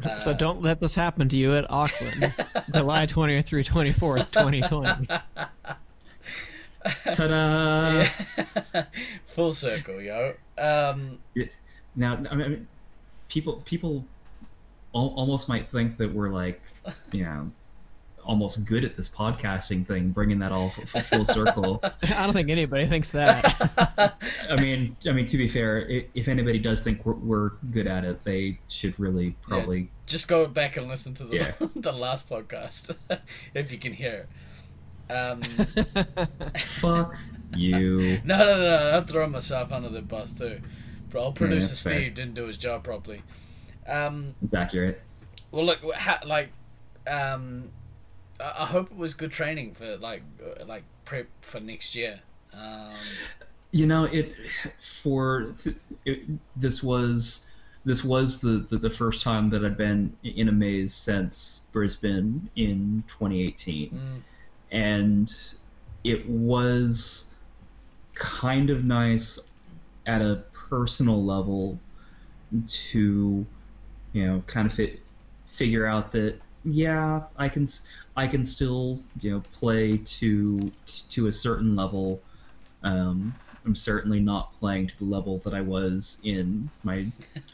so 0.18 0.30
Uh, 0.30 0.34
don't 0.34 0.60
let 0.62 0.80
this 0.80 0.94
happen 0.94 1.28
to 1.28 1.36
you 1.36 1.54
at 1.54 1.70
Auckland, 1.70 2.32
July 2.74 3.06
20th 3.06 3.44
through 3.46 3.62
24th, 3.62 4.30
2020. 4.32 5.06
Ta-da! 7.14 8.04
Full 9.26 9.52
circle, 9.54 10.00
yo. 10.00 10.34
Um, 10.58 11.18
Now, 11.96 12.22
I 12.30 12.34
mean, 12.34 12.66
people 13.28 13.62
people 13.64 14.04
al- 14.94 15.14
almost 15.16 15.48
might 15.48 15.70
think 15.70 15.96
that 15.98 16.12
we're 16.12 16.28
like, 16.30 16.60
you 17.12 17.24
know, 17.24 17.50
almost 18.24 18.64
good 18.64 18.84
at 18.84 18.96
this 18.96 19.08
podcasting 19.08 19.86
thing, 19.86 20.10
bringing 20.10 20.38
that 20.38 20.50
all 20.50 20.68
f- 20.68 20.96
f- 20.96 21.06
full 21.08 21.24
circle. 21.24 21.78
I 22.02 22.24
don't 22.24 22.32
think 22.34 22.48
anybody 22.50 22.86
thinks 22.86 23.10
that. 23.10 24.16
I 24.50 24.56
mean, 24.56 24.96
I 25.06 25.12
mean, 25.12 25.26
to 25.26 25.36
be 25.36 25.46
fair, 25.46 25.86
i- 25.90 26.06
if 26.14 26.28
anybody 26.28 26.58
does 26.58 26.80
think 26.80 27.04
we're, 27.04 27.14
we're 27.14 27.50
good 27.70 27.86
at 27.86 28.04
it, 28.04 28.24
they 28.24 28.58
should 28.68 28.98
really 28.98 29.36
probably. 29.42 29.90
just 30.06 30.26
go 30.28 30.46
back 30.46 30.76
and 30.76 30.88
listen 30.88 31.14
to 31.14 31.24
the 31.24 31.36
Yeah. 31.36 31.52
the 31.76 31.92
last 31.92 32.28
podcast 32.28 32.94
if 33.54 33.70
you 33.72 33.78
can 33.78 33.92
hear. 33.92 34.26
Um, 35.10 35.42
Fuck 36.58 37.16
you. 37.54 38.20
no, 38.24 38.38
no, 38.38 38.44
no, 38.44 38.60
no, 38.90 38.98
I'm 38.98 39.04
throwing 39.06 39.30
myself 39.32 39.72
under 39.72 39.88
the 39.88 40.02
bus 40.02 40.32
too. 40.32 40.60
Bro, 41.10 41.32
producer 41.32 41.68
that's 41.68 41.82
fair. 41.82 41.98
Steve 42.00 42.14
didn't 42.14 42.34
do 42.34 42.46
his 42.46 42.58
job 42.58 42.82
properly. 42.84 43.22
Um, 43.86 44.34
It's 44.42 44.54
accurate. 44.54 45.02
well, 45.52 45.64
look, 45.64 45.78
ha, 45.94 46.20
like, 46.24 46.50
um, 47.06 47.70
I, 48.40 48.52
I 48.60 48.66
hope 48.66 48.90
it 48.90 48.96
was 48.96 49.14
good 49.14 49.30
training 49.30 49.74
for 49.74 49.96
like, 49.96 50.22
uh, 50.42 50.64
like 50.64 50.84
prep 51.04 51.26
for 51.40 51.60
next 51.60 51.94
year. 51.94 52.20
Um, 52.52 52.90
You 53.72 53.86
know, 53.86 54.04
it 54.04 54.34
for 55.02 55.54
it, 56.04 56.22
this 56.56 56.82
was 56.82 57.46
this 57.84 58.02
was 58.02 58.40
the, 58.40 58.66
the 58.70 58.78
the 58.78 58.90
first 58.90 59.22
time 59.22 59.50
that 59.50 59.64
I'd 59.64 59.76
been 59.76 60.16
in 60.22 60.48
a 60.48 60.52
maze 60.52 60.94
since 60.94 61.60
Brisbane 61.72 62.48
in 62.56 63.04
2018. 63.08 63.90
mm, 63.90 64.22
and 64.74 65.32
it 66.02 66.28
was 66.28 67.32
kind 68.14 68.68
of 68.68 68.84
nice 68.84 69.38
at 70.06 70.20
a 70.20 70.42
personal 70.68 71.24
level 71.24 71.78
to 72.66 73.46
you 74.12 74.26
know 74.26 74.42
kind 74.46 74.66
of 74.66 74.74
fit, 74.74 75.00
figure 75.46 75.86
out 75.86 76.12
that 76.12 76.38
yeah 76.64 77.22
I 77.36 77.48
can 77.48 77.68
I 78.16 78.26
can 78.26 78.44
still 78.44 79.00
you 79.20 79.30
know 79.30 79.42
play 79.52 79.96
to 79.96 80.72
to 81.10 81.26
a 81.28 81.32
certain 81.32 81.74
level. 81.74 82.20
Um, 82.82 83.34
I'm 83.64 83.74
certainly 83.74 84.20
not 84.20 84.52
playing 84.60 84.88
to 84.88 84.98
the 84.98 85.04
level 85.04 85.38
that 85.38 85.54
I 85.54 85.62
was 85.62 86.18
in 86.22 86.68
my 86.82 87.06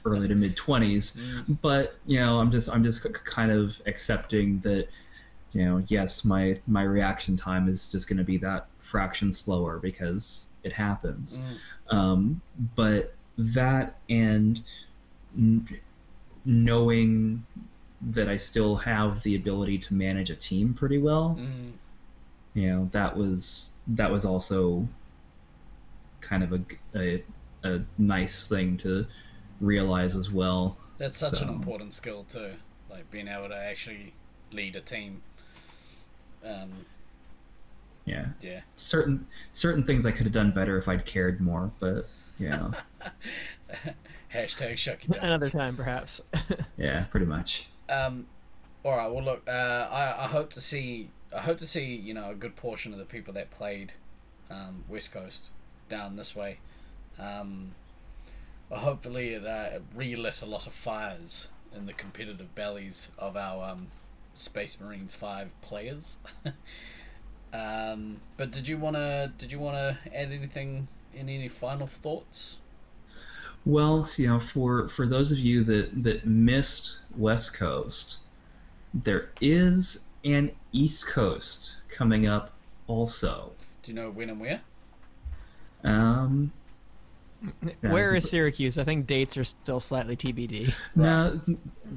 early 0.04 0.26
to 0.26 0.34
mid 0.34 0.56
20s 0.56 1.16
mm, 1.16 1.58
but 1.62 1.96
you 2.04 2.18
know 2.18 2.40
i'm 2.40 2.50
just 2.50 2.68
i'm 2.68 2.82
just 2.82 3.06
kind 3.24 3.52
of 3.52 3.80
accepting 3.86 4.58
that 4.60 4.88
you 5.52 5.64
know 5.64 5.82
yes 5.88 6.24
my 6.24 6.58
my 6.66 6.82
reaction 6.82 7.36
time 7.36 7.68
is 7.68 7.90
just 7.90 8.08
going 8.08 8.18
to 8.18 8.24
be 8.24 8.38
that 8.38 8.66
fraction 8.78 9.32
slower 9.32 9.78
because 9.78 10.46
it 10.62 10.72
happens 10.72 11.38
mm, 11.38 11.96
um, 11.96 12.40
but 12.76 13.14
that 13.36 13.98
and 14.08 14.62
n- 15.36 15.66
knowing 16.44 17.44
that 18.00 18.28
i 18.28 18.36
still 18.36 18.76
have 18.76 19.22
the 19.22 19.34
ability 19.36 19.78
to 19.78 19.94
manage 19.94 20.30
a 20.30 20.36
team 20.36 20.72
pretty 20.72 20.98
well 20.98 21.36
mm. 21.38 21.72
you 22.54 22.68
know 22.68 22.88
that 22.92 23.16
was 23.16 23.70
that 23.86 24.10
was 24.10 24.24
also 24.24 24.86
kind 26.20 26.42
of 26.42 26.52
a, 26.52 26.60
a, 26.94 27.24
a 27.64 27.80
nice 27.98 28.48
thing 28.48 28.76
to 28.76 29.06
realize 29.60 30.14
as 30.16 30.30
well 30.30 30.76
That's 30.98 31.16
such 31.16 31.40
an 31.40 31.48
important 31.48 31.94
skill 31.94 32.24
too, 32.24 32.54
like 32.90 33.10
being 33.10 33.28
able 33.28 33.48
to 33.48 33.56
actually 33.56 34.12
lead 34.52 34.76
a 34.76 34.80
team. 34.80 35.22
Um, 36.44 36.70
yeah 38.06 38.26
yeah. 38.40 38.60
certain 38.76 39.26
certain 39.52 39.84
things 39.84 40.06
I 40.06 40.10
could 40.10 40.24
have 40.24 40.32
done 40.32 40.50
better 40.52 40.78
if 40.78 40.88
I'd 40.88 41.04
cared 41.04 41.40
more, 41.40 41.70
but 41.78 42.06
you 42.38 42.48
know, 42.48 42.72
Hashtag 44.34 44.74
Shucky 44.74 45.08
Dance. 45.12 45.18
Another 45.22 45.50
time, 45.50 45.76
perhaps. 45.76 46.20
yeah, 46.78 47.04
pretty 47.10 47.26
much. 47.26 47.68
Um, 47.88 48.26
all 48.84 48.96
right. 48.96 49.10
Well, 49.12 49.22
look. 49.22 49.42
Uh, 49.46 49.88
I 49.90 50.24
I 50.24 50.26
hope 50.26 50.50
to 50.54 50.60
see. 50.60 51.10
I 51.36 51.40
hope 51.40 51.58
to 51.58 51.66
see 51.66 51.94
you 51.94 52.14
know 52.14 52.30
a 52.30 52.34
good 52.34 52.56
portion 52.56 52.92
of 52.92 52.98
the 52.98 53.04
people 53.04 53.34
that 53.34 53.50
played 53.50 53.92
um, 54.50 54.84
West 54.88 55.12
Coast 55.12 55.50
down 55.88 56.16
this 56.16 56.34
way. 56.34 56.58
Um, 57.18 57.72
well, 58.70 58.80
hopefully 58.80 59.34
it 59.34 59.44
uh, 59.44 59.80
relit 59.94 60.42
a 60.42 60.46
lot 60.46 60.66
of 60.66 60.72
fires 60.72 61.48
in 61.74 61.86
the 61.86 61.92
competitive 61.92 62.54
bellies 62.54 63.10
of 63.18 63.36
our 63.36 63.70
um, 63.70 63.88
Space 64.34 64.80
Marines 64.80 65.14
Five 65.14 65.50
players. 65.60 66.18
um, 67.52 68.20
but 68.36 68.50
did 68.50 68.68
you 68.68 68.78
wanna 68.78 69.32
did 69.38 69.52
you 69.52 69.58
wanna 69.58 69.98
add 70.14 70.32
anything? 70.32 70.88
Any 71.16 71.36
any 71.36 71.48
final 71.48 71.86
thoughts? 71.86 72.58
Well, 73.66 74.08
you 74.16 74.28
know, 74.28 74.40
for 74.40 74.88
for 74.88 75.06
those 75.06 75.32
of 75.32 75.38
you 75.38 75.64
that 75.64 76.02
that 76.02 76.26
missed 76.26 76.98
West 77.16 77.54
Coast, 77.54 78.18
there 78.94 79.30
is 79.40 80.04
an 80.24 80.52
East 80.72 81.06
Coast 81.06 81.76
coming 81.90 82.26
up 82.26 82.52
also. 82.86 83.52
Do 83.82 83.92
you 83.92 83.96
know 83.96 84.10
when 84.10 84.30
and 84.30 84.40
where? 84.40 84.60
Um, 85.84 86.52
Where 87.80 88.14
is 88.14 88.28
Syracuse? 88.28 88.76
I 88.76 88.84
think 88.84 89.06
dates 89.06 89.36
are 89.36 89.44
still 89.44 89.80
slightly 89.80 90.16
TBD. 90.16 90.74
no, 90.94 91.40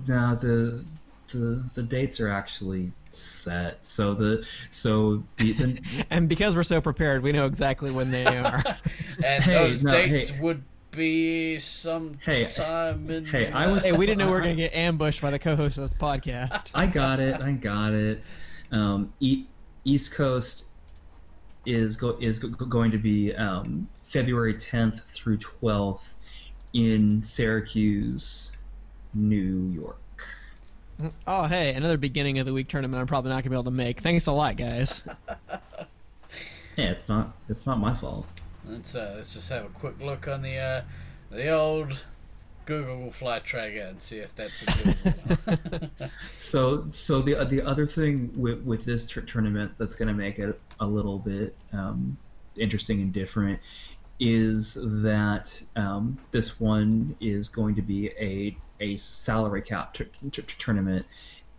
no, 0.07 0.35
the 0.35 0.85
the 1.33 1.63
the 1.75 1.83
dates 1.83 2.19
are 2.19 2.29
actually 2.29 2.91
set. 3.11 3.85
So 3.85 4.13
the 4.13 4.45
so 4.69 5.23
the, 5.37 5.51
the 5.53 6.05
And 6.09 6.29
because 6.29 6.55
we're 6.55 6.63
so 6.63 6.79
prepared, 6.81 7.21
we 7.23 7.31
know 7.31 7.45
exactly 7.45 7.91
when 7.91 8.11
they 8.11 8.25
are. 8.37 8.61
And 9.23 9.43
Hey, 9.43 9.53
those 9.53 9.83
no, 9.83 9.91
dates 9.91 10.29
hey. 10.29 10.39
would 10.41 10.63
be 10.91 11.57
some 11.59 12.19
Hey, 12.23 12.45
time 12.45 13.09
in 13.09 13.25
hey, 13.25 13.45
the- 13.45 13.55
I 13.57 13.67
was- 13.67 13.83
hey, 13.83 13.91
we 13.93 14.05
didn't 14.05 14.19
know 14.19 14.27
we 14.27 14.33
were 14.33 14.41
going 14.41 14.55
to 14.55 14.61
get 14.61 14.75
ambushed 14.75 15.21
by 15.21 15.31
the 15.31 15.39
co-host 15.39 15.77
of 15.79 15.89
this 15.89 15.97
podcast. 15.99 16.69
I 16.75 16.85
got 16.85 17.19
it. 17.19 17.41
I 17.41 17.51
got 17.53 17.93
it. 17.93 18.23
Um, 18.71 19.11
e- 19.19 19.45
East 19.85 20.13
Coast 20.13 20.65
is 21.65 21.97
go- 21.97 22.17
is 22.21 22.39
go- 22.39 22.49
going 22.49 22.91
to 22.91 22.97
be 22.99 23.33
um, 23.35 23.87
February 24.03 24.53
10th 24.53 25.01
through 25.13 25.37
12th 25.39 26.13
in 26.73 27.21
Syracuse, 27.23 28.51
New 29.15 29.67
York. 29.71 29.97
Oh, 31.27 31.43
hey, 31.45 31.73
another 31.73 31.97
beginning 31.97 32.39
of 32.39 32.45
the 32.45 32.53
week 32.53 32.67
tournament 32.67 32.99
I'm 33.01 33.07
probably 33.07 33.29
not 33.29 33.35
going 33.35 33.43
to 33.43 33.49
be 33.49 33.55
able 33.55 33.63
to 33.65 33.71
make. 33.71 34.01
Thanks 34.01 34.27
a 34.27 34.31
lot, 34.31 34.57
guys. 34.57 35.01
Yeah, 36.75 36.89
it's 36.89 37.07
not 37.07 37.37
it's 37.49 37.65
not 37.65 37.79
my 37.79 37.93
fault. 37.93 38.25
Let's 38.67 38.95
uh, 38.95 39.13
let's 39.15 39.33
just 39.33 39.49
have 39.49 39.65
a 39.65 39.69
quick 39.69 39.99
look 40.01 40.27
on 40.27 40.41
the 40.41 40.57
uh, 40.57 40.81
the 41.29 41.49
old 41.49 42.03
Google 42.65 43.11
Flight 43.11 43.43
Tracker 43.43 43.81
and 43.81 44.01
see 44.01 44.17
if 44.17 44.33
that's 44.35 44.61
a 44.63 44.65
good 44.65 44.95
one. 45.05 46.09
So 46.29 46.87
so 46.89 47.21
the 47.21 47.45
the 47.45 47.61
other 47.61 47.85
thing 47.85 48.31
with 48.35 48.61
with 48.63 48.85
this 48.85 49.05
tur- 49.05 49.21
tournament 49.21 49.73
that's 49.77 49.95
going 49.95 50.07
to 50.07 50.13
make 50.13 50.39
it 50.39 50.59
a 50.79 50.85
little 50.87 51.19
bit 51.19 51.55
um, 51.73 52.17
interesting 52.57 53.01
and 53.01 53.13
different 53.13 53.59
is 54.19 54.77
that 54.81 55.61
um, 55.75 56.17
this 56.31 56.59
one 56.59 57.15
is 57.19 57.49
going 57.49 57.75
to 57.75 57.81
be 57.81 58.07
a 58.19 58.55
a 58.83 58.97
salary 58.97 59.61
cap 59.61 59.93
t- 59.93 60.05
t- 60.29 60.41
tournament, 60.59 61.05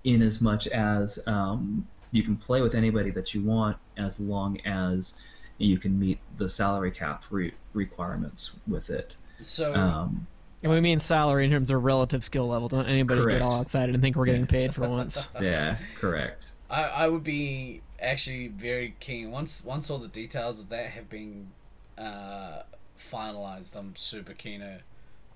in 0.04 0.20
as 0.20 0.40
much 0.40 0.66
as 0.68 1.18
um, 1.26 1.86
you 2.12 2.22
can 2.22 2.36
play 2.36 2.60
with 2.60 2.74
anybody 2.74 3.10
that 3.10 3.32
you 3.34 3.42
want 3.42 3.76
as 3.96 4.20
long 4.20 4.60
as 4.66 5.14
you 5.58 5.78
can 5.78 5.98
meet 5.98 6.18
the 6.36 6.48
salary 6.48 6.90
cap 6.90 7.24
re- 7.30 7.54
requirements 7.72 8.58
with 8.68 8.90
it. 8.90 9.14
So 9.40 9.74
Um, 9.74 10.26
And 10.62 10.70
we 10.72 10.80
mean 10.80 11.00
salary 11.00 11.44
in 11.46 11.50
terms 11.50 11.70
of 11.70 11.82
relative 11.82 12.22
skill 12.22 12.46
level. 12.48 12.68
Don't 12.68 12.86
anybody 12.86 13.20
Correct. 13.20 13.38
get 13.40 13.42
all 13.42 13.62
excited 13.62 13.94
and 13.94 14.02
think 14.02 14.16
we're 14.16 14.26
getting 14.26 14.46
paid 14.46 14.74
for 14.74 14.88
once. 14.88 15.28
yeah, 15.40 15.76
correct. 15.96 16.52
I, 16.70 16.82
I 16.84 17.08
would 17.08 17.24
be 17.24 17.82
actually 18.00 18.48
very 18.48 18.94
keen 19.00 19.30
once 19.30 19.64
once 19.64 19.90
all 19.90 19.98
the 19.98 20.08
details 20.08 20.60
of 20.60 20.68
that 20.70 20.86
have 20.86 21.08
been 21.08 21.48
uh, 21.96 22.62
finalized. 22.98 23.76
I'm 23.76 23.94
super 23.96 24.32
keen 24.34 24.60
to 24.60 24.80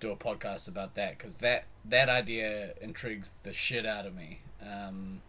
do 0.01 0.13
a 0.13 0.17
podcast 0.17 0.69
about 0.69 0.95
that 0.95 1.19
because 1.19 1.39
that 1.39 1.65
that 1.85 2.09
idea 2.09 2.75
intrigues 2.81 3.35
the 3.43 3.53
shit 3.53 3.87
out 3.87 4.07
of 4.07 4.15
me. 4.15 4.41
Um, 4.63 5.23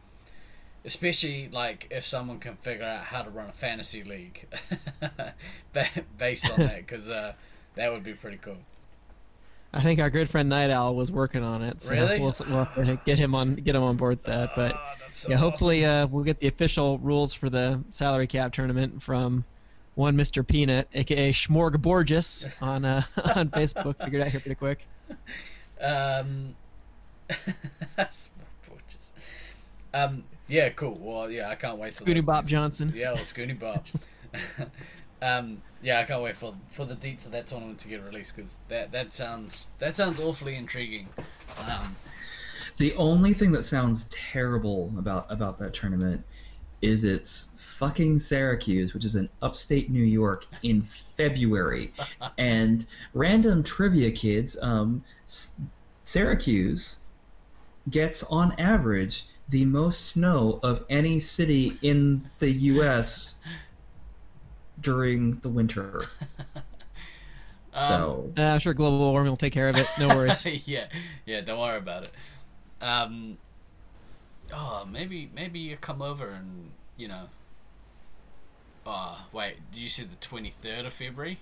especially 0.86 1.50
like 1.52 1.88
if 1.92 2.06
someone 2.06 2.40
can 2.40 2.56
figure 2.56 2.86
out 2.86 3.04
how 3.04 3.22
to 3.22 3.30
run 3.30 3.50
a 3.50 3.54
fantasy 3.54 4.04
league 4.04 4.48
based 6.18 6.50
on 6.52 6.60
that 6.60 6.78
because 6.78 7.10
uh, 7.10 7.34
that 7.76 7.92
would 7.92 8.04
be 8.04 8.14
pretty 8.14 8.38
cool. 8.38 8.58
I 9.72 9.82
think 9.82 10.00
our 10.00 10.10
good 10.10 10.28
friend 10.28 10.50
Night 10.50 10.72
Owl 10.72 10.96
was 10.96 11.12
working 11.12 11.44
on 11.44 11.62
it. 11.62 11.84
So 11.84 11.94
Really? 11.94 12.20
We'll, 12.20 12.36
we'll 12.50 12.96
get 13.06 13.20
him 13.20 13.36
on 13.36 13.56
get 13.56 13.76
him 13.76 13.84
on 13.84 13.98
board 13.98 14.18
with 14.18 14.24
that. 14.24 14.56
But 14.56 14.80
that's 15.00 15.20
so 15.20 15.32
yeah, 15.32 15.38
hopefully 15.38 15.86
awesome. 15.86 16.06
uh, 16.06 16.08
we'll 16.08 16.24
get 16.24 16.40
the 16.40 16.48
official 16.48 16.98
rules 17.00 17.34
for 17.34 17.50
the 17.50 17.84
salary 17.92 18.26
cap 18.26 18.52
tournament 18.52 19.02
from 19.02 19.46
one 20.00 20.16
Mr. 20.16 20.48
Peanut, 20.48 20.88
aka 20.94 21.34
Schmorgaborges, 21.34 22.50
on 22.62 22.86
uh, 22.86 23.04
on 23.36 23.50
Facebook. 23.50 23.98
Figured 24.02 24.22
out 24.22 24.30
here 24.30 24.40
pretty 24.40 24.56
quick. 24.56 24.88
Um, 25.82 26.56
gorgeous. 27.98 29.12
Um, 29.94 30.24
yeah, 30.48 30.70
cool. 30.70 30.98
Well, 31.02 31.30
yeah, 31.30 31.50
I 31.50 31.56
can't 31.56 31.78
wait. 31.78 31.92
till 31.92 32.08
Scooty 32.08 32.16
those 32.16 32.26
Bob 32.26 32.46
deets- 32.46 32.48
Johnson. 32.48 32.94
Yeah, 32.96 33.12
or 33.12 33.18
Scooty 33.18 33.60
Bob. 33.60 33.86
um, 35.22 35.62
yeah, 35.82 36.00
I 36.00 36.04
can't 36.06 36.22
wait 36.24 36.36
for 36.38 36.56
for 36.70 36.86
the 36.86 36.96
deets 36.96 37.26
of 37.26 37.34
that 37.34 37.46
tournament 37.48 37.80
to 37.80 37.90
get 37.90 38.02
released 38.04 38.38
because 38.38 38.60
that 38.70 38.94
that 38.94 39.14
sounds 39.14 39.72
that 39.80 39.98
sounds 39.98 40.20
awfully 40.22 40.56
intriguing. 40.56 41.10
Um, 41.70 41.96
The 42.78 42.94
only 42.96 43.34
thing 43.34 43.52
that 43.52 43.64
sounds 43.64 44.06
terrible 44.10 44.94
about 44.98 45.26
about 45.30 45.60
that 45.60 45.74
tournament 45.74 46.24
is 46.82 47.04
it's 47.04 47.50
fucking 47.80 48.20
Syracuse, 48.20 48.94
which 48.94 49.06
is 49.06 49.16
in 49.16 49.30
upstate 49.42 49.90
New 49.90 50.04
York 50.04 50.46
in 50.64 50.82
February, 51.18 51.94
and 52.38 52.86
random 53.14 53.64
trivia 53.64 54.12
kids. 54.12 54.58
Um, 54.62 55.04
Syracuse 56.04 56.98
gets 57.90 58.24
on 58.24 58.52
average 58.60 59.26
the 59.48 59.66
most 59.66 60.08
snow 60.08 60.60
of 60.62 60.86
any 60.90 61.20
city 61.20 61.80
in 61.82 62.30
the 62.40 62.52
U.S. 62.52 63.36
during 64.82 65.40
the 65.40 65.50
winter. 65.50 66.06
um, 67.74 67.80
So 67.88 68.34
Uh, 68.38 68.60
sure 68.60 68.74
global 68.74 69.12
warming 69.12 69.32
will 69.32 69.38
take 69.38 69.54
care 69.54 69.70
of 69.70 69.78
it. 69.78 69.88
No 70.00 70.08
worries. 70.16 70.46
yeah, 70.68 70.88
yeah, 71.26 71.42
don't 71.42 71.60
worry 71.60 71.78
about 71.78 72.04
it. 72.04 72.14
Um, 72.82 73.38
oh, 74.54 74.86
maybe 74.86 75.30
maybe 75.34 75.60
you 75.60 75.78
come 75.78 76.02
over 76.02 76.30
and 76.30 76.72
you 76.98 77.08
know. 77.08 77.28
Oh 78.92 79.22
wait, 79.32 79.58
did 79.72 79.80
you 79.80 79.90
say 79.90 80.04
the 80.04 80.16
twenty 80.16 80.50
third 80.50 80.86
of 80.86 80.94
February? 80.94 81.38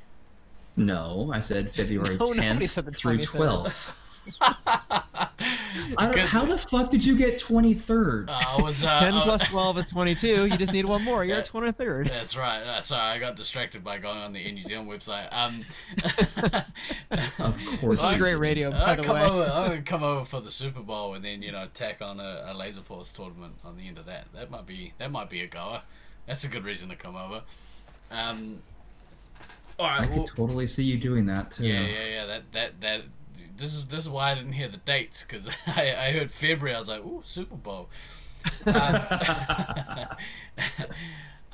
no, 0.75 1.31
I 1.33 1.39
said 1.39 1.71
February 1.71 2.17
No, 2.19 2.27
10th 2.33 2.69
said 2.69 2.85
the 2.85 2.91
through 2.91 3.19
23rd. 3.19 3.65
12th. 3.65 3.91
I 5.97 6.11
don't, 6.11 6.17
how 6.27 6.43
the 6.45 6.57
fuck 6.57 6.89
did 6.89 7.03
you 7.05 7.15
get 7.17 7.39
23rd? 7.39 8.27
Uh, 8.29 8.31
I 8.57 8.61
was 8.61 8.83
uh, 8.83 8.99
10 8.99 9.13
uh, 9.13 9.23
plus 9.23 9.41
12 9.49 9.77
is 9.79 9.85
22. 9.85 10.45
You 10.47 10.57
just 10.57 10.73
need 10.73 10.85
one 10.85 11.03
more. 11.03 11.23
You're 11.23 11.37
at 11.37 11.47
23rd. 11.49 12.09
That's 12.09 12.35
right. 12.35 12.61
Uh, 12.61 12.81
sorry, 12.81 13.01
I 13.15 13.19
got 13.19 13.35
distracted 13.37 13.83
by 13.83 13.97
going 13.99 14.17
on 14.17 14.33
the 14.33 14.45
Air 14.45 14.51
New 14.51 14.63
Zealand 14.63 14.89
website. 14.89 15.29
Um, 15.31 15.65
Of 17.39 17.57
course. 17.79 17.99
This 18.01 18.03
is 18.07 18.11
you 18.13 18.17
great 18.17 18.35
radio, 18.35 18.71
by 18.71 18.83
I 18.91 18.95
the 18.95 19.03
come 19.03 19.15
way. 19.15 19.23
over. 19.23 19.49
I 19.49 19.69
would 19.69 19.85
come 19.85 20.03
over 20.03 20.25
for 20.25 20.41
the 20.41 20.51
Super 20.51 20.81
Bowl 20.81 21.13
and 21.13 21.23
then 21.23 21.41
you 21.41 21.51
know 21.51 21.67
tack 21.73 22.01
on 22.01 22.19
a, 22.19 22.43
a 22.47 22.53
Laser 22.53 22.81
Force 22.81 23.13
tournament 23.13 23.53
on 23.63 23.77
the 23.77 23.87
end 23.87 23.97
of 23.97 24.05
that. 24.07 24.25
That 24.35 24.51
might 24.51 24.65
be 24.65 24.93
that 24.97 25.11
might 25.11 25.29
be 25.29 25.41
a 25.41 25.47
goer. 25.47 25.81
That's 26.28 26.43
a 26.43 26.49
good 26.49 26.65
reason 26.65 26.89
to 26.89 26.95
come 26.95 27.15
over. 27.15 27.41
Um, 28.11 28.59
all 29.80 29.88
I 29.97 29.97
right. 30.01 30.07
could 30.07 30.15
Well, 30.15 30.25
too 30.25 30.67
see 30.67 30.84
you 30.84 30.97
doing 30.97 31.25
that 31.28 31.51
too. 31.51 31.65
yeah, 31.65 31.88
yeah, 31.88 32.05
yeah. 32.07 32.25
That 32.25 32.51
that 32.53 32.82
that. 32.82 33.01
This 33.57 33.73
is 33.73 33.88
this 33.88 34.03
is 34.03 34.09
why 34.09 34.32
I 34.32 34.36
didn't 34.36 34.53
hear 34.53 34.67
the 34.67 34.78
dates 34.78 35.23
because 35.23 35.49
I, 35.67 35.95
I 35.95 36.11
heard 36.11 36.32
February. 36.32 36.75
I 36.75 36.80
was 36.80 36.89
like, 36.89 37.03
ooh, 37.03 37.21
Super 37.23 37.55
Bowl. 37.55 37.89
Um, 38.73 39.01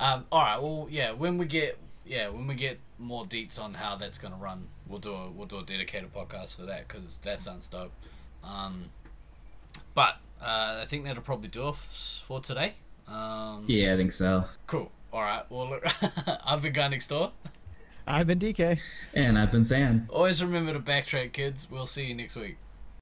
um, 0.00 0.26
all 0.32 0.42
right. 0.42 0.60
Well, 0.60 0.88
yeah. 0.90 1.12
When 1.12 1.38
we 1.38 1.46
get 1.46 1.78
yeah, 2.04 2.28
when 2.28 2.46
we 2.46 2.54
get 2.54 2.78
more 2.98 3.24
deets 3.24 3.60
on 3.60 3.74
how 3.74 3.96
that's 3.96 4.18
gonna 4.18 4.36
run, 4.36 4.68
we'll 4.86 5.00
do 5.00 5.14
a 5.14 5.30
we'll 5.30 5.46
do 5.46 5.58
a 5.58 5.64
dedicated 5.64 6.12
podcast 6.12 6.56
for 6.56 6.62
that 6.62 6.88
because 6.88 7.18
that 7.18 7.40
sounds 7.40 7.68
dope. 7.68 7.92
Um, 8.42 8.90
but 9.94 10.16
uh, 10.40 10.80
I 10.82 10.86
think 10.88 11.04
that'll 11.04 11.22
probably 11.22 11.48
do 11.48 11.68
it 11.68 11.76
for 11.76 12.40
today. 12.40 12.74
Um, 13.08 13.64
Yeah, 13.66 13.94
I 13.94 13.96
think 13.96 14.12
so. 14.12 14.44
Cool. 14.66 14.90
All 15.12 15.20
right. 15.20 15.44
Well, 15.50 15.68
look, 15.70 15.84
I've 16.44 16.62
been 16.62 16.72
guy 16.72 16.88
next 16.88 17.08
door. 17.08 17.32
I've 18.06 18.26
been 18.26 18.38
DK. 18.38 18.78
And 19.14 19.38
I've 19.38 19.52
been 19.52 19.64
Than. 19.64 20.06
Always 20.10 20.42
remember 20.42 20.72
to 20.72 20.80
backtrack, 20.80 21.32
kids. 21.32 21.70
We'll 21.70 21.86
see 21.86 22.06
you 22.06 22.14
next 22.14 22.36
week. 22.36 22.56